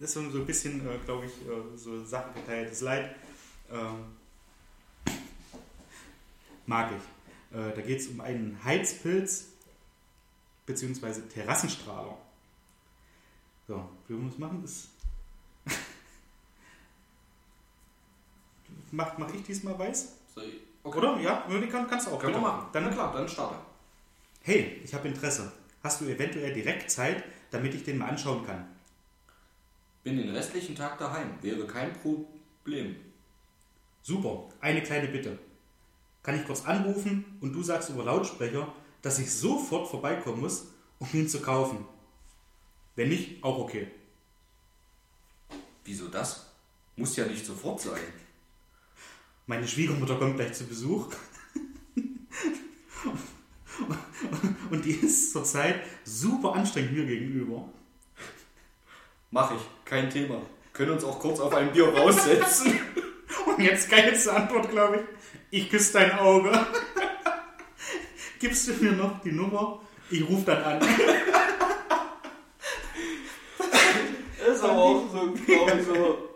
[0.00, 3.14] Das ist so ein bisschen, äh, glaube ich, äh, so sachgeteiltes Leid.
[3.70, 4.04] Ähm,
[6.66, 7.56] mag ich.
[7.56, 9.48] Äh, da geht es um einen Heizpilz
[10.66, 11.20] bzw.
[11.32, 12.16] Terrassenstrahler.
[13.68, 14.88] So, wir das machen, ist.
[18.90, 20.12] mach, mach ich diesmal weiß?
[20.84, 20.98] Okay.
[20.98, 21.20] Oder?
[21.20, 22.18] Ja, kann, kannst du auch.
[22.18, 22.66] Können wir machen.
[22.72, 23.56] Dann, Na klar, dann starte.
[24.42, 25.52] hey, ich habe Interesse.
[25.82, 28.66] Hast du eventuell direkt Zeit, damit ich den mal anschauen kann?
[30.04, 31.30] Bin den restlichen Tag daheim.
[31.42, 32.96] Wäre kein Problem.
[34.02, 35.38] Super, eine kleine Bitte.
[36.22, 40.68] Kann ich kurz anrufen und du sagst über Lautsprecher, dass ich sofort vorbeikommen muss,
[40.98, 41.84] um ihn zu kaufen?
[42.94, 43.88] Wenn nicht, auch okay.
[45.84, 46.46] Wieso das?
[46.94, 48.00] Muss ja nicht sofort sein.
[49.46, 51.08] Meine Schwiegermutter kommt gleich zu Besuch.
[54.70, 57.68] Und die ist zurzeit super anstrengend mir gegenüber.
[59.30, 59.60] Mach ich.
[59.84, 60.42] Kein Thema.
[60.72, 62.78] Können uns auch kurz auf ein Bier raussetzen.
[63.46, 64.96] Und jetzt geilste Antwort, glaube
[65.50, 65.62] ich.
[65.62, 66.50] Ich küsse dein Auge.
[68.38, 69.80] Gibst du mir noch die Nummer?
[70.10, 70.80] Ich rufe dann an.
[74.52, 76.28] ist aber auch so, glaube ich, so.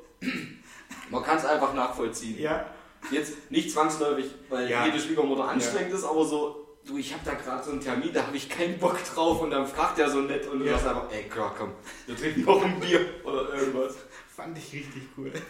[1.11, 2.39] Man kann es einfach nachvollziehen.
[2.41, 2.67] Ja.
[3.11, 4.85] Jetzt nicht zwangsläufig, weil Ja.
[4.87, 8.27] jede Schwiegermutter anstrengend ist, aber so, du, ich habe da gerade so einen Termin, da
[8.27, 10.73] habe ich keinen Bock drauf und dann fragt er so nett und du Ja.
[10.73, 11.73] sagst einfach, ey, klar, komm,
[12.07, 13.95] wir trinken noch ein Bier oder irgendwas.
[14.35, 15.33] Fand ich richtig cool.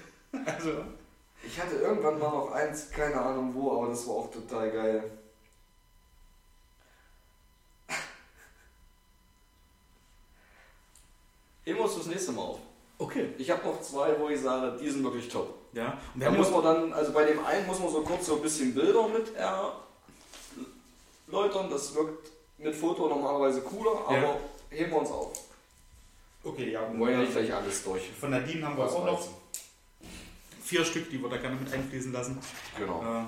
[0.45, 0.71] Also,
[1.43, 5.11] Ich hatte irgendwann mal noch eins, keine Ahnung wo, aber das war auch total geil.
[11.65, 12.59] Heben wir uns das nächste Mal auf.
[12.99, 13.31] okay.
[13.39, 15.55] Ich habe noch zwei, wo ich sage, die sind wirklich top.
[15.73, 15.99] Ja.
[16.15, 18.43] Und Da muss man dann, also bei dem einen muss man so kurz so ein
[18.43, 19.35] bisschen Bilder mit
[21.27, 21.71] erläutern.
[21.71, 24.37] Das wirkt mit Foto normalerweise cooler, aber Ja.
[24.71, 25.33] heben wir uns auf.
[26.45, 26.91] okay, ja.
[26.93, 28.11] Wir wollen ja nicht gleich alles durch.
[28.11, 29.29] Von Nadine haben wir auch noch
[30.63, 32.39] vier Stück, die wir da gerne mit einfließen lassen.
[32.79, 33.03] Genau.
[33.03, 33.25] Äh,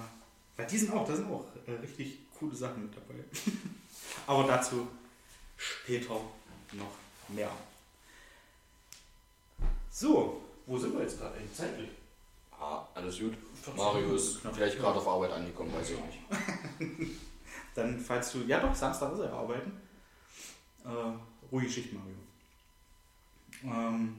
[0.57, 3.23] weil die sind auch, da sind auch äh, richtig coole Sachen mit dabei.
[4.27, 4.87] Aber dazu
[5.57, 6.15] später
[6.73, 6.93] noch
[7.29, 7.51] mehr.
[9.91, 11.91] So, wo sind wir jetzt gerade zeitlich?
[12.53, 13.35] Ah, alles gut.
[13.63, 17.11] 14 Mario ist vielleicht gerade auf Arbeit angekommen, weiß ich nicht.
[17.79, 19.73] Dann, falls du, ja doch, Samstag ist er ja arbeiten.
[20.85, 22.17] Äh, ruhige Schicht, Mario.
[23.63, 24.17] Ähm,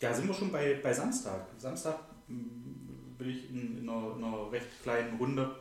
[0.00, 1.46] ja, sind wir schon bei, bei Samstag.
[1.58, 1.98] Samstag
[2.28, 5.56] mm, will ich in, in, einer, in einer recht kleinen Runde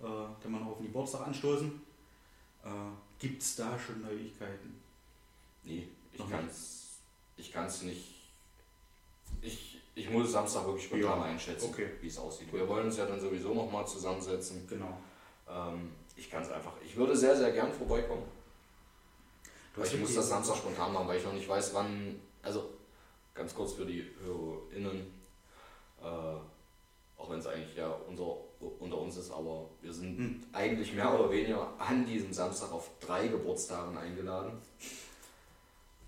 [0.00, 1.82] äh, dann mal noch auf den Geburtstag anstoßen.
[2.64, 2.68] Äh,
[3.18, 4.80] Gibt es da schon Neuigkeiten?
[5.64, 6.98] Nee, ich Noch kann's,
[7.36, 8.14] ich kann's nicht.
[9.42, 11.90] Ich, ich muss Samstag wirklich spontan Ja, einschätzen, okay.
[12.00, 12.50] wie es aussieht.
[12.50, 14.66] Wir wollen uns ja dann sowieso nochmal zusammensetzen.
[14.66, 14.98] Genau.
[15.48, 16.72] Ähm, ich kann es einfach.
[16.84, 18.24] Ich würde sehr, sehr gern vorbeikommen.
[19.74, 22.20] Du ich muss das Samstag spontan machen, weil ich noch nicht weiß, wann.
[22.42, 22.68] Also,
[23.34, 25.00] ganz kurz für die HörerInnen.
[26.02, 28.36] Äh, auch wenn es eigentlich ja unser,
[28.80, 30.42] unter uns ist, aber wir sind Hm.
[30.52, 34.60] eigentlich mehr oder weniger an diesem Samstag auf drei Geburtstagen eingeladen.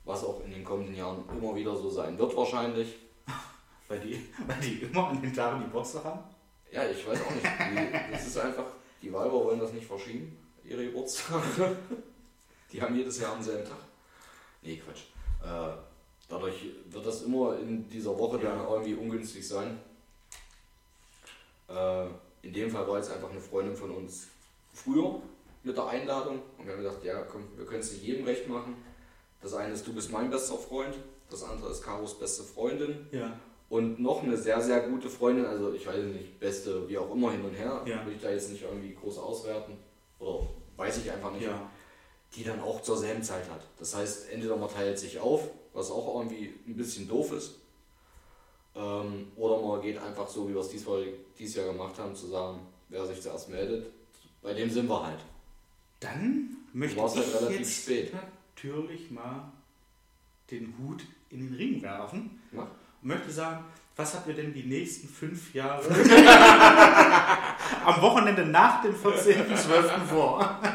[0.04, 2.96] Was auch in den kommenden Jahren immer wieder so sein wird, wahrscheinlich.
[3.88, 6.20] Weil die, weil die immer an den Tagen die Geburtstag haben?
[6.72, 7.44] Ja, ich weiß auch nicht.
[7.44, 8.64] Die, das ist einfach,
[9.04, 11.76] die Weiber wollen das nicht verschieben, ihre Geburtstage.
[12.72, 13.78] Die haben jedes Jahr am selben Tag.
[14.62, 15.02] Nee, Quatsch.
[15.44, 15.76] Äh,
[16.28, 18.68] dadurch wird das immer in dieser Woche dann Ja.
[18.72, 19.78] irgendwie ungünstig sein.
[21.68, 22.06] Äh,
[22.42, 24.26] in dem Fall war jetzt einfach eine Freundin von uns
[24.72, 25.20] früher
[25.62, 28.48] mit der Einladung und wir haben gedacht, ja komm, wir können es nicht jedem recht
[28.48, 28.74] machen.
[29.40, 30.94] Das eine ist, du bist mein bester Freund,
[31.30, 33.38] das andere ist Karos beste Freundin Ja.
[33.74, 37.32] Und noch eine sehr, sehr gute Freundin, also ich weiß nicht, beste, wie auch immer
[37.32, 38.06] hin und her, Ja.
[38.06, 39.72] will ich da jetzt nicht irgendwie groß auswerten
[40.20, 40.46] oder
[40.76, 41.68] weiß ich einfach nicht, Ja.
[42.36, 43.62] die dann auch zur selben Zeit hat.
[43.80, 47.56] Das heißt, entweder man teilt sich auf, was auch irgendwie ein bisschen doof ist,
[48.76, 51.04] ähm, oder man geht einfach so, wie wir es diesmal,
[51.36, 52.60] dieses Jahr gemacht haben, zu sagen,
[52.90, 53.86] wer sich zuerst meldet,
[54.40, 55.20] bei dem sind wir halt.
[55.98, 58.12] Dann möchte halt ich relativ jetzt spät.
[58.14, 59.50] natürlich mal
[60.50, 62.70] den Hut in den Ring werfen Ja?
[63.04, 63.64] Möchte sagen,
[63.96, 65.82] was hatten wir denn die nächsten fünf Jahre
[67.84, 70.06] am Wochenende nach dem 14.12.
[70.08, 70.58] vor?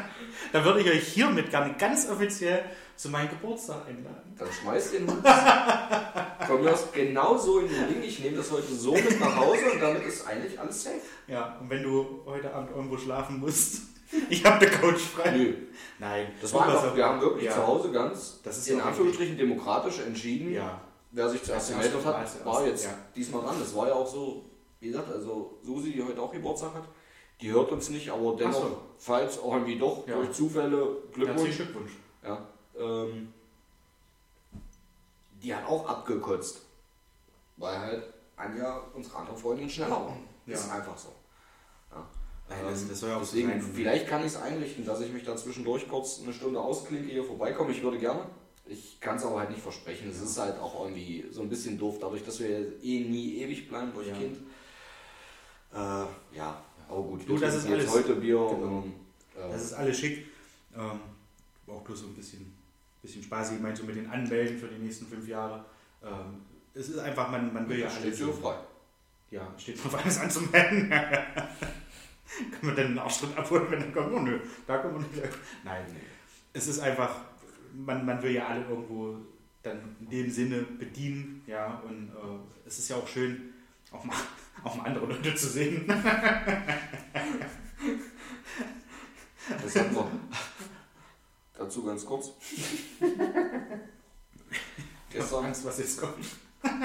[0.51, 2.63] Da würde ich euch hiermit gerne ganz offiziell
[2.95, 4.36] zu meinem Geburtstag einladen.
[4.36, 5.17] Dann schmeiß den Hut
[6.47, 8.01] von mir aus genau so in den Ring.
[8.01, 10.95] Ich nehme das heute so mit nach Hause und damit ist eigentlich alles safe.
[11.27, 13.82] Ja, und wenn du heute Abend irgendwo schlafen musst,
[14.30, 15.30] ich habe eine Couch frei.
[15.38, 15.53] Nö,
[15.99, 17.53] Nein, das war einfach, wir haben wirklich Ja.
[17.53, 20.82] zu Hause ganz Das ist in Anführungsstrichen demokratisch entschieden, Ja,
[21.12, 22.91] wer sich zuerst gemeldet hat, war jetzt ja.
[23.16, 23.55] diesmal dran.
[23.60, 24.45] Das war ja auch so,
[24.80, 26.84] wie gesagt, also Susi, die heute auch Geburtstag hat,
[27.41, 28.78] die hört uns nicht, aber dennoch, so.
[28.97, 30.16] falls auch irgendwie doch Ja.
[30.16, 31.55] durch Zufälle, Glückwunsch.
[31.55, 31.91] Glückwunsch.
[32.24, 32.47] Ja,
[32.78, 33.34] ähm,
[35.41, 36.62] die hat auch abgekotzt.
[37.57, 38.03] Weil halt
[38.36, 40.18] Anja, unsere andere Freundin, schneller war.
[40.45, 40.53] Ja.
[40.53, 41.10] Ist einfach so.
[41.91, 42.05] Ja.
[42.49, 43.62] Nein, das- das soll ja auch deswegen, sein.
[43.62, 47.24] vielleicht kann ich es einrichten, dass ich mich da zwischendurch kurz eine Stunde ausklinke, hier
[47.24, 47.72] vorbeikomme.
[47.72, 48.22] Ich würde gerne.
[48.72, 50.09] Ich kann es aber halt nicht versprechen.
[50.09, 53.67] Es ist halt auch irgendwie so ein bisschen doof, dadurch, dass wir eh nie ewig
[53.67, 54.13] bleiben durch Ja.
[54.15, 54.38] Kind.
[55.74, 57.28] Äh, ja, aber gut.
[57.28, 58.36] Du, das ist jetzt alles- heute Bier.
[58.38, 58.78] genau.
[58.84, 58.93] Und,
[59.36, 60.26] äh, Das ist alles schick.
[60.76, 60.99] Ähm,
[61.67, 62.55] auch bloß so ein bisschen,
[63.01, 63.57] bisschen spaßig.
[63.57, 65.65] Ich meine, so mit den Anwälten für die nächsten fünf Jahre.
[66.03, 66.41] Ähm,
[66.74, 68.17] es ist einfach, man, man will ja das steht alles.
[68.20, 68.55] dir frei.
[69.32, 70.89] Ja, steht drauf, alles anzumelden.
[70.89, 71.49] Kann
[72.61, 75.24] man dann einen Arschtritt abholen, wenn dann kommt, oh nö, da kommt man nicht.
[75.63, 75.86] Nein,
[76.53, 77.15] es ist einfach,
[77.74, 79.17] man, man will ja alle irgendwo
[79.63, 83.53] dann in dem Sinne bedienen, ja, und äh, es ist ja auch schön,
[83.91, 84.15] auch mal,
[84.63, 85.86] auch mal andere Leute zu sehen.
[89.61, 90.11] Das hatten wir.
[91.57, 92.32] Dazu ganz kurz.
[95.09, 96.26] Gestern Angst, was jetzt kommt.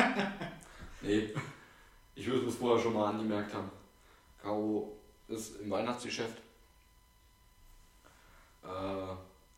[1.06, 1.34] Nee,
[2.14, 3.70] ich würde es vorher schon mal angemerkt haben.
[4.40, 4.96] Caro
[5.28, 6.38] ist im Weihnachtsgeschäft.
[8.62, 9.14] Äh,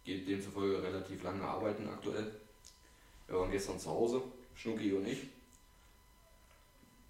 [0.07, 2.31] geht demzufolge relativ lange arbeiten aktuell.
[3.27, 4.23] Wir waren gestern zu Hause,
[4.55, 5.27] Schnucki und ich.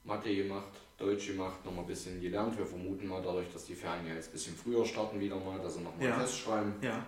[0.04, 2.56] Mathe gemacht, Deutsch gemacht, nochmal ein bisschen gelernt.
[2.56, 5.58] Wir vermuten mal dadurch, dass die Ferien ja jetzt ein bisschen früher starten wieder mal,
[5.60, 6.18] dass sie nochmal Ja.
[6.18, 6.74] festschreiben.
[6.80, 7.04] Ja.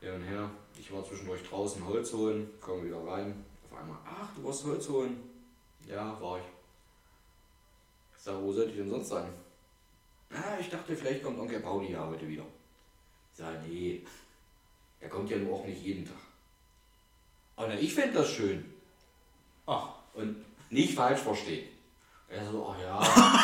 [0.00, 0.50] Her und her.
[0.78, 3.44] Ich war zwischendurch draußen Holz holen, komme wieder rein.
[3.68, 5.18] Auf einmal, ach, du warst Holz holen.
[5.88, 6.44] Ja, war ich.
[8.16, 9.28] Ich sage, wo sollte ich denn sonst sein?
[10.30, 12.44] Ah, ich dachte, vielleicht kommt Onkel Pauli ja heute wieder.
[13.32, 14.04] Ich sage, nee,
[15.00, 16.16] er kommt ja nur auch nicht jeden Tag.
[17.56, 18.64] Aber ich fände das schön.
[19.66, 20.36] Ach, Und
[20.70, 21.68] nicht falsch verstehen.
[22.28, 23.42] Er so, ach ja,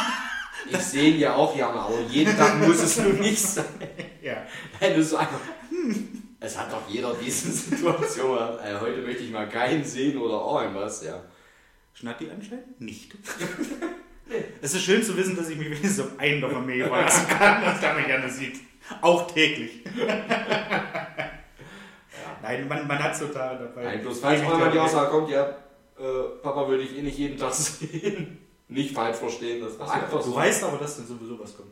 [0.78, 3.64] ich sehe ihn ja auch gerne, aber jeden Tag muss es nun nicht sein.
[4.22, 4.44] ja.
[4.80, 5.40] Nein, du so einfach.
[6.40, 8.38] Es hat doch jeder diese Situation.
[8.58, 11.22] Äh, heute möchte ich mal keinen sehen oder auch irgendwas, ja.
[11.94, 12.80] Schnatti anscheinend?
[12.80, 13.14] Nicht.
[14.62, 17.80] es ist schön zu wissen, dass ich mich wenigstens auf einen Familie verlassen kann, was
[17.80, 18.56] der mich gerne sieht.
[19.00, 19.84] Auch täglich.
[22.42, 23.84] Nein, man, man hat so da dabei.
[23.84, 25.44] Nein, bloß falls mal die Aussage kommt, ja,
[25.98, 28.38] äh, Papa würde ich eh nicht jeden Tag sehen.
[28.68, 30.34] Nicht falsch verstehen, das war einfach Du so.
[30.34, 31.68] weißt aber, dass dann sowieso was kommt.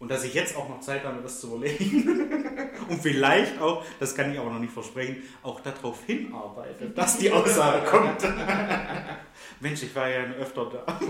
[0.00, 2.38] Und dass ich jetzt auch noch Zeit habe, das zu überlegen.
[2.88, 7.30] Und vielleicht auch, das kann ich aber noch nicht versprechen, auch darauf hinarbeite, dass die
[7.32, 8.22] Aussage kommt.
[9.60, 11.00] Mensch, ich war ja öfter da.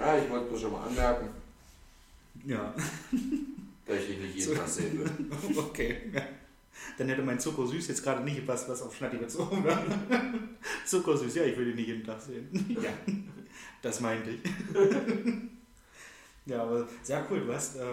[0.00, 1.28] Ja, ich wollte bloß schon mal anmerken,
[2.44, 2.74] Ja,
[3.94, 4.56] dass ich nicht jeden.
[4.56, 5.58] Tag sehen will.
[5.58, 6.10] okay.
[6.12, 6.22] Ja.
[6.98, 9.82] Dann hätte mein Zuckersüß jetzt gerade nicht gepasst, was auf Schnatti bezogen war.
[10.86, 12.48] Zuckersüß, ja, ich will ihn nicht jeden Tag sehen.
[12.82, 12.90] Ja,
[13.82, 14.40] das meinte ich.
[16.46, 17.40] Ja, aber sehr cool.
[17.40, 17.84] Du hast äh,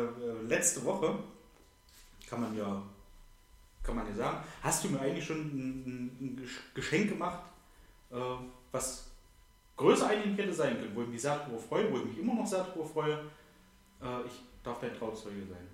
[0.48, 1.20] letzte Woche,
[2.30, 2.82] kann man ja,
[3.84, 7.44] kann man ja sagen, hast du mir eigentlich schon ein, ein Gesch- Geschenk gemacht,
[8.12, 8.16] äh,
[8.72, 9.12] was
[9.78, 12.34] größer eigentlich hätte sein können, wo ich mich sehr darüber freue, wo ich mich immer
[12.36, 13.14] noch sehr darüber freue.
[14.02, 15.68] Äh, ich darf dein Trauzeuge sein.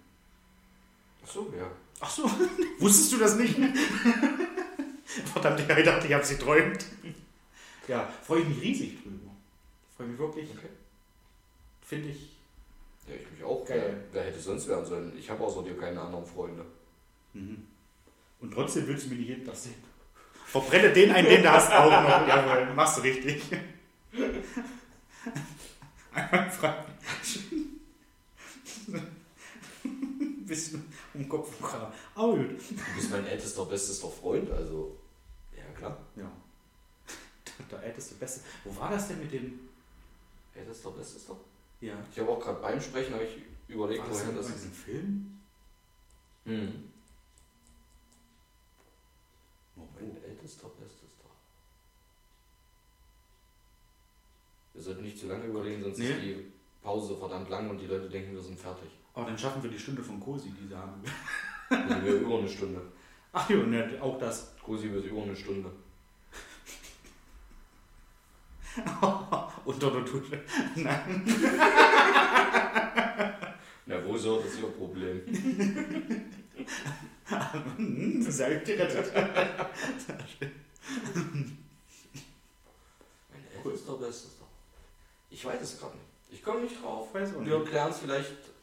[1.26, 1.72] Achso, ja.
[2.00, 2.30] Ach so,
[2.80, 3.56] wusstest du das nicht?
[5.34, 6.86] Verdammt, ich dachte, ich habe sie träumt.
[7.88, 9.32] Ja, freue ich mich riesig drüber.
[9.98, 10.50] Freue mich wirklich.
[10.52, 10.70] Okay.
[11.82, 12.30] Finde ich.
[13.08, 13.66] Ja, ich mich auch.
[13.66, 14.04] Geil.
[14.12, 15.18] Wer, wer hätte sonst werden sollen?
[15.18, 16.64] Ich habe außer dir keine anderen Freunde.
[17.34, 17.66] Mhm.
[18.42, 19.84] Und trotzdem willst du mich nicht jeden Tag sehen.
[20.46, 22.28] Verbrenne den einen, den du hast auch noch.
[22.28, 23.42] Jawohl, machst du richtig.
[26.14, 26.86] Einmal fragen.
[29.84, 30.86] Ein bisschen
[31.18, 31.94] um Kopf Kragen.
[32.16, 32.50] Aber gut.
[32.70, 34.98] Du bist mein ältester, bestester Freund, also.
[35.56, 35.98] Ja, klar.
[36.16, 36.32] Ja.
[37.72, 38.42] Der älteste, beste.
[38.64, 39.60] Wo war das denn mit dem.
[40.54, 41.36] Ältester, bestester?
[41.82, 41.94] Ja.
[42.12, 43.38] Ich habe auch gerade beim Sprechen habe ich
[43.68, 44.56] überlegt, War das woher das ist.
[44.56, 45.40] diesem Film?
[46.46, 46.92] Mhm.
[49.78, 51.06] Oh, Mein ältester, bestester.
[54.74, 56.10] Wir sollten nicht zu lange überlegen, sonst Nee.
[56.12, 56.52] ist die
[56.82, 58.90] Pause verdammt lang und die Leute denken, wir sind fertig.
[59.16, 61.02] Aber dann schaffen wir die Stunde von Cosi, die sie haben.
[61.70, 62.82] Dann sind wir über eine Stunde.
[63.32, 64.54] Ach ja, ne, auch das.
[64.62, 65.72] Cosi wird über eine Stunde.
[69.66, 70.42] Unter der Dusche.
[70.76, 71.24] Nein.
[73.86, 75.22] Na, wo ist das ihr Problem?
[78.30, 79.14] Sehr gut gerettet.
[83.32, 84.46] Mein ältester, bestester.
[85.30, 86.08] Ich weiß es gerade nicht.
[86.32, 87.14] Ich komme nicht drauf.
[87.14, 87.70] Weiß auch Wir nicht.
[87.70, 88.55] klären es vielleicht.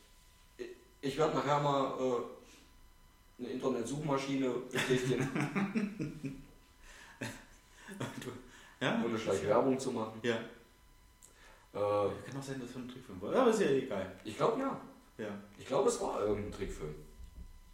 [1.03, 6.43] Ich werde nachher mal äh, eine Internetsuchmaschine besichtigen,
[8.81, 9.03] Ja?
[9.05, 10.19] ohne gleich Werbung zu machen.
[10.23, 10.35] Ja.
[10.37, 10.41] Äh,
[11.75, 13.35] Kann auch sein, dass es ein Trickfilm war.
[13.35, 14.17] Aber ist ja egal.
[14.25, 14.81] ich glaube ja.
[15.19, 15.29] Ja.
[15.59, 16.95] Ich glaube, es war irgendein Trickfilm.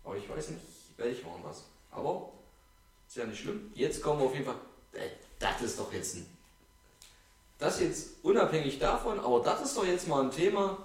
[0.05, 0.62] Aber ich weiß nicht,
[0.97, 1.64] welcher war das.
[1.91, 2.33] Aber
[3.07, 3.70] Ist ja nicht schlimm.
[3.74, 4.57] Jetzt kommen wir auf jeden Fall.
[4.93, 5.09] Äh,
[5.39, 6.26] das ist doch jetzt ein.
[7.59, 10.79] Das jetzt unabhängig davon, aber das ist doch jetzt mal ein Thema.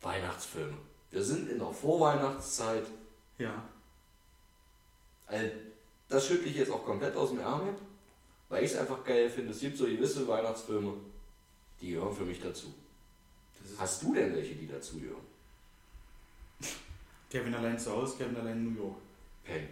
[0.00, 0.76] Weihnachtsfilme.
[1.10, 2.86] Wir sind in der Vorweihnachtszeit.
[3.38, 3.62] Ja.
[5.26, 5.50] Also,
[6.08, 7.74] das schüttle ich jetzt auch komplett aus dem Ärmel,
[8.48, 9.52] weil ich es einfach geil finde.
[9.52, 10.92] Es gibt so gewisse Weihnachtsfilme,
[11.80, 12.72] die gehören für mich dazu.
[13.78, 15.26] Hast du denn welche, die dazu gehören?
[17.30, 18.96] Kevin allein zu Hause, Kevin allein in New York.
[19.44, 19.68] Pen.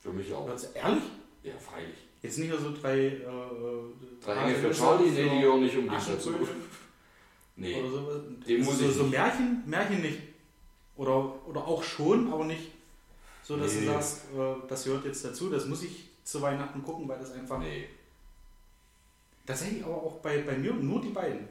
[0.00, 0.48] Für mich auch.
[0.48, 1.02] Also, ehrlich?
[1.42, 1.96] Ja, freilich.
[2.22, 3.06] Jetzt nicht nur so drei.
[3.06, 3.22] Äh,
[4.24, 6.34] Drei Engel für Charlie, nee, die gehören nicht unbedingt dazu.
[7.56, 7.80] Nee.
[7.80, 8.16] Oder sowas.
[8.46, 9.12] Den Also muss so, ich so nicht.
[9.12, 10.18] Märchen, Märchen nicht.
[10.96, 12.70] Oder, oder auch schon, aber nicht
[13.42, 13.80] so, dass Nee.
[13.80, 17.32] du sagst, äh, das gehört jetzt dazu, das muss ich zu Weihnachten gucken, weil das
[17.32, 17.58] einfach.
[17.58, 17.88] Nee.
[19.46, 21.48] Tatsächlich aber auch bei, bei mir nur die beiden.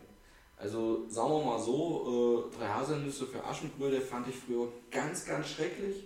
[0.57, 5.47] Also sagen wir mal so, äh, drei Haselnüsse für Aschenbrödel fand ich früher ganz, ganz
[5.49, 6.03] schrecklich.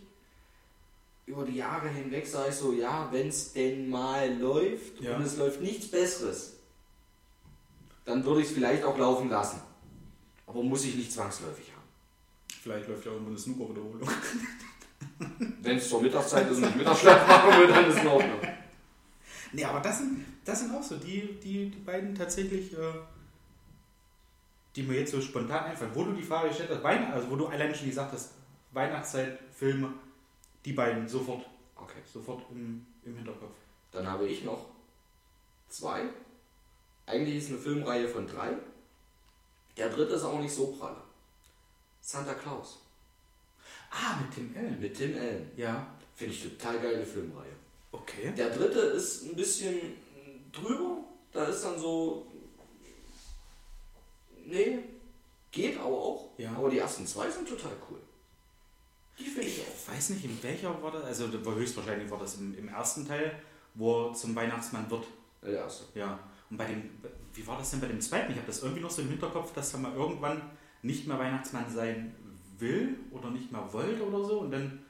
[1.25, 5.15] Über die Jahre hinweg sage ich so, ja, wenn es denn mal läuft Ja.
[5.15, 6.57] und es läuft nichts Besseres,
[8.05, 9.61] dann würde ich es vielleicht auch laufen lassen.
[10.49, 11.87] Aber muss ich nicht zwangsläufig haben.
[12.61, 14.09] Vielleicht läuft ja irgendwo eine Snooker-Wiederholung.
[15.61, 18.39] Wenn es zur Mittagszeit ist und ich Mittagsschlaf machen will, dann ist es in Ordnung.
[19.53, 22.93] Nee, aber das sind, das sind auch so die, die, die beiden tatsächlich, äh,
[24.75, 25.91] die mir jetzt so spontan einfallen.
[25.93, 28.31] Wo du die Frage gestellt hast, Weihnachten, also wo du allein schon gesagt hast,
[28.71, 29.93] Weihnachtszeitfilme,
[30.65, 31.45] die beiden sofort,
[31.75, 31.99] Okay.
[32.11, 33.55] sofort im, im Hinterkopf.
[33.91, 34.65] Dann habe ich noch
[35.69, 36.01] zwei.
[37.05, 38.57] Eigentlich ist eine Filmreihe von drei.
[39.79, 40.97] Der dritte ist auch nicht so pralle.
[42.01, 42.79] Santa Claus
[43.91, 44.79] Ah, mit Tim Allen.
[44.79, 45.49] mit Tim Allen.
[45.55, 47.53] Ja, Finde ich total geile Filmreihe.
[47.91, 48.33] okay.
[48.37, 49.79] Der dritte ist ein bisschen
[50.51, 50.97] drüber.
[51.31, 52.27] Da ist dann so.
[54.45, 54.79] Nee,
[55.51, 56.29] geht aber auch.
[56.37, 56.51] Ja.
[56.55, 57.99] Aber die ersten zwei sind total cool.
[59.17, 59.65] Die finde ich auch.
[59.67, 63.39] Ich weiß nicht, in welcher war das, also höchstwahrscheinlich war das im, im ersten Teil,
[63.75, 65.05] wo er zum Weihnachtsmann wird.
[65.43, 65.85] Der erste.
[65.97, 66.19] Ja.
[66.49, 66.89] Und bei dem,
[67.39, 68.31] wie war das denn bei dem zweiten?
[68.31, 70.41] Ich habe das irgendwie noch so im Hinterkopf, dass er mal irgendwann
[70.81, 72.13] nicht mehr Weihnachtsmann sein
[72.57, 74.39] will oder nicht mehr wollte oder so.
[74.41, 74.83] Und dann,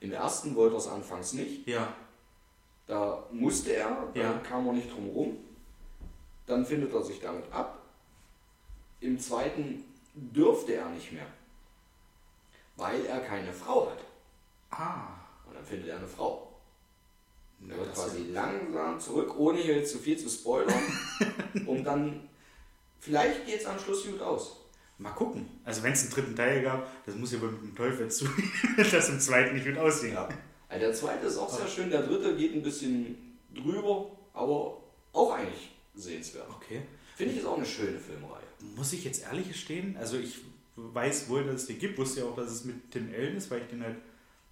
[0.00, 1.66] Im ersten wollte er es anfangs nicht.
[1.66, 1.94] ja,
[2.86, 4.32] Da musste er, da Ja.
[4.38, 5.36] kam er nicht drum rum.
[6.46, 7.78] Dann findet er sich damit ab.
[9.00, 11.26] Im zweiten dürfte er nicht mehr,
[12.76, 13.98] weil er keine Frau hat.
[14.70, 15.06] ah,
[15.46, 16.49] Und dann findet er eine Frau.
[17.68, 20.82] Er wird quasi langsam zurück, ohne hier jetzt zu viel zu spoilern.
[21.66, 22.28] und dann,
[22.98, 24.56] vielleicht geht es am Schluss gut aus.
[24.98, 25.46] mal gucken.
[25.64, 28.26] Also wenn es einen dritten Teil gab, das muss ja wohl mit dem Teufel zu,
[28.76, 30.14] dass im zweiten nicht gut aussehen.
[30.14, 30.28] Ja.
[30.68, 34.80] Also der zweite ist auch sehr schön, der dritte geht ein bisschen drüber, aber
[35.12, 36.48] auch eigentlich sehenswert.
[36.48, 36.82] Okay.
[37.16, 38.40] Finde ich ist auch eine schöne Filmreihe.
[38.76, 40.38] Muss ich jetzt ehrlich gestehen, also ich
[40.76, 43.50] weiß wohl, dass es den gibt, wusste ja auch, dass es mit Tim Allen ist,
[43.50, 43.96] weil ich den halt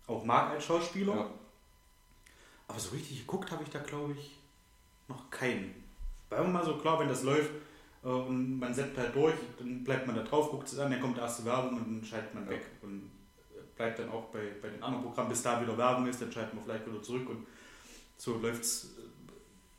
[0.06, 1.14] auch mag als Schauspieler.
[1.14, 1.30] Ja.
[2.68, 4.38] Aber so richtig geguckt habe ich da, glaube ich,
[5.08, 5.74] noch keinen.
[6.28, 7.50] War immer mal so klar, wenn das läuft
[8.04, 11.00] äh, und man setzt halt durch, dann bleibt man da drauf, guckt es an, dann
[11.00, 12.50] kommt die erste Werbung und dann schaltet man Ja.
[12.50, 12.66] weg.
[12.82, 13.10] Und
[13.50, 16.30] äh, bleibt dann auch bei, bei den anderen Programmen, bis da wieder Werbung ist, dann
[16.30, 17.46] schaltet man vielleicht wieder zurück und
[18.18, 18.90] so läuft es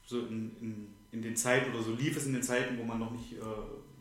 [0.05, 2.97] so in, in, in den Zeiten oder so lief es in den Zeiten, wo man
[2.97, 3.45] noch nicht äh,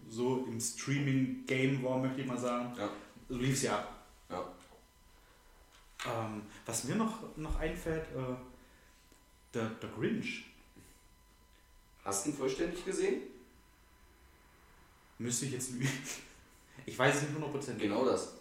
[0.09, 2.72] so im Streaming-Game war, möchte ich mal sagen.
[2.78, 2.89] Ja.
[3.28, 3.93] So lief es ja ab.
[4.30, 4.45] Ja.
[6.07, 8.34] Ähm, was mir noch, noch einfällt, äh,
[9.55, 10.44] der, der Grinch.
[12.05, 13.22] Hast du ihn vollständig gesehen?
[15.18, 15.88] Müsste ich jetzt lügen.
[16.86, 17.74] Ich weiß es nicht 100%.
[17.76, 18.34] Genau das.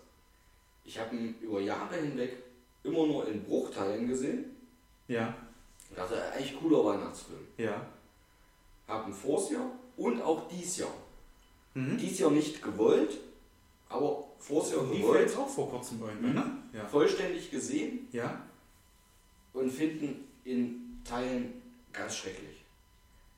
[0.86, 2.38] Ich habe ihn über Jahre hinweg
[2.84, 4.46] immer nur in Bruchteilen gesehen.
[5.08, 5.36] Ja,
[5.90, 7.40] Und dachte, eigentlich cooler Weihnachtsfilm.
[7.58, 7.86] ja.
[8.88, 10.94] Hab ihn vors Jahr und auch dies Jahr.
[11.74, 11.98] Mhm.
[11.98, 13.18] Dies Jahr nicht gewollt,
[13.90, 15.22] aber vors Jahr ja gewollt.
[15.22, 16.58] jetzt auch vor kurzem irgendwann, ne?
[16.72, 16.86] Ja.
[16.88, 18.42] Vollständig gesehen Ja.
[19.52, 21.62] und finden in Teilen
[21.94, 22.64] ganz schrecklich.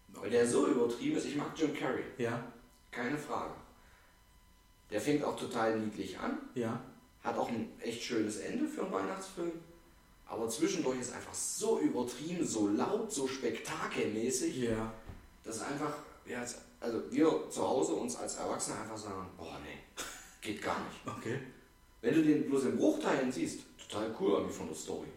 [0.10, 1.26] Weil der so übertrieben ist.
[1.26, 2.44] Ich mag Jim Carrey, Ja.
[2.92, 3.54] keine Frage.
[4.90, 6.38] Der fängt auch total niedlich an.
[6.56, 6.82] Ja.
[7.24, 9.52] Hat auch ein echt schönes Ende für einen Weihnachtsfilm.
[10.26, 14.92] Aber zwischendurch ist einfach so übertrieben, so laut, so spektakelmäßig, Ja.
[15.44, 15.94] dass einfach,
[16.26, 16.44] ja,
[16.80, 19.78] also wir zu Hause uns als Erwachsene einfach sagen, boah nee,
[20.42, 21.18] geht gar nicht.
[21.18, 21.40] Okay.
[22.02, 25.08] Wenn du den bloß in Bruchteilen siehst, total cool irgendwie von der Story.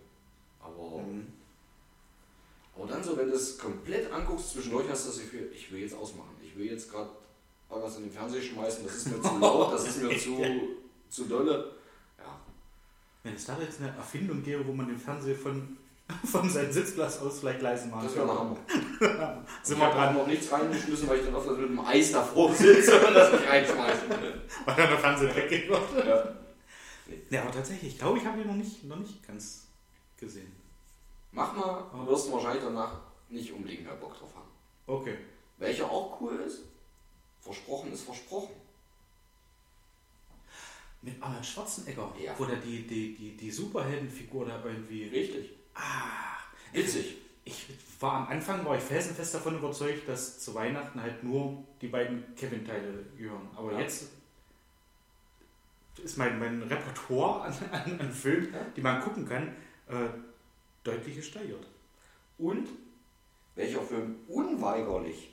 [0.60, 1.26] Aber, Mhm.
[2.74, 5.80] Aber dann so, wenn du es komplett anguckst, zwischendurch hast du das Gefühl, ich will
[5.80, 6.30] jetzt ausmachen.
[6.42, 7.10] Ich will jetzt gerade
[7.70, 10.38] irgendwas in den Fernseher schmeißen, das ist mir zu laut, das ist mir zu,
[11.08, 11.72] zu dolle.
[12.18, 12.40] Ja,
[13.22, 15.76] Wenn es da jetzt eine Erfindung gäbe, wo man den Fernseher von,
[16.24, 18.56] von seinem Sitzplatz aus vielleicht leise machen das wäre der Hammer.
[19.62, 22.54] Sind ich wir habe noch nichts reingeschmissen, weil ich dann oft mit dem Eis davor
[22.54, 24.40] sitze und das nicht reinschmeißen will.
[24.64, 26.06] weil dann der Fernseher weggehen wird.
[26.06, 26.36] Ja.
[27.30, 29.66] Ja, aber tatsächlich, ich glaube, ich habe ihn noch nicht, noch nicht ganz
[30.18, 30.61] gesehen.
[31.32, 32.92] Mach mal, du wirst wahrscheinlich danach
[33.28, 34.48] nicht unbedingt mehr Bock drauf haben.
[34.86, 35.16] Okay.
[35.58, 36.64] Welcher auch cool ist,
[37.40, 38.54] versprochen ist versprochen.
[41.00, 42.34] Mit Arnold Schwarzenegger, Ja.
[42.38, 45.04] wo der die, die, die, die Superheldenfigur da irgendwie.
[45.08, 45.50] Richtig.
[45.74, 46.36] Ah,
[46.72, 47.16] Witzig.
[47.44, 47.66] ich
[47.98, 52.34] war am Anfang war ich felsenfest davon überzeugt, dass zu Weihnachten halt nur die beiden
[52.36, 53.48] Kevin-Teile gehören.
[53.56, 53.80] Aber Ja.
[53.80, 54.10] jetzt
[56.02, 58.60] ist mein, mein Repertoire an, an, an Filmen, Ja.
[58.76, 59.48] die man gucken kann,
[59.88, 60.08] äh,
[60.84, 61.66] deutlich gesteigert.
[62.38, 62.68] Und
[63.54, 65.30] welcher Film unweigerlich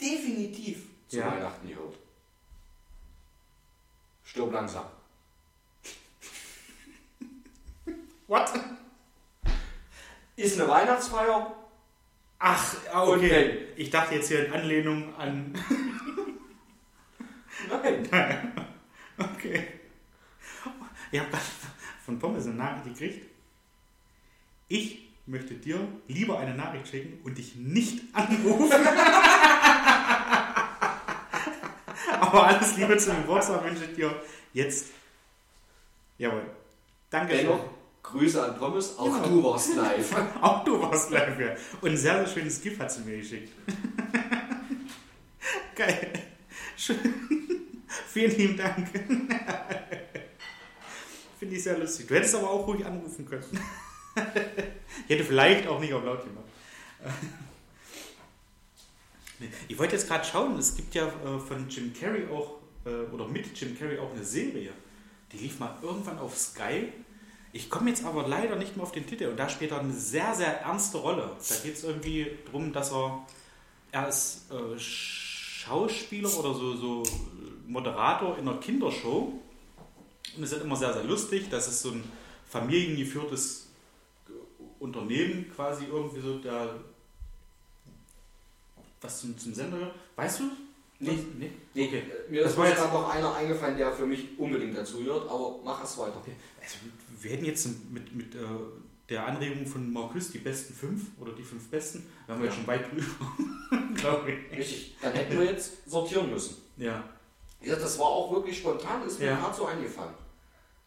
[0.00, 1.32] definitiv zu Ja.
[1.32, 1.96] Weihnachten gehört.
[4.24, 4.84] Stirb langsam.
[8.26, 8.52] What?
[10.36, 11.56] Ist eine Weihnachtsfeier.
[12.38, 13.68] Ach, okay.
[13.76, 15.54] Ich dachte jetzt hier in Anlehnung an.
[18.10, 18.52] Nein.
[19.18, 19.66] Okay.
[21.10, 21.42] Ich habe gerade
[22.04, 23.35] von Pommes eine Nachricht gekriegt.
[24.68, 28.72] Ich möchte dir lieber eine Nachricht schicken und dich nicht anrufen.
[32.20, 34.14] Aber alles Liebe zum Geburtstag wünsche ich dir
[34.52, 34.86] jetzt.
[36.18, 36.42] Jawohl.
[37.10, 37.60] Danke Dennoch,
[38.02, 38.98] Grüße an Thomas.
[38.98, 39.28] Auch Genau.
[39.28, 40.14] du warst live.
[40.40, 41.54] Auch du warst live, ja.
[41.80, 43.52] Und ein sehr, sehr schönes GIF hat sie mir geschickt.
[45.76, 46.12] Geil.
[46.76, 46.98] Schön.
[48.08, 48.88] Vielen lieben Dank.
[51.38, 52.06] Finde ich sehr lustig.
[52.08, 53.44] Du hättest aber auch ruhig anrufen können.
[54.16, 56.44] Ich hätte vielleicht auch nicht auf laut gemacht.
[59.68, 62.56] Ich wollte jetzt gerade schauen, es gibt ja äh, von Jim Carrey auch,
[62.86, 64.72] äh, oder mit Jim Carrey auch eine Serie.
[65.32, 66.92] Die lief mal irgendwann auf Sky.
[67.52, 69.92] Ich komme jetzt aber leider nicht mehr auf den Titel und da spielt er eine
[69.92, 71.30] sehr, sehr ernste Rolle.
[71.48, 73.26] Da geht es irgendwie darum, dass er,
[73.92, 77.02] er ist äh, Schauspieler oder so, so
[77.66, 79.38] Moderator in einer Kindershow
[80.36, 81.48] und es ist immer sehr, sehr lustig.
[81.50, 82.04] Das ist so ein
[82.48, 83.65] familiengeführtes
[84.80, 86.74] Unternehmen quasi irgendwie so, der
[89.00, 89.92] was zum, zum Sender.
[90.16, 90.44] Weißt du?
[90.98, 91.18] Nee.
[91.38, 91.50] nee?
[91.74, 92.02] Nee, Okay.
[92.30, 95.28] Mir Das ist war jetzt gerade noch einer eingefallen, der für mich unbedingt dazu gehört,
[95.28, 96.16] aber mach es weiter.
[96.16, 96.32] Okay.
[96.60, 96.76] Also,
[97.20, 98.38] wir hätten jetzt mit, mit äh,
[99.10, 102.54] der Anregung von Markus die besten fünf oder die fünf besten, da haben wir Ja.
[102.54, 103.04] schon weit drüber,
[103.94, 104.58] glaube ich.
[104.58, 104.96] Richtig.
[105.02, 106.56] Dann hätten wir jetzt sortieren müssen.
[106.78, 107.04] Ja.
[107.60, 109.36] Gesagt, das war auch wirklich spontan, ist mir Ja.
[109.36, 110.14] gerade so eingefallen.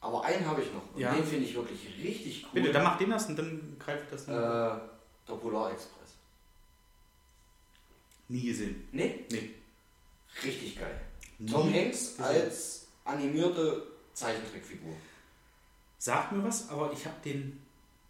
[0.02, 0.94] Aber einen habe ich noch.
[0.94, 1.14] Und Ja.
[1.14, 2.50] den finde ich wirklich richtig cool.
[2.54, 4.80] Bitte, dann mach den erst und dann greife ich das äh, noch.
[5.28, 6.16] der Polar Express.
[8.28, 8.88] Nie gesehen.
[8.92, 9.50] Nee, Nee.
[10.44, 11.02] richtig geil.
[11.40, 12.24] Nie Tom Hanks gesehen.
[12.26, 14.94] als animierte Zeichentrickfigur.
[15.98, 17.60] Sagt mir was, aber ich habe den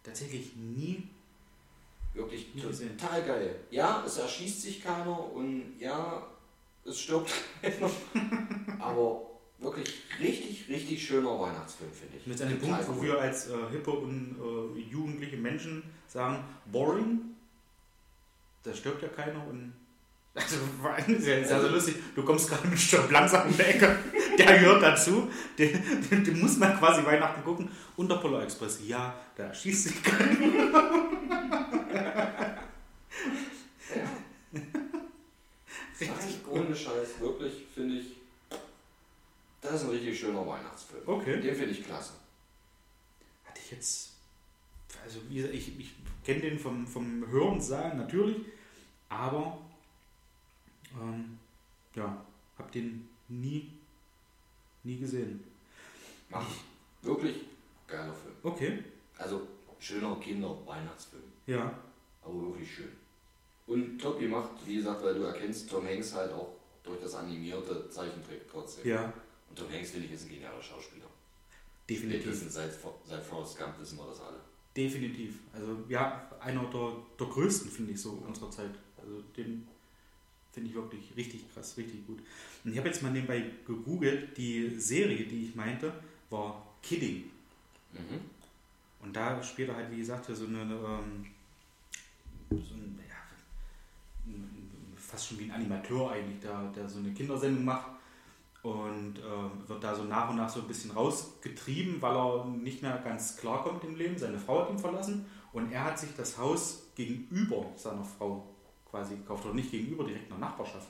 [0.02, 1.08] tatsächlich nie.
[2.12, 2.96] Wirklich Nie gesehen.
[2.98, 3.60] total geil.
[3.70, 6.26] Ja, es erschießt sich keiner und ja,
[6.84, 7.30] es stirbt
[7.62, 7.90] keiner.
[8.80, 9.29] Aber
[9.60, 12.26] wirklich richtig, richtig schöner Weihnachtsfilm, finde ich.
[12.26, 13.02] Mit einem Punkt, wo cool.
[13.02, 17.20] wir als äh, hippe und äh, jugendliche Menschen sagen, boring,
[18.62, 19.74] da stirbt ja keiner und
[20.34, 21.96] also war sehr, sehr, sehr lustig.
[22.14, 23.98] Du kommst gerade und stirbt langsam in der Ecke.
[24.38, 25.28] Der gehört dazu.
[25.58, 27.68] Den, den, den muss man quasi Weihnachten gucken.
[27.96, 30.30] Und der Polar Express, ja, da schießt sich keiner.
[36.00, 36.10] Nein,
[36.48, 38.19] ohne Scheiß, wirklich, finde ich,
[39.60, 41.02] das ist ein richtig schöner Weihnachtsfilm.
[41.06, 41.40] Okay.
[41.40, 42.12] Den finde ich klasse.
[43.44, 44.10] Hatte ich jetzt.
[45.04, 45.92] Also, wie gesagt, ich, ich
[46.24, 48.38] kenne den vom, vom Hören, Sagen natürlich,
[49.08, 49.58] aber
[51.00, 51.38] ähm,
[51.94, 52.24] ja,
[52.58, 53.70] habe den nie,
[54.82, 55.42] nie gesehen.
[56.28, 57.06] Mach ich.
[57.06, 57.36] Wirklich
[57.86, 58.34] geiler Film.
[58.42, 58.84] Okay,
[59.16, 59.46] Also
[59.78, 61.22] schöner Kinder-Weihnachtsfilm.
[61.46, 61.72] ja.
[62.22, 62.92] Aber wirklich schön.
[63.66, 67.88] Und top gemacht, wie gesagt, weil du erkennst Tom Hanks halt auch durch das animierte
[67.88, 68.86] Zeichentrick trotzdem.
[68.86, 69.10] Ja,
[69.50, 71.06] Und Tom Hanks, finde ich, ist ein genialer Schauspieler.
[71.88, 72.22] definitiv.
[72.22, 72.70] Spätestens seit,
[73.04, 74.40] seit Forrest Gump wissen wir das alle.
[74.76, 75.40] Definitiv.
[75.52, 78.70] Also ja, einer der, der größten, finde ich so unserer Zeit.
[78.96, 79.66] Also den
[80.52, 82.20] finde ich wirklich richtig krass, richtig gut.
[82.64, 85.92] Und ich habe jetzt mal nebenbei gegoogelt, die Serie, die ich meinte,
[86.30, 87.24] war Kidding.
[87.92, 88.20] Mhm.
[89.00, 91.26] Und da spielt er halt, wie gesagt, so eine, ähm,
[92.50, 94.34] so ein, ja,
[94.96, 97.99] fast schon wie ein Animateur eigentlich, der, der so eine Kindersendung macht
[98.62, 102.82] und ähm, wird da so nach und nach so ein bisschen rausgetrieben, weil er nicht
[102.82, 104.18] mehr ganz klarkommt im Leben.
[104.18, 108.46] Seine Frau hat ihn verlassen und er hat sich das Haus gegenüber seiner Frau
[108.90, 110.88] quasi gekauft oder nicht gegenüber, direkt in der Nachbarschaft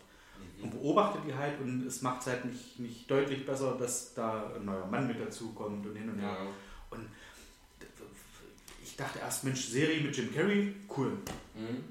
[0.62, 4.52] und beobachtet die halt und es macht es halt nicht, nicht deutlich besser, dass da
[4.54, 6.28] ein neuer Mann mit dazukommt und hin und her.
[6.28, 6.46] Ja.
[6.90, 7.08] Und
[8.82, 11.12] ich dachte erst, Mensch, Serie mit Jim Carrey, cool.
[11.54, 11.84] Mhm.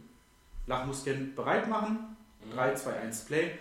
[0.67, 2.15] Lachmuskeln bereit machen,
[2.53, 3.51] 3, 2, 1, Play.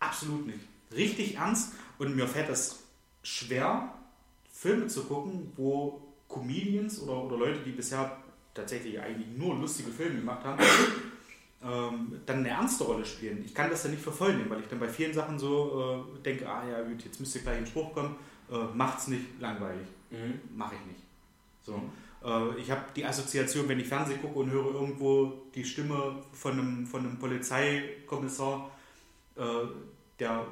[0.00, 0.60] Absolut nicht.
[0.94, 2.84] Richtig ernst und mir fällt es
[3.22, 3.92] schwer,
[4.52, 8.16] Filme zu gucken, wo Comedians oder, oder Leute, die bisher
[8.54, 10.62] tatsächlich eigentlich nur lustige Filme gemacht haben,
[11.62, 13.42] ähm, dann eine ernste Rolle spielen.
[13.44, 16.06] Ich kann das dann nicht für voll nehmen, weil ich dann bei vielen Sachen so
[16.16, 18.16] äh, denke, ah ja gut, jetzt müsste gleich ein Spruch kommen,
[18.50, 19.86] äh, macht's nicht langweilig.
[20.10, 20.56] Mhm.
[20.56, 21.02] Mache ich nicht.
[21.62, 21.82] So.
[22.24, 26.52] Äh, ich habe die Assoziation, wenn ich Fernsehen gucke und höre irgendwo die Stimme von
[26.52, 28.70] einem, von einem Polizeikommissar,
[29.36, 29.42] äh,
[30.18, 30.46] der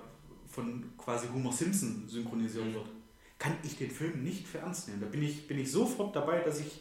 [0.54, 2.74] von quasi Homer Simpson synchronisiert Mhm.
[2.74, 2.86] wird,
[3.38, 5.00] kann ich den Film nicht für ernst nehmen.
[5.00, 6.80] Da bin ich, bin ich sofort dabei, dass ich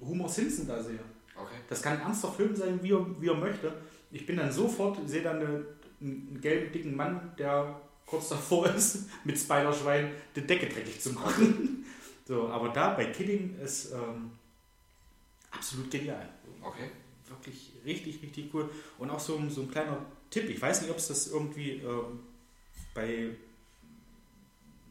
[0.00, 0.98] Homer Simpson da sehe.
[1.36, 1.56] Okay.
[1.68, 3.72] Das kann ein ernster Film sein, wie er, wie er möchte.
[4.10, 5.64] Ich bin dann sofort, sehe dann eine,
[6.00, 11.78] einen gelben, dicken Mann, der kurz davor ist, mit Spider-Schwein die Decke dreckig zu machen.
[12.24, 14.30] So, aber da bei Kidding ist ähm,
[15.50, 16.28] absolut genial.
[16.62, 16.88] Okay.
[17.28, 18.70] Wirklich richtig, richtig cool.
[18.96, 19.98] Und auch so, ein- so ein kleiner
[20.30, 22.20] Tipp, ich weiß nicht, ob es das irgendwie ähm,
[22.94, 23.30] bei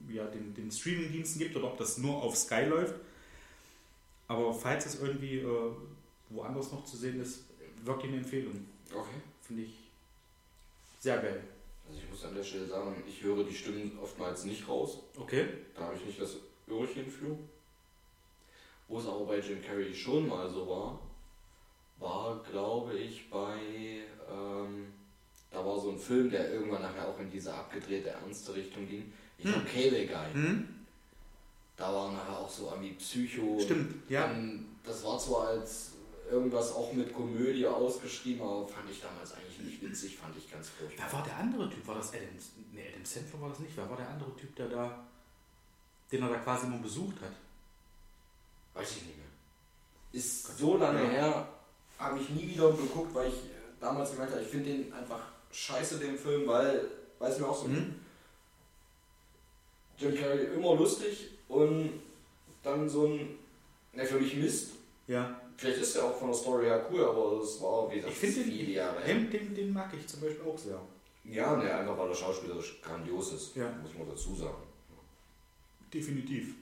[0.10, 2.96] ja, den, den Streaming-Diensten gibt oder ob das nur auf Sky läuft.
[4.28, 5.72] Aber falls es irgendwie äh,
[6.30, 7.44] woanders noch zu sehen ist,
[7.84, 8.66] wirklich eine Empfehlung.
[8.94, 9.22] Okay.
[9.42, 9.74] Finde ich
[11.00, 11.44] sehr geil.
[11.88, 15.00] Also ich muss an der Stelle sagen, ich höre die Stimmen oftmals nicht raus.
[15.18, 15.48] Okay.
[15.76, 16.38] Da habe ich nicht das
[16.70, 17.38] Öhrchen für.
[18.88, 21.00] Wo es aber bei Jim Carrey schon mal so war,
[21.98, 24.94] war, glaube ich, bei, ähm,
[25.52, 29.12] da war so ein Film, der irgendwann nachher auch in diese abgedrehte, ernste Richtung ging.
[29.38, 30.34] Ich glaube, Cable Guy.
[30.34, 30.68] Hm?
[31.78, 33.60] Da war nachher auch so irgendwie Psycho.
[33.60, 34.32] Stimmt, ja.
[34.32, 35.92] Ähm, Das war zwar als
[36.30, 40.70] irgendwas auch mit Komödie ausgeschrieben, aber fand ich damals eigentlich nicht witzig, fand ich ganz
[40.70, 41.06] furchtbar.
[41.10, 41.86] Wer war der andere Typ?
[41.88, 42.28] War das Adam?
[42.72, 43.76] Nee, Adam Sandler war das nicht.
[43.76, 45.04] Wer war der andere Typ, der da,
[46.12, 47.34] den er da quasi immer besucht hat?
[48.74, 49.28] Weiß ich nicht mehr.
[50.14, 51.10] Ist so lange Ja.
[51.10, 51.48] her,
[52.00, 55.20] habe ich nie wieder geguckt, weil ich äh, damals gemeint habe, ich finde den einfach
[55.52, 56.88] scheiße, den Film, weil,
[57.20, 57.96] weiß mir auch so, Mhm.
[59.98, 62.02] Jim Carrey immer lustig und
[62.64, 63.38] dann so ein,
[63.94, 64.72] ne, für mich Mist.
[65.08, 65.40] Ja.
[65.58, 68.20] Vielleicht ist der auch von der Story her cool, aber das war, wie gesagt, Ich
[68.20, 70.82] finde den, Jahre den, den, den mag ich zum Beispiel auch sehr.
[71.24, 73.70] Ja, ne, einfach weil er schauspielerisch grandios ist, Ja.
[73.82, 74.64] muss man dazu sagen.
[75.94, 76.56] Definitiv.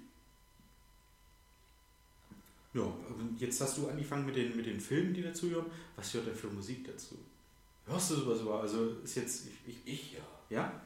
[2.74, 5.66] Ja, und jetzt hast du angefangen mit den, mit den Filmen, die dazugehören.
[5.96, 7.16] Was hört denn für Musik dazu?
[7.90, 8.62] Hörst du sowas über?
[8.62, 9.48] Also ist jetzt.
[9.48, 10.20] Ich, ich, Ich ja.
[10.50, 10.82] ja?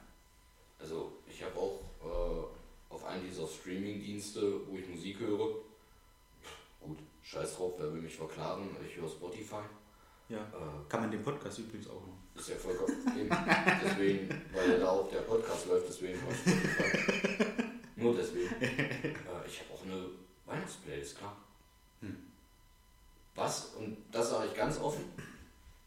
[0.80, 5.56] Also ich habe auch äh, auf einen dieser Streaming-Dienste, wo ich Musik höre,
[6.80, 9.64] gut, scheiß drauf, wer will mich verklagen, ich höre Spotify.
[10.30, 10.39] Ja.
[10.39, 12.39] Äh, Kann man den Podcast übrigens auch noch.
[12.39, 13.30] ist ja vollkommen eben.
[13.84, 17.64] Deswegen, weil da auch der Podcast läuft, deswegen höre ich Spotify.
[17.95, 18.54] Nur deswegen.
[18.62, 20.06] Äh, ich habe auch eine
[20.45, 21.38] Weihnachtsplaylist, klar.
[22.01, 22.18] Hm.
[23.36, 23.74] Was?
[23.78, 25.04] Und das sage ich ganz offen.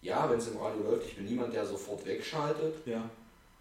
[0.06, 2.74] Ja, wenn es im Radio läuft, ich bin niemand, der sofort wegschaltet.
[2.86, 3.08] Ja.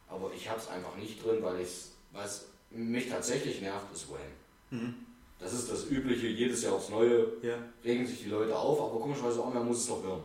[0.07, 1.69] Aber ich habe es einfach nicht drin, weil ich
[2.11, 4.19] was mich tatsächlich nervt, ist Wham.
[4.79, 4.93] Mhm.
[5.39, 7.55] Das ist das Übliche, jedes Jahr aufs Neue Ja.
[7.83, 10.21] regen sich die Leute auf, aber komischerweise auch man muss es doch hören.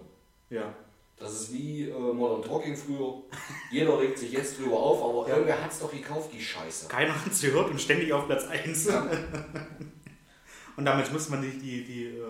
[0.51, 0.73] Ja.
[1.17, 3.15] Das ist wie äh, Modern Talking früher.
[3.73, 5.35] Jeder regt sich jetzt drüber auf, aber Ja.
[5.37, 6.89] irgendwer hat es doch gekauft, die Scheiße.
[6.89, 8.85] Keiner hat es gehört und ständig auf Platz 1.
[8.87, 9.07] Ja.
[10.77, 12.23] Und damit muss man sich die, die, äh,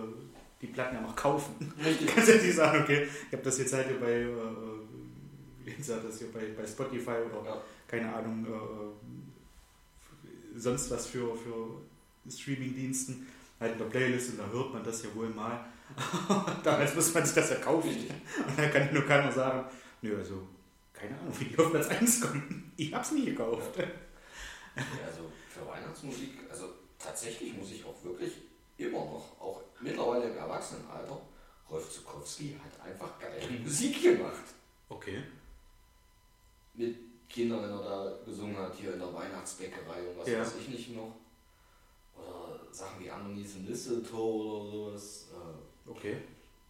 [0.61, 1.73] die Platten ja noch kaufen.
[1.83, 2.07] Richtig.
[2.07, 4.27] Du kannst jetzt nicht sagen, okay, ich habe das jetzt halt hier bei, äh,
[5.65, 7.61] wie gesagt, das hier bei, bei Spotify oder Ja.
[7.87, 8.49] keine Ahnung, äh,
[10.59, 11.81] sonst was für, für
[12.29, 13.27] Streaming-Diensten,
[13.59, 15.65] halt in der Playlist und da hört man das ja wohl mal.
[16.63, 17.89] Damals muss man sich das ja kaufen.
[17.89, 19.65] Und dann kann nur keiner sagen,
[20.01, 20.47] nö, also,
[20.93, 22.71] keine Ahnung, wie die auf Platz 1 kommen.
[22.77, 23.77] Ich hab's nie gekauft.
[23.77, 23.83] Ja,
[25.05, 28.33] also für Weihnachtsmusik, also tatsächlich muss ich auch wirklich
[28.81, 31.17] immer noch, auch mittlerweile im Erwachsenenalter,
[31.69, 34.43] Rolf Zukowski hat einfach geile Musik gemacht.
[34.89, 35.23] Okay.
[36.73, 36.97] Mit
[37.29, 40.39] Kindern, wenn er da gesungen hat, hier in der Weihnachtsbäckerei und was Ja.
[40.41, 41.15] weiß ich nicht noch.
[42.17, 43.35] Oder Sachen wie and
[43.67, 45.27] Mistletoe oder sowas.
[45.31, 46.17] Äh, Okay.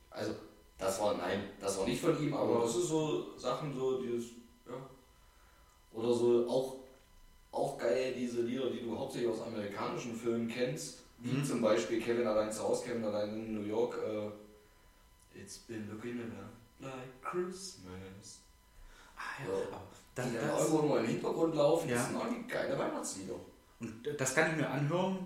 [0.10, 0.34] Also,
[0.78, 4.32] das war, nein, das war nicht von ihm, aber das ist so Sachen, so dieses,
[4.66, 4.74] ja.
[5.94, 6.78] Oder so auch,
[7.52, 11.46] auch geil, diese Lieder, die du hauptsächlich aus amerikanischen Filmen kennst, wie Mhm.
[11.46, 14.30] zum Beispiel Kevin allein zu Hause, Kevin allein in New York, äh,
[15.40, 16.52] It's been looking around
[16.82, 18.42] like Christmas.
[19.16, 19.54] Ah Ja.
[19.72, 19.82] aber
[20.16, 21.96] dann, die dann irgendwo mal im Hintergrund laufen, Ja.
[21.96, 23.36] das sind auch die geile Weihnachtslieder.
[23.80, 25.20] und das kann ich mir anhören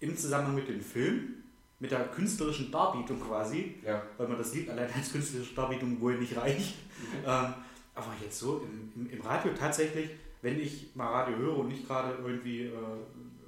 [0.00, 1.34] im Zusammenhang mit dem Film,
[1.78, 4.02] mit der künstlerischen Darbietung quasi, Ja.
[4.16, 6.74] weil man das Lied allein als künstlerische Darbietung wohl nicht reicht.
[7.26, 7.54] Ähm,
[7.94, 11.86] aber jetzt so im, im, im Radio tatsächlich, wenn ich mal Radio höre und nicht
[11.86, 12.72] gerade irgendwie äh,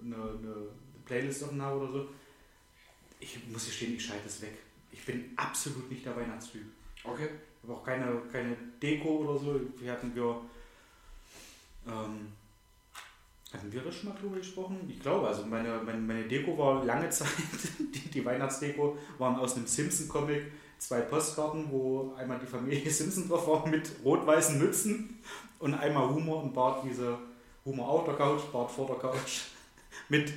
[0.05, 0.55] eine, eine
[1.05, 2.09] Playlist offen habe oder so,
[3.21, 4.59] ich muss gestehen, ich schalte es weg.
[4.91, 6.65] Ich bin absolut nicht der Weihnachtstyp.
[7.03, 7.29] Okay.
[7.63, 9.61] Ich habe auch keine, keine Deko oder so.
[9.79, 10.41] Wir hatten wir
[11.87, 12.33] ähm,
[13.55, 14.81] Hatten wir das schon mal drüber gesprochen?
[14.89, 17.29] Ich glaube, also meine, meine, meine Deko war lange Zeit,
[17.79, 23.47] die, die Weihnachtsdeko waren aus einem Simpson-Comic zwei Postkarten, wo einmal die Familie Simpson drauf
[23.47, 25.21] war mit rot-weißen Mützen
[25.61, 27.17] und einmal Humor und Bart, diese
[27.65, 29.43] Humor auf der Couch, Bart vor der Couch
[30.09, 30.33] mit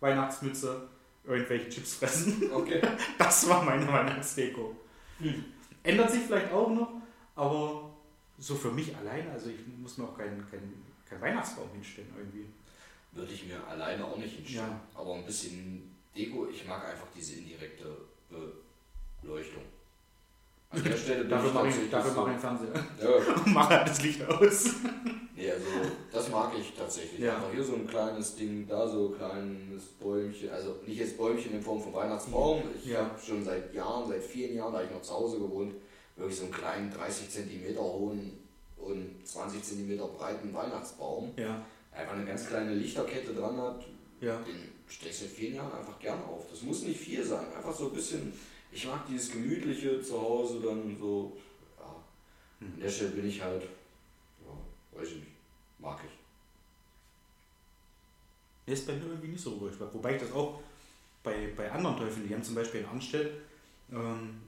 [0.00, 0.88] Weihnachtsmütze,
[1.24, 2.50] irgendwelche Chips fressen.
[2.52, 2.80] Okay.
[3.18, 4.74] Das war meine Weihnachtsdeko.
[5.18, 5.44] Hm.
[5.82, 6.90] Ändert sich vielleicht auch noch,
[7.36, 7.90] aber
[8.38, 10.72] so für mich alleine, also ich muss mir auch keinen kein,
[11.08, 12.46] kein Weihnachtsbaum hinstellen irgendwie.
[13.12, 14.70] Würde ich mir alleine auch nicht hinstellen.
[14.70, 15.00] Ja.
[15.00, 17.96] Aber ein bisschen Deko, ich mag einfach diese indirekte
[19.20, 19.62] Beleuchtung.
[20.72, 23.46] An der Stelle bin Dafür ich mache ich, dafür mache ich einen Fernseher Ja, und
[23.54, 24.64] mache halt das Licht aus.
[25.34, 25.66] nee, also
[26.12, 27.18] das mag ich tatsächlich.
[27.20, 27.34] Ja.
[27.36, 30.50] Einfach hier so ein kleines Ding, da so ein kleines Bäumchen.
[30.50, 32.62] Also nicht jetzt Bäumchen in Form von Weihnachtsbaum.
[32.78, 33.00] Ich Ja.
[33.00, 35.74] habe schon seit Jahren, seit vielen Jahren, da ich noch zu Hause gewohnt,
[36.16, 38.38] wirklich so einen kleinen 30 cm hohen
[38.76, 41.32] und 20 cm breiten Weihnachtsbaum.
[41.36, 41.62] Ja,
[41.92, 43.84] Einfach eine ganz kleine Lichterkette dran hat,
[44.20, 44.36] ja.
[44.46, 46.44] den stelle ich seit vielen Jahren einfach gerne auf.
[46.48, 48.32] Das muss nicht viel sein, einfach so ein bisschen.
[48.72, 51.36] Ich mag dieses gemütliche zu Hause dann so.
[51.78, 51.96] Ja,
[52.60, 52.74] Hm.
[52.74, 55.28] an der Stelle bin ich halt, ja, weiß ich nicht,
[55.78, 56.10] mag ich.
[58.72, 59.74] Ist bei mir irgendwie nicht so ruhig.
[59.92, 60.60] Wobei ich das auch
[61.22, 63.32] bei, bei anderen Teufeln, die haben zum Beispiel in Arnstedt,
[63.90, 64.40] ähm,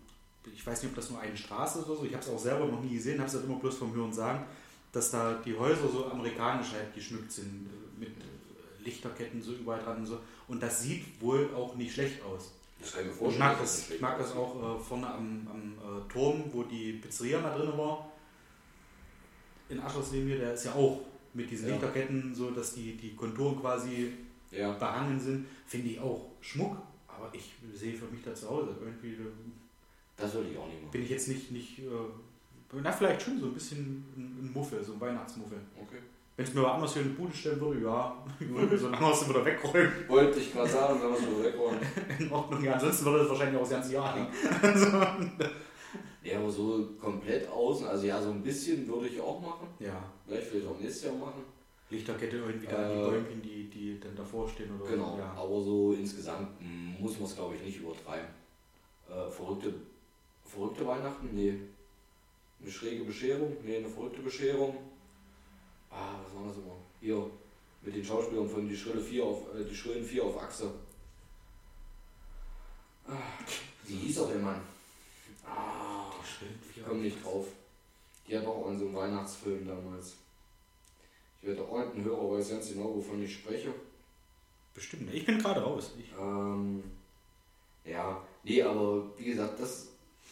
[0.52, 2.38] ich weiß nicht, ob das nur eine Straße ist oder so, ich habe es auch
[2.38, 4.44] selber noch nie gesehen, habe es halt immer bloß vom Hören sagen,
[4.92, 9.82] dass da die Häuser so amerikanisch halt geschmückt sind, äh, mit äh, Lichterketten so überall
[9.82, 10.18] dran und so.
[10.48, 12.52] Und das sieht wohl auch nicht schlecht aus.
[12.82, 13.48] Das kann ich mir Ich vorstellen.
[13.48, 16.92] mag dass das, ich mag das auch äh, vorne am, am äh, Turm, wo die
[16.94, 18.10] Pizzeria da drin war.
[19.68, 21.00] In Ascherslehm hier, der ist ja auch
[21.32, 21.74] mit diesen Ja.
[21.74, 24.12] Lichterketten so, dass die, die Konturen quasi.
[24.50, 26.76] Ja, behangen sind, finde ich auch Schmuck.
[27.08, 29.26] Aber ich sehe für mich da zu Hause irgendwie äh,
[30.16, 30.90] das würde ich auch nicht machen.
[30.90, 31.84] bin ich jetzt nicht, nicht äh,
[32.74, 33.78] na vielleicht schon so ein bisschen
[34.16, 35.58] ein, ein Muffel, so ein Weihnachtsmuffel.
[35.80, 35.98] Okay.
[36.36, 38.88] Wenn es mir aber anders hier in die Bude stellen würde, ja, ich würde so
[38.88, 39.92] lange aus wieder wegräumen.
[40.08, 41.80] Wollte ich gerade sagen, wir es so wegräumen.
[42.18, 45.32] In Ordnung, ja, ansonsten würde das wahrscheinlich auch das ganze Jahr hängen.
[46.24, 49.66] Ja, aber so komplett außen, also ja, so ein bisschen würde ich auch machen.
[49.80, 51.42] Ja, Vielleicht vielleicht auch nächstes Jahr machen.
[51.90, 55.32] Lichterkette irgendwie da, die Äh, Bäumchen, die, die dann davor stehen oder Genau, ja.
[55.36, 56.50] aber so insgesamt
[57.00, 58.28] muss man es glaube ich nicht übertreiben.
[59.10, 59.74] Äh, verrückte,
[60.44, 61.28] verrückte Weihnachten?
[61.34, 61.54] Nee.
[62.62, 63.56] Eine schräge Bescherung?
[63.64, 64.76] Nee, eine verrückte Bescherung.
[65.92, 66.76] Ah, was war das immer?
[67.00, 67.30] Hier,
[67.82, 70.72] mit den Schauspielern von Die Schrille 4 auf, äh, die Schrillen 4 auf Achse.
[73.06, 73.14] Ah,
[73.84, 74.60] wie hieß auch der Mann?
[75.44, 76.10] Ah,
[76.74, 77.46] ich komme nicht drauf.
[78.26, 80.14] Die hat auch in so einem Weihnachtsfilm damals.
[81.40, 83.74] Ich werde auch ein Hörer weiß ganz genau, wovon ich spreche.
[84.74, 85.12] Bestimmt.
[85.12, 85.90] Ich bin gerade raus.
[85.98, 86.82] Ich, Ähm,
[87.84, 89.88] ja, nee, aber wie gesagt, das,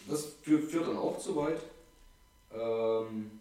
[0.09, 1.61] das führt, führt dann auch zu weit.
[2.53, 3.40] Ähm,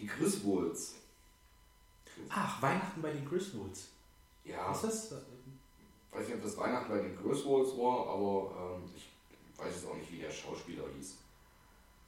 [0.00, 0.94] die Griswolds.
[2.28, 3.88] ach, Weihnachten bei den Griswolds.
[4.44, 5.22] Ja, Was ist das?
[6.12, 9.08] ich weiß nicht, ob das Weihnachten bei den Griswolds war, aber ähm, ich
[9.58, 11.16] weiß jetzt auch nicht, wie der Schauspieler hieß.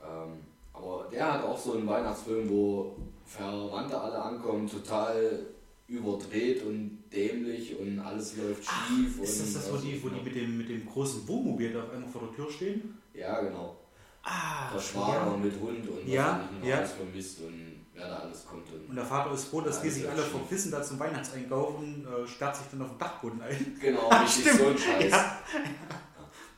[0.03, 0.39] Ähm,
[0.73, 5.47] aber der hat auch so einen Weihnachtsfilm, wo Verwandte alle ankommen, total
[5.87, 9.21] überdreht und dämlich und alles läuft schief.
[9.21, 11.91] Ist das das, wo die, wo die mit dem, mit dem großen Wohnmobil da auf
[11.91, 12.99] einmal vor der Tür stehen?
[13.13, 13.77] Ja, genau.
[14.23, 16.77] Ah, Der Schwager mit Hund und Ja, ja.
[16.79, 18.71] alles vermisst und wer da alles kommt.
[18.73, 20.31] Und Und der Vater ist froh, dass Ja, das sich alle schief.
[20.31, 23.79] verpissen da zum Weihnachtseinkauf und äh, sperrt sich dann auf den Dachboden ein.
[23.81, 25.11] genau, richtig so ein Scheiß.
[25.11, 25.39] Ja.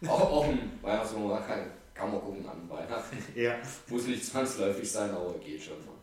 [0.09, 3.16] Auch, auch ein Weihnachtsmann kann, kann man gucken an Weihnachten.
[3.35, 3.55] Ja.
[3.89, 5.95] Muss nicht zwangsläufig sein, aber geht schon mal.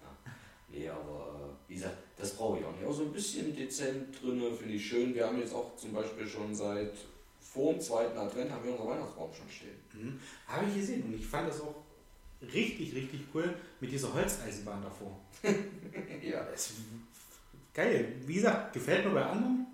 [0.00, 0.32] Ja.
[0.68, 2.86] Nee, aber äh, wie gesagt, das brauche ich auch nicht.
[2.86, 5.14] Auch so ein bisschen dezent drin, finde ich schön.
[5.14, 6.92] Wir haben jetzt auch zum Beispiel schon seit
[7.40, 9.76] vor dem zweiten Advent haben wir unseren Weihnachtsbaum schon stehen.
[9.92, 10.18] Mhm.
[10.46, 11.74] Habe ich gesehen und ich fand das auch
[12.42, 15.18] richtig, richtig cool mit dieser Holzeisenbahn davor.
[16.22, 16.44] Ja.
[16.44, 16.76] Das ist
[17.74, 18.14] geil.
[18.26, 19.66] Wie gesagt, gefällt mir bei anderen.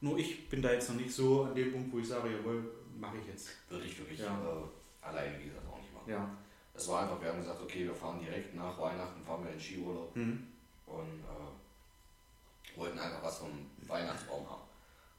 [0.00, 2.62] Nur ich bin da jetzt noch nicht so an dem Punkt, wo ich sage, jawohl,
[2.98, 3.48] mache ich jetzt.
[3.68, 4.26] Würde ich wirklich Ja.
[4.38, 6.10] äh, alleine, wie gesagt, auch nicht machen.
[6.10, 6.30] Ja.
[6.74, 9.60] Es war einfach, wir haben gesagt, okay, wir fahren direkt nach Weihnachten, fahren wir in
[9.60, 10.46] Skiurlaub Mhm.
[10.86, 13.50] und äh, wollten einfach was vom
[13.86, 14.62] Weihnachtsbaum haben.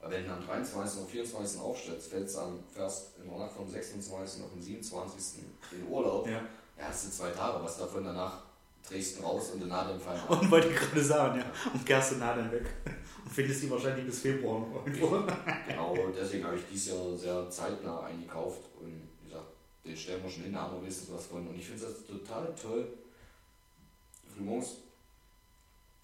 [0.01, 1.01] Wenn du am 23.
[1.01, 1.59] und 24.
[1.59, 4.43] aufstellst, fällst am, fährst in der Nacht vom 26.
[4.43, 5.43] auf den 27.
[5.71, 6.27] in Urlaub.
[6.27, 6.41] ja.
[6.77, 8.43] Ja, das sind zwei Tage, was davon danach
[8.87, 10.21] Dresden raus und die Nadeln fallen.
[10.29, 11.45] Und wollte ich gerade sagen, ja.
[11.73, 12.65] Und kehrst du Nadeln weg.
[13.23, 15.23] Und findest die wahrscheinlich bis Februar noch irgendwo.
[15.67, 19.47] Genau, deswegen habe ich dieses Jahr sehr zeitnah eingekauft und wie gesagt,
[19.83, 21.47] den stellen wir schon hin, da haben wir wenigstens was von.
[21.47, 22.87] Und ich finde das total toll.
[24.35, 24.75] Frühmorgens,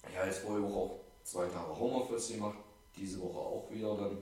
[0.10, 2.58] ich habe jetzt vorher auch zwei Tage Homeoffice gemacht,
[2.98, 4.18] diese Woche auch wieder dann.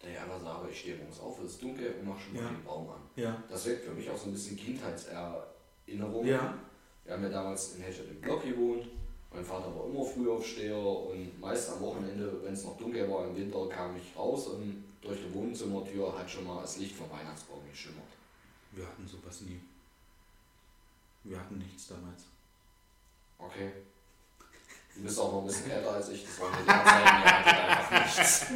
[0.00, 2.42] Da ich einfach sage, ich stehe morgens auf, es ist dunkel und mache schon mal
[2.44, 2.48] Ja.
[2.50, 3.00] den Baum an.
[3.16, 3.42] Ja.
[3.50, 6.26] Das weckt für mich auch so ein bisschen Kindheitserinnerungen.
[6.28, 6.54] Ja.
[7.04, 8.86] Wir haben ja damals in Hedstedt im Block gewohnt.
[9.32, 13.36] Mein Vater war immer Frühaufsteher und meist am Wochenende, wenn es noch dunkel war im
[13.36, 17.60] Winter, kam ich raus und durch die Wohnzimmertür hat schon mal das Licht vom Weihnachtsbaum
[17.68, 18.04] geschimmert.
[18.72, 19.60] Wir hatten sowas nie.
[21.24, 22.24] Wir hatten nichts damals.
[23.38, 23.70] Okay.
[24.98, 27.32] Du bist auch noch ein bisschen älter als ich, das war mir die Zeit, ihr
[27.32, 28.46] hattet einfach nichts.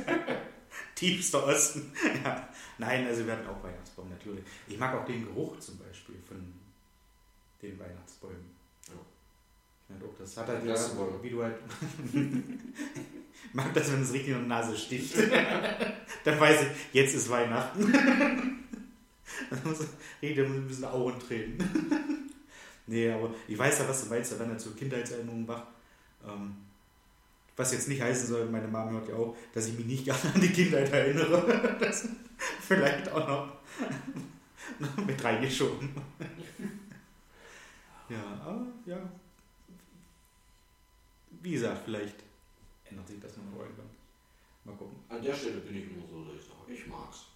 [0.97, 1.93] Tiefster Osten.
[2.25, 2.49] ja.
[2.79, 4.45] Nein, also wir hatten auch Weihnachtsbaum natürlich.
[4.67, 6.53] Ich mag auch den Geruch zum Beispiel von
[7.63, 8.51] den Weihnachtsbäumen.
[8.89, 8.95] Ja.
[9.89, 10.77] Ich mag auch, das hat halt Ja,
[11.23, 11.57] wie du halt.
[12.13, 15.15] ich mag das, wenn es richtig in der Nase sticht.
[16.25, 17.93] Dann weiß ich, jetzt ist Weihnachten.
[19.49, 19.79] Dann muss
[20.21, 21.59] ich ein bisschen Augen treten.
[22.89, 25.67] nee, aber ich weiß ja, was du meinst, da werden halt so Kindheitserinnerungen wach.
[26.27, 26.57] Ähm,
[27.57, 30.21] was jetzt nicht heißen soll, meine Mama hört ja auch, dass ich mich nicht gerne
[30.35, 31.77] an die Kindheit erinnere.
[31.81, 32.09] Das
[32.61, 33.57] vielleicht auch noch,
[35.07, 35.91] mit reingeschoben.
[38.09, 38.99] ja, aber ja.
[41.43, 42.17] Wie gesagt, vielleicht
[42.85, 43.91] ändert sich das noch irgendwann.
[44.65, 44.97] Mal gucken.
[45.09, 47.27] An der Stelle bin ich immer so, dass ich sage, ich mag's.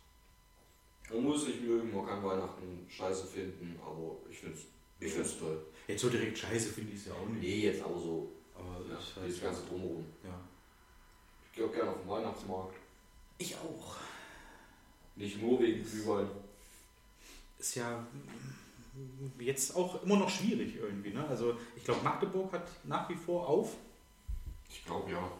[1.11, 4.63] Man muss nicht mögen, man kann Weihnachten scheiße finden, aber ich find's,
[4.99, 5.65] ich find's toll.
[5.87, 7.43] Jetzt so direkt scheiße finde ich es ja auch nicht.
[7.43, 10.05] Nee, jetzt aber so, Aber ja, ich weiß dieses ganze Drumherum.
[10.25, 10.39] ja.
[11.51, 12.75] Ich gehe auch gerne auf den Weihnachtsmarkt.
[13.39, 13.97] Ich auch.
[15.17, 16.29] Nicht nur wegen Glühwein.
[17.59, 18.07] Ist ja
[19.39, 21.11] jetzt auch immer noch schwierig irgendwie.
[21.11, 21.27] Ne?
[21.27, 23.77] Also ich glaube, Magdeburg hat nach wie vor auf.
[24.69, 25.31] Ich glaube ja.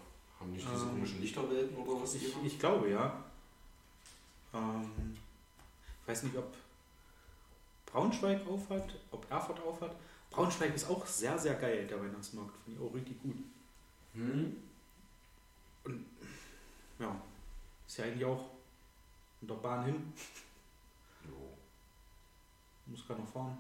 [0.41, 3.25] Haben nicht diese Ähm, komischen Lichterwelten oder was Ich, ich glaube ja.
[4.55, 5.17] Ähm,
[6.03, 6.55] ich weiß nicht, ob
[7.87, 9.95] Braunschweig aufhat, ob Erfurt aufhat.
[10.37, 12.55] Braunschweig ist auch sehr, sehr geil, der Weihnachtsmarkt.
[12.63, 13.37] Finde ich auch richtig gut.
[14.13, 14.57] Hm?
[16.99, 17.17] Ja,
[17.87, 18.51] ist ja eigentlich auch
[19.41, 20.13] mit der Bahn hin.
[21.25, 21.37] Jo.
[22.85, 23.57] Muss keiner fahren.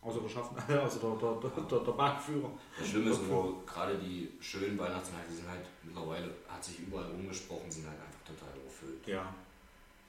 [0.00, 2.50] Außer der Schaffner, also der, der, der, der, Bahnführer.
[2.78, 7.70] Das Schlimme ist nur, gerade die schönen Weihnachtsmärkte sind halt mittlerweile, hat sich überall umgesprochen,
[7.70, 9.06] sind halt einfach total überfüllt.
[9.06, 9.34] Ja.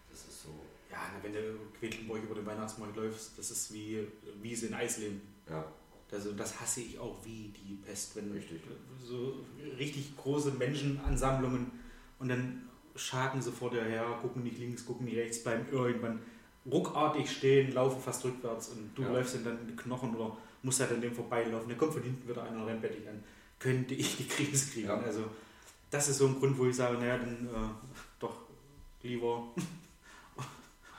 [0.10, 0.50] Das ist so,
[0.90, 4.08] Ja, na, wenn du Quedlinburg über den Weihnachtsmarkt läufst, das ist wie
[4.42, 5.22] Wiese in Eisleben.
[5.50, 5.66] ja.
[6.12, 8.62] Also das hasse ich auch wie die Pest, wenn Richtig.
[9.04, 9.34] so
[9.78, 11.72] richtig große Menschenansammlungen
[12.20, 12.64] und dann
[12.96, 16.20] schaden sie vor dir her, gucken nicht links, gucken nicht rechts, bleiben irgendwann
[16.66, 19.12] ruckartig stehen, laufen fast rückwärts und du Ja.
[19.12, 21.70] läufst dann in die Knochen oder musst halt an dem vorbeilaufen.
[21.70, 23.24] Dann kommt von hinten wieder einer und rennt bei dich an.
[23.60, 24.88] Könnte ich die Krise kriegen.
[24.88, 24.98] Ja.
[24.98, 25.26] Also
[25.90, 27.70] das ist so ein Grund, wo ich sage, naja, dann äh,
[28.20, 28.36] doch
[29.04, 29.48] lieber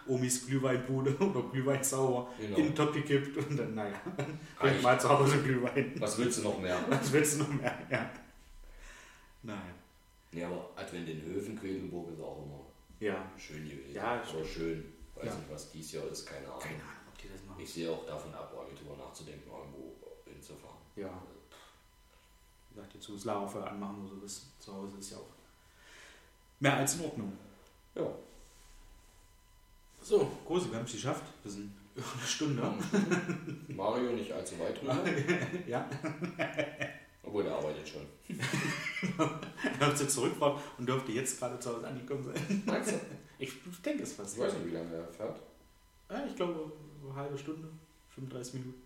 [0.08, 2.56] Omis Glühweinbude oder Glühwein sauer Genau.
[2.56, 3.94] in den Topf gekippt und dann, naja,
[4.60, 5.92] trink mal zu Hause Glühwein.
[6.00, 6.78] Was willst du noch mehr?
[6.88, 7.78] Was willst du noch mehr?
[7.90, 8.10] Ja.
[9.42, 9.60] Naja.
[10.32, 12.60] Nee, aber Advent in Höfen, Quedlinburg ist auch immer
[13.00, 13.30] Ja.
[13.38, 13.94] schön gewesen.
[13.94, 14.84] Ja, aber schön.
[15.14, 15.34] Weiß Ja.
[15.34, 16.60] nicht, was dies Jahr ist, keine Ahnung.
[16.60, 17.60] Keine Ahnung, ob die das machen.
[17.60, 19.94] Ich sehe auch davon ab, drüber nachzudenken, irgendwo
[20.26, 20.76] hinzufahren.
[20.96, 21.10] Ja.
[22.70, 25.26] Wie gesagt, jetzt das Lagerfeuer anmachen oder so, das zu Hause ist ja auch
[26.60, 27.32] mehr als in Ordnung.
[27.94, 28.06] Ja.
[30.08, 31.22] So, Große, wir haben es geschafft.
[31.42, 32.62] Wir sind über eine Stunde.
[33.68, 34.96] Mario nicht allzu weit drüber,
[35.66, 35.86] ja.
[37.22, 38.00] obwohl der arbeitet schon.
[39.78, 42.62] Er hat jetzt zurückgefahren und dürfte jetzt gerade zu Hause angekommen sein.
[42.64, 42.94] Meinst du?
[43.40, 43.52] Ich
[43.84, 44.34] denke es fast.
[44.36, 45.38] Ich weiß nicht, wie lange er fährt.
[46.10, 46.72] Ja, ich glaube,
[47.04, 47.68] eine halbe Stunde,
[48.14, 48.82] 35 Minuten.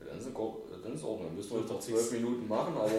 [0.00, 1.28] Ja, Dann ist, Gott- dann ist Ordnung.
[1.28, 2.90] Dann müssen wir jetzt noch Doch, zwölf Minuten machen, aber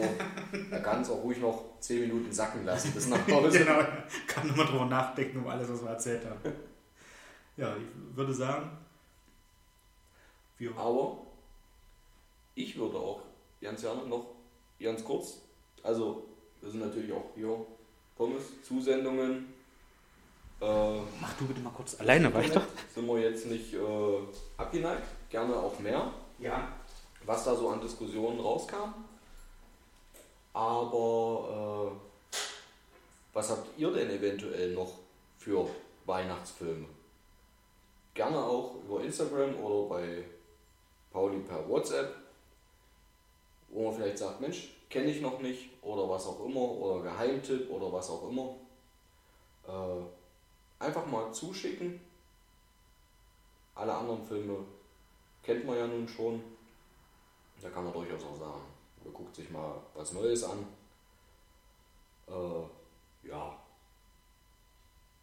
[0.72, 3.57] er kann es auch ruhig noch zehn Minuten sacken lassen bis nach Hause.
[3.60, 3.80] genau,
[4.28, 6.53] kann nochmal drüber nachdenken, um alles, was wir erzählt haben.
[7.57, 8.71] Ja, ich würde sagen,
[10.57, 11.17] wir Aber
[12.55, 13.21] ich würde auch
[13.61, 14.25] ganz gerne noch
[14.80, 15.39] ganz kurz,
[15.84, 16.27] also
[16.61, 17.65] wir sind natürlich auch hier
[18.15, 19.53] Pommes, Zusendungen.
[20.61, 22.61] Äh, Mach du bitte mal kurz alleine weiter.
[22.93, 24.19] Sind wir jetzt nicht äh,
[24.57, 26.67] abgeneigt, gerne auch mehr, Ja.
[27.25, 28.93] was da so an Diskussionen rauskam.
[30.53, 31.91] Aber
[32.31, 32.35] äh,
[33.34, 34.91] was habt ihr denn eventuell noch
[35.38, 35.67] für
[36.05, 36.85] Weihnachtsfilme?
[38.14, 40.23] Gerne auch über Instagram oder bei
[41.11, 42.15] Pauli per WhatsApp,
[43.69, 47.69] wo man vielleicht sagt, Mensch, kenne ich noch nicht oder was auch immer oder Geheimtipp
[47.69, 48.56] oder was auch immer.
[49.68, 51.99] Äh, einfach mal zuschicken.
[53.76, 54.57] Alle anderen Filme
[55.41, 56.44] kennt man ja nun schon.
[57.61, 58.61] Da kann man durchaus auch sagen,
[59.03, 60.68] man guckt sich mal was Neues an.
[62.27, 63.57] Äh, ja.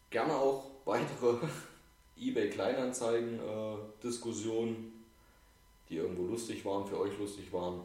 [0.09, 1.37] Gerne auch weitere
[2.21, 3.75] eBay Kleinanzeigen äh,
[5.89, 7.81] die irgendwo lustig waren, für euch lustig waren.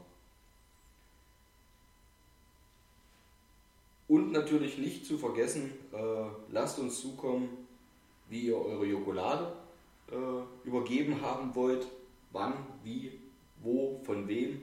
[4.09, 5.97] Und natürlich nicht zu vergessen, äh,
[6.53, 7.67] lasst uns zukommen,
[8.29, 9.53] wie ihr eure Jokolade
[10.13, 11.87] äh, übergeben haben wollt,
[12.31, 12.55] wann,
[12.85, 13.19] wie,
[13.63, 14.63] wo, von wem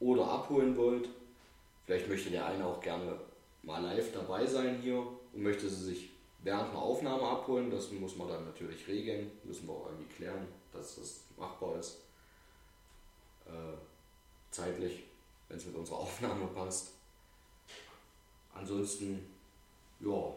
[0.00, 1.08] oder abholen wollt.
[1.86, 3.20] Vielleicht möchte der eine auch gerne
[3.62, 6.10] mal live dabei sein hier und möchte sie sich
[6.44, 7.70] während einer Aufnahme abholen.
[7.70, 11.98] Das muss man dann natürlich regeln, müssen wir auch irgendwie klären, dass das machbar ist.
[13.46, 13.76] Äh,
[14.50, 15.04] zeitlich,
[15.48, 16.90] wenn es mit unserer Aufnahme passt.
[18.54, 19.26] Ansonsten,
[20.00, 20.32] ja,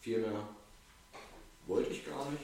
[0.00, 0.48] viel mehr
[1.66, 2.42] wollte ich gar nicht.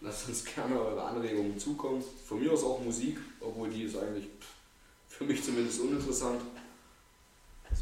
[0.00, 2.04] Lasst uns gerne eure Anregungen zukommen.
[2.26, 4.28] Von mir aus auch Musik, obwohl die ist eigentlich
[5.08, 6.42] für mich zumindest uninteressant.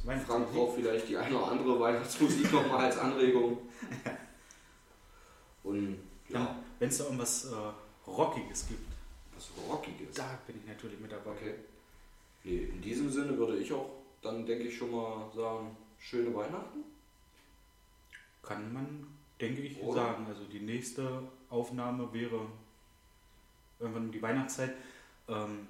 [0.04, 3.58] Mein Frank braucht vielleicht die eine oder andere Weihnachtsmusik nochmal als Anregung.
[5.64, 5.98] Und
[6.28, 7.54] ja, Ja, Wenn es da irgendwas äh,
[8.06, 8.86] Rockiges gibt,
[9.34, 10.14] was Rockiges.
[10.14, 11.30] da bin ich natürlich mit dabei.
[11.30, 11.54] Okay.
[12.44, 13.88] Nee, in diesem Sinne würde ich auch
[14.20, 16.80] dann, denke ich, schon mal sagen, schöne Weihnachten.
[18.42, 19.06] Kann man,
[19.40, 20.02] denke ich, Oder?
[20.02, 20.26] sagen.
[20.28, 22.46] Also die nächste Aufnahme wäre
[23.80, 24.74] irgendwann um die Weihnachtszeit.
[25.28, 25.66] Ähm,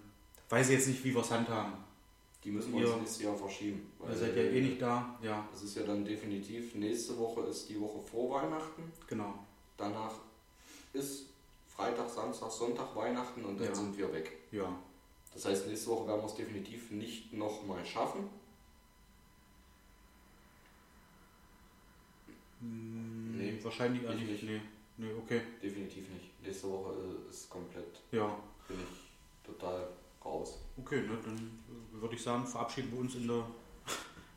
[0.49, 1.75] weiß ich jetzt nicht, wie wir es handhaben.
[2.45, 2.89] Die müssen wir Ja.
[2.93, 3.91] uns nächstes Jahr verschieben.
[4.07, 5.19] Ihr seid ja eh nicht da.
[5.23, 8.93] Ja, Das ist ja dann definitiv, nächste Woche ist die Woche vor Weihnachten.
[9.09, 9.35] genau.
[9.79, 10.15] Danach
[10.93, 11.27] ist
[11.67, 13.75] Freitag, Samstag, Sonntag Weihnachten und dann Ja.
[13.75, 14.31] sind wir weg.
[14.53, 14.79] Ja.
[15.33, 18.29] Das heißt, nächste Woche werden wir es definitiv nicht nochmal schaffen.
[22.61, 24.45] Mm, Nee, wahrscheinlich ich eigentlich nicht.
[24.45, 24.61] Nee,
[24.99, 25.41] nee, okay.
[25.63, 26.43] Definitiv nicht.
[26.43, 28.39] Nächste Woche äh, ist komplett, Ja,
[28.69, 29.89] bin ich total
[30.25, 30.59] raus.
[30.79, 33.45] okay, ne, dann würde ich sagen, verabschieden wir uns in der,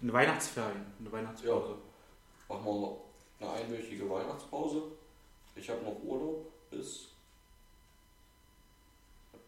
[0.02, 1.76] in der Weihnachtsferien, in der Weihnachtspause.
[2.50, 2.98] Machen wir
[3.40, 4.84] eine einwöchige Weihnachtspause.
[5.56, 7.08] Ich habe noch Urlaub bis,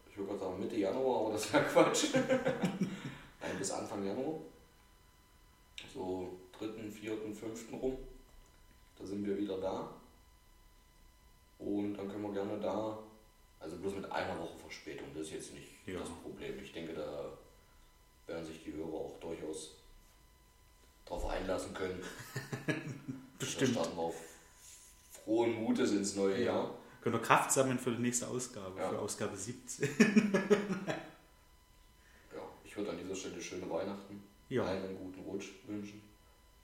[0.08, 2.06] ich würde gerade sagen Mitte Januar, aber das wäre Quatsch.
[2.14, 4.40] Nein, bis Anfang Januar.
[5.92, 7.72] So 3., 4., 5.
[7.72, 7.96] rum.
[8.98, 9.88] Da sind wir wieder da.
[11.58, 12.98] Und dann können wir gerne da,
[13.60, 16.00] also bloß mit einer Woche Verspätung, das ist jetzt nicht Ja.
[16.00, 16.58] das Problem.
[16.62, 17.30] Ich denke, da
[18.26, 19.76] werden sich die Hörer auch durchaus
[21.06, 22.02] drauf einlassen können.
[23.38, 23.76] Bestimmt.
[23.76, 24.16] Da starten wir auf
[25.24, 26.52] frohen Mutes ins neue Ja.
[26.52, 26.74] Jahr.
[27.02, 28.88] Können wir Kraft sammeln für die nächste Ausgabe, Ja.
[28.90, 29.88] für Ausgabe 17.
[32.34, 34.64] Ja, ich würde an dieser Stelle schöne Weihnachten, Ja.
[34.64, 36.00] allen einen guten Rutsch wünschen.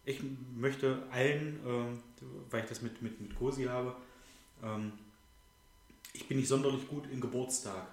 [0.04, 0.20] Ich
[0.54, 2.02] möchte allen, ähm,
[2.50, 3.96] weil ich das mit, mit, mit Cosi habe,
[4.62, 4.92] ähm,
[6.16, 7.86] ich bin nicht sonderlich gut in Geburtstag.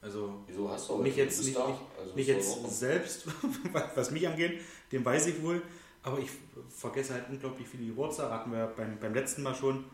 [0.00, 1.58] Also Wieso hast du nicht jetzt, nicht, nicht,
[1.98, 3.26] Also nicht jetzt selbst,
[3.94, 4.60] was mich angeht,
[4.92, 5.62] den weiß ich wohl,
[6.02, 6.28] aber ich
[6.68, 9.84] vergesse halt unglaublich viele Geburtstage, hatten wir beim, beim letzten Mal schon,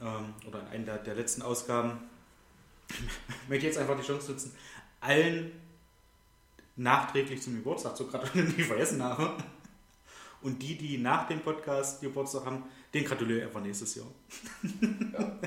[0.00, 2.00] ähm, oder in einer der, der letzten Ausgaben.
[3.42, 4.52] Ich möchte jetzt einfach die Chance nutzen,
[5.00, 5.52] allen
[6.76, 9.36] nachträglich zum Geburtstag zu gratulieren, die ich vergessen habe.
[10.42, 12.64] Und die, die nach dem Podcast Geburtstag haben,
[12.94, 14.06] den gratuliere ich einfach nächstes Jahr.
[15.12, 15.38] Ja.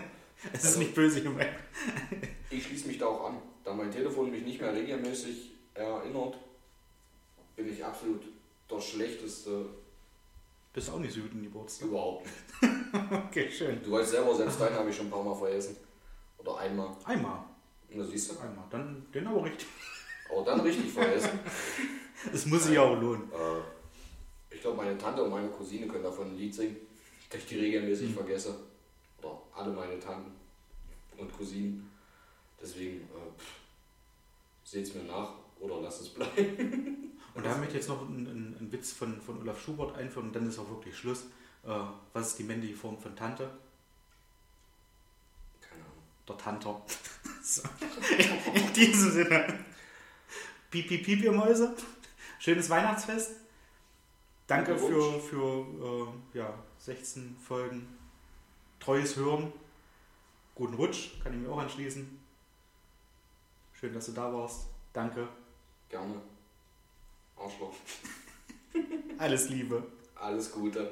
[0.57, 1.49] Es ist nicht böse gemeint.
[2.49, 3.37] Ich schließe mich da auch an.
[3.63, 6.35] Da mein Telefon mich nicht mehr regelmäßig erinnert,
[7.55, 8.21] bin ich absolut
[8.69, 9.65] der schlechteste
[10.73, 11.87] Bist auch nicht so gut in Geburtstag.
[11.87, 12.25] überhaupt.
[12.25, 12.73] nicht.
[13.27, 13.81] Okay, schön.
[13.83, 15.75] Du weißt selber, selbst deinen habe ich schon ein paar Mal vergessen.
[16.37, 16.95] Oder einmal.
[17.05, 17.39] Einmal.
[17.91, 18.39] Und da siehst du.
[18.39, 18.65] Einmal.
[18.69, 19.67] Dann den aber richtig.
[20.31, 21.39] Aber dann richtig vergessen.
[22.33, 23.23] Es muss sich auch lohnen.
[23.33, 26.77] Äh, ich glaube, meine Tante und meine Cousine können davon ein Lied singen,
[27.29, 28.13] dass ich die regelmäßig Mhm.
[28.13, 28.55] vergesse.
[29.21, 30.31] Oder alle meine Tanten
[31.17, 31.89] und Cousinen.
[32.61, 33.41] Deswegen äh,
[34.63, 37.09] seht es mir nach oder lasst es bleiben.
[37.35, 40.27] Und da möchte ich jetzt noch einen, einen, einen Witz von, von Olaf Schubert einführen
[40.27, 41.23] und dann ist auch wirklich Schluss.
[41.65, 41.79] Äh,
[42.13, 43.49] was ist die männliche Form von Tante?
[45.59, 46.03] Keine Ahnung.
[46.27, 46.79] Der Tanter.
[47.41, 47.63] so.
[48.53, 49.65] In diesem Sinne.
[50.69, 51.75] Piep, piep, piep, ihr Mäuse.
[52.37, 53.31] Schönes Weihnachtsfest.
[54.45, 57.87] Danke für, für äh, ja, 16 Folgen
[58.79, 59.51] treues Hören.
[60.55, 62.19] Guten Rutsch, kann ich mir auch anschließen.
[63.73, 64.67] Schön, dass du da warst.
[64.93, 65.27] Danke.
[65.89, 66.21] Gerne.
[67.35, 67.73] Arschloch.
[69.17, 69.83] Alles Liebe.
[70.15, 70.91] Alles Gute.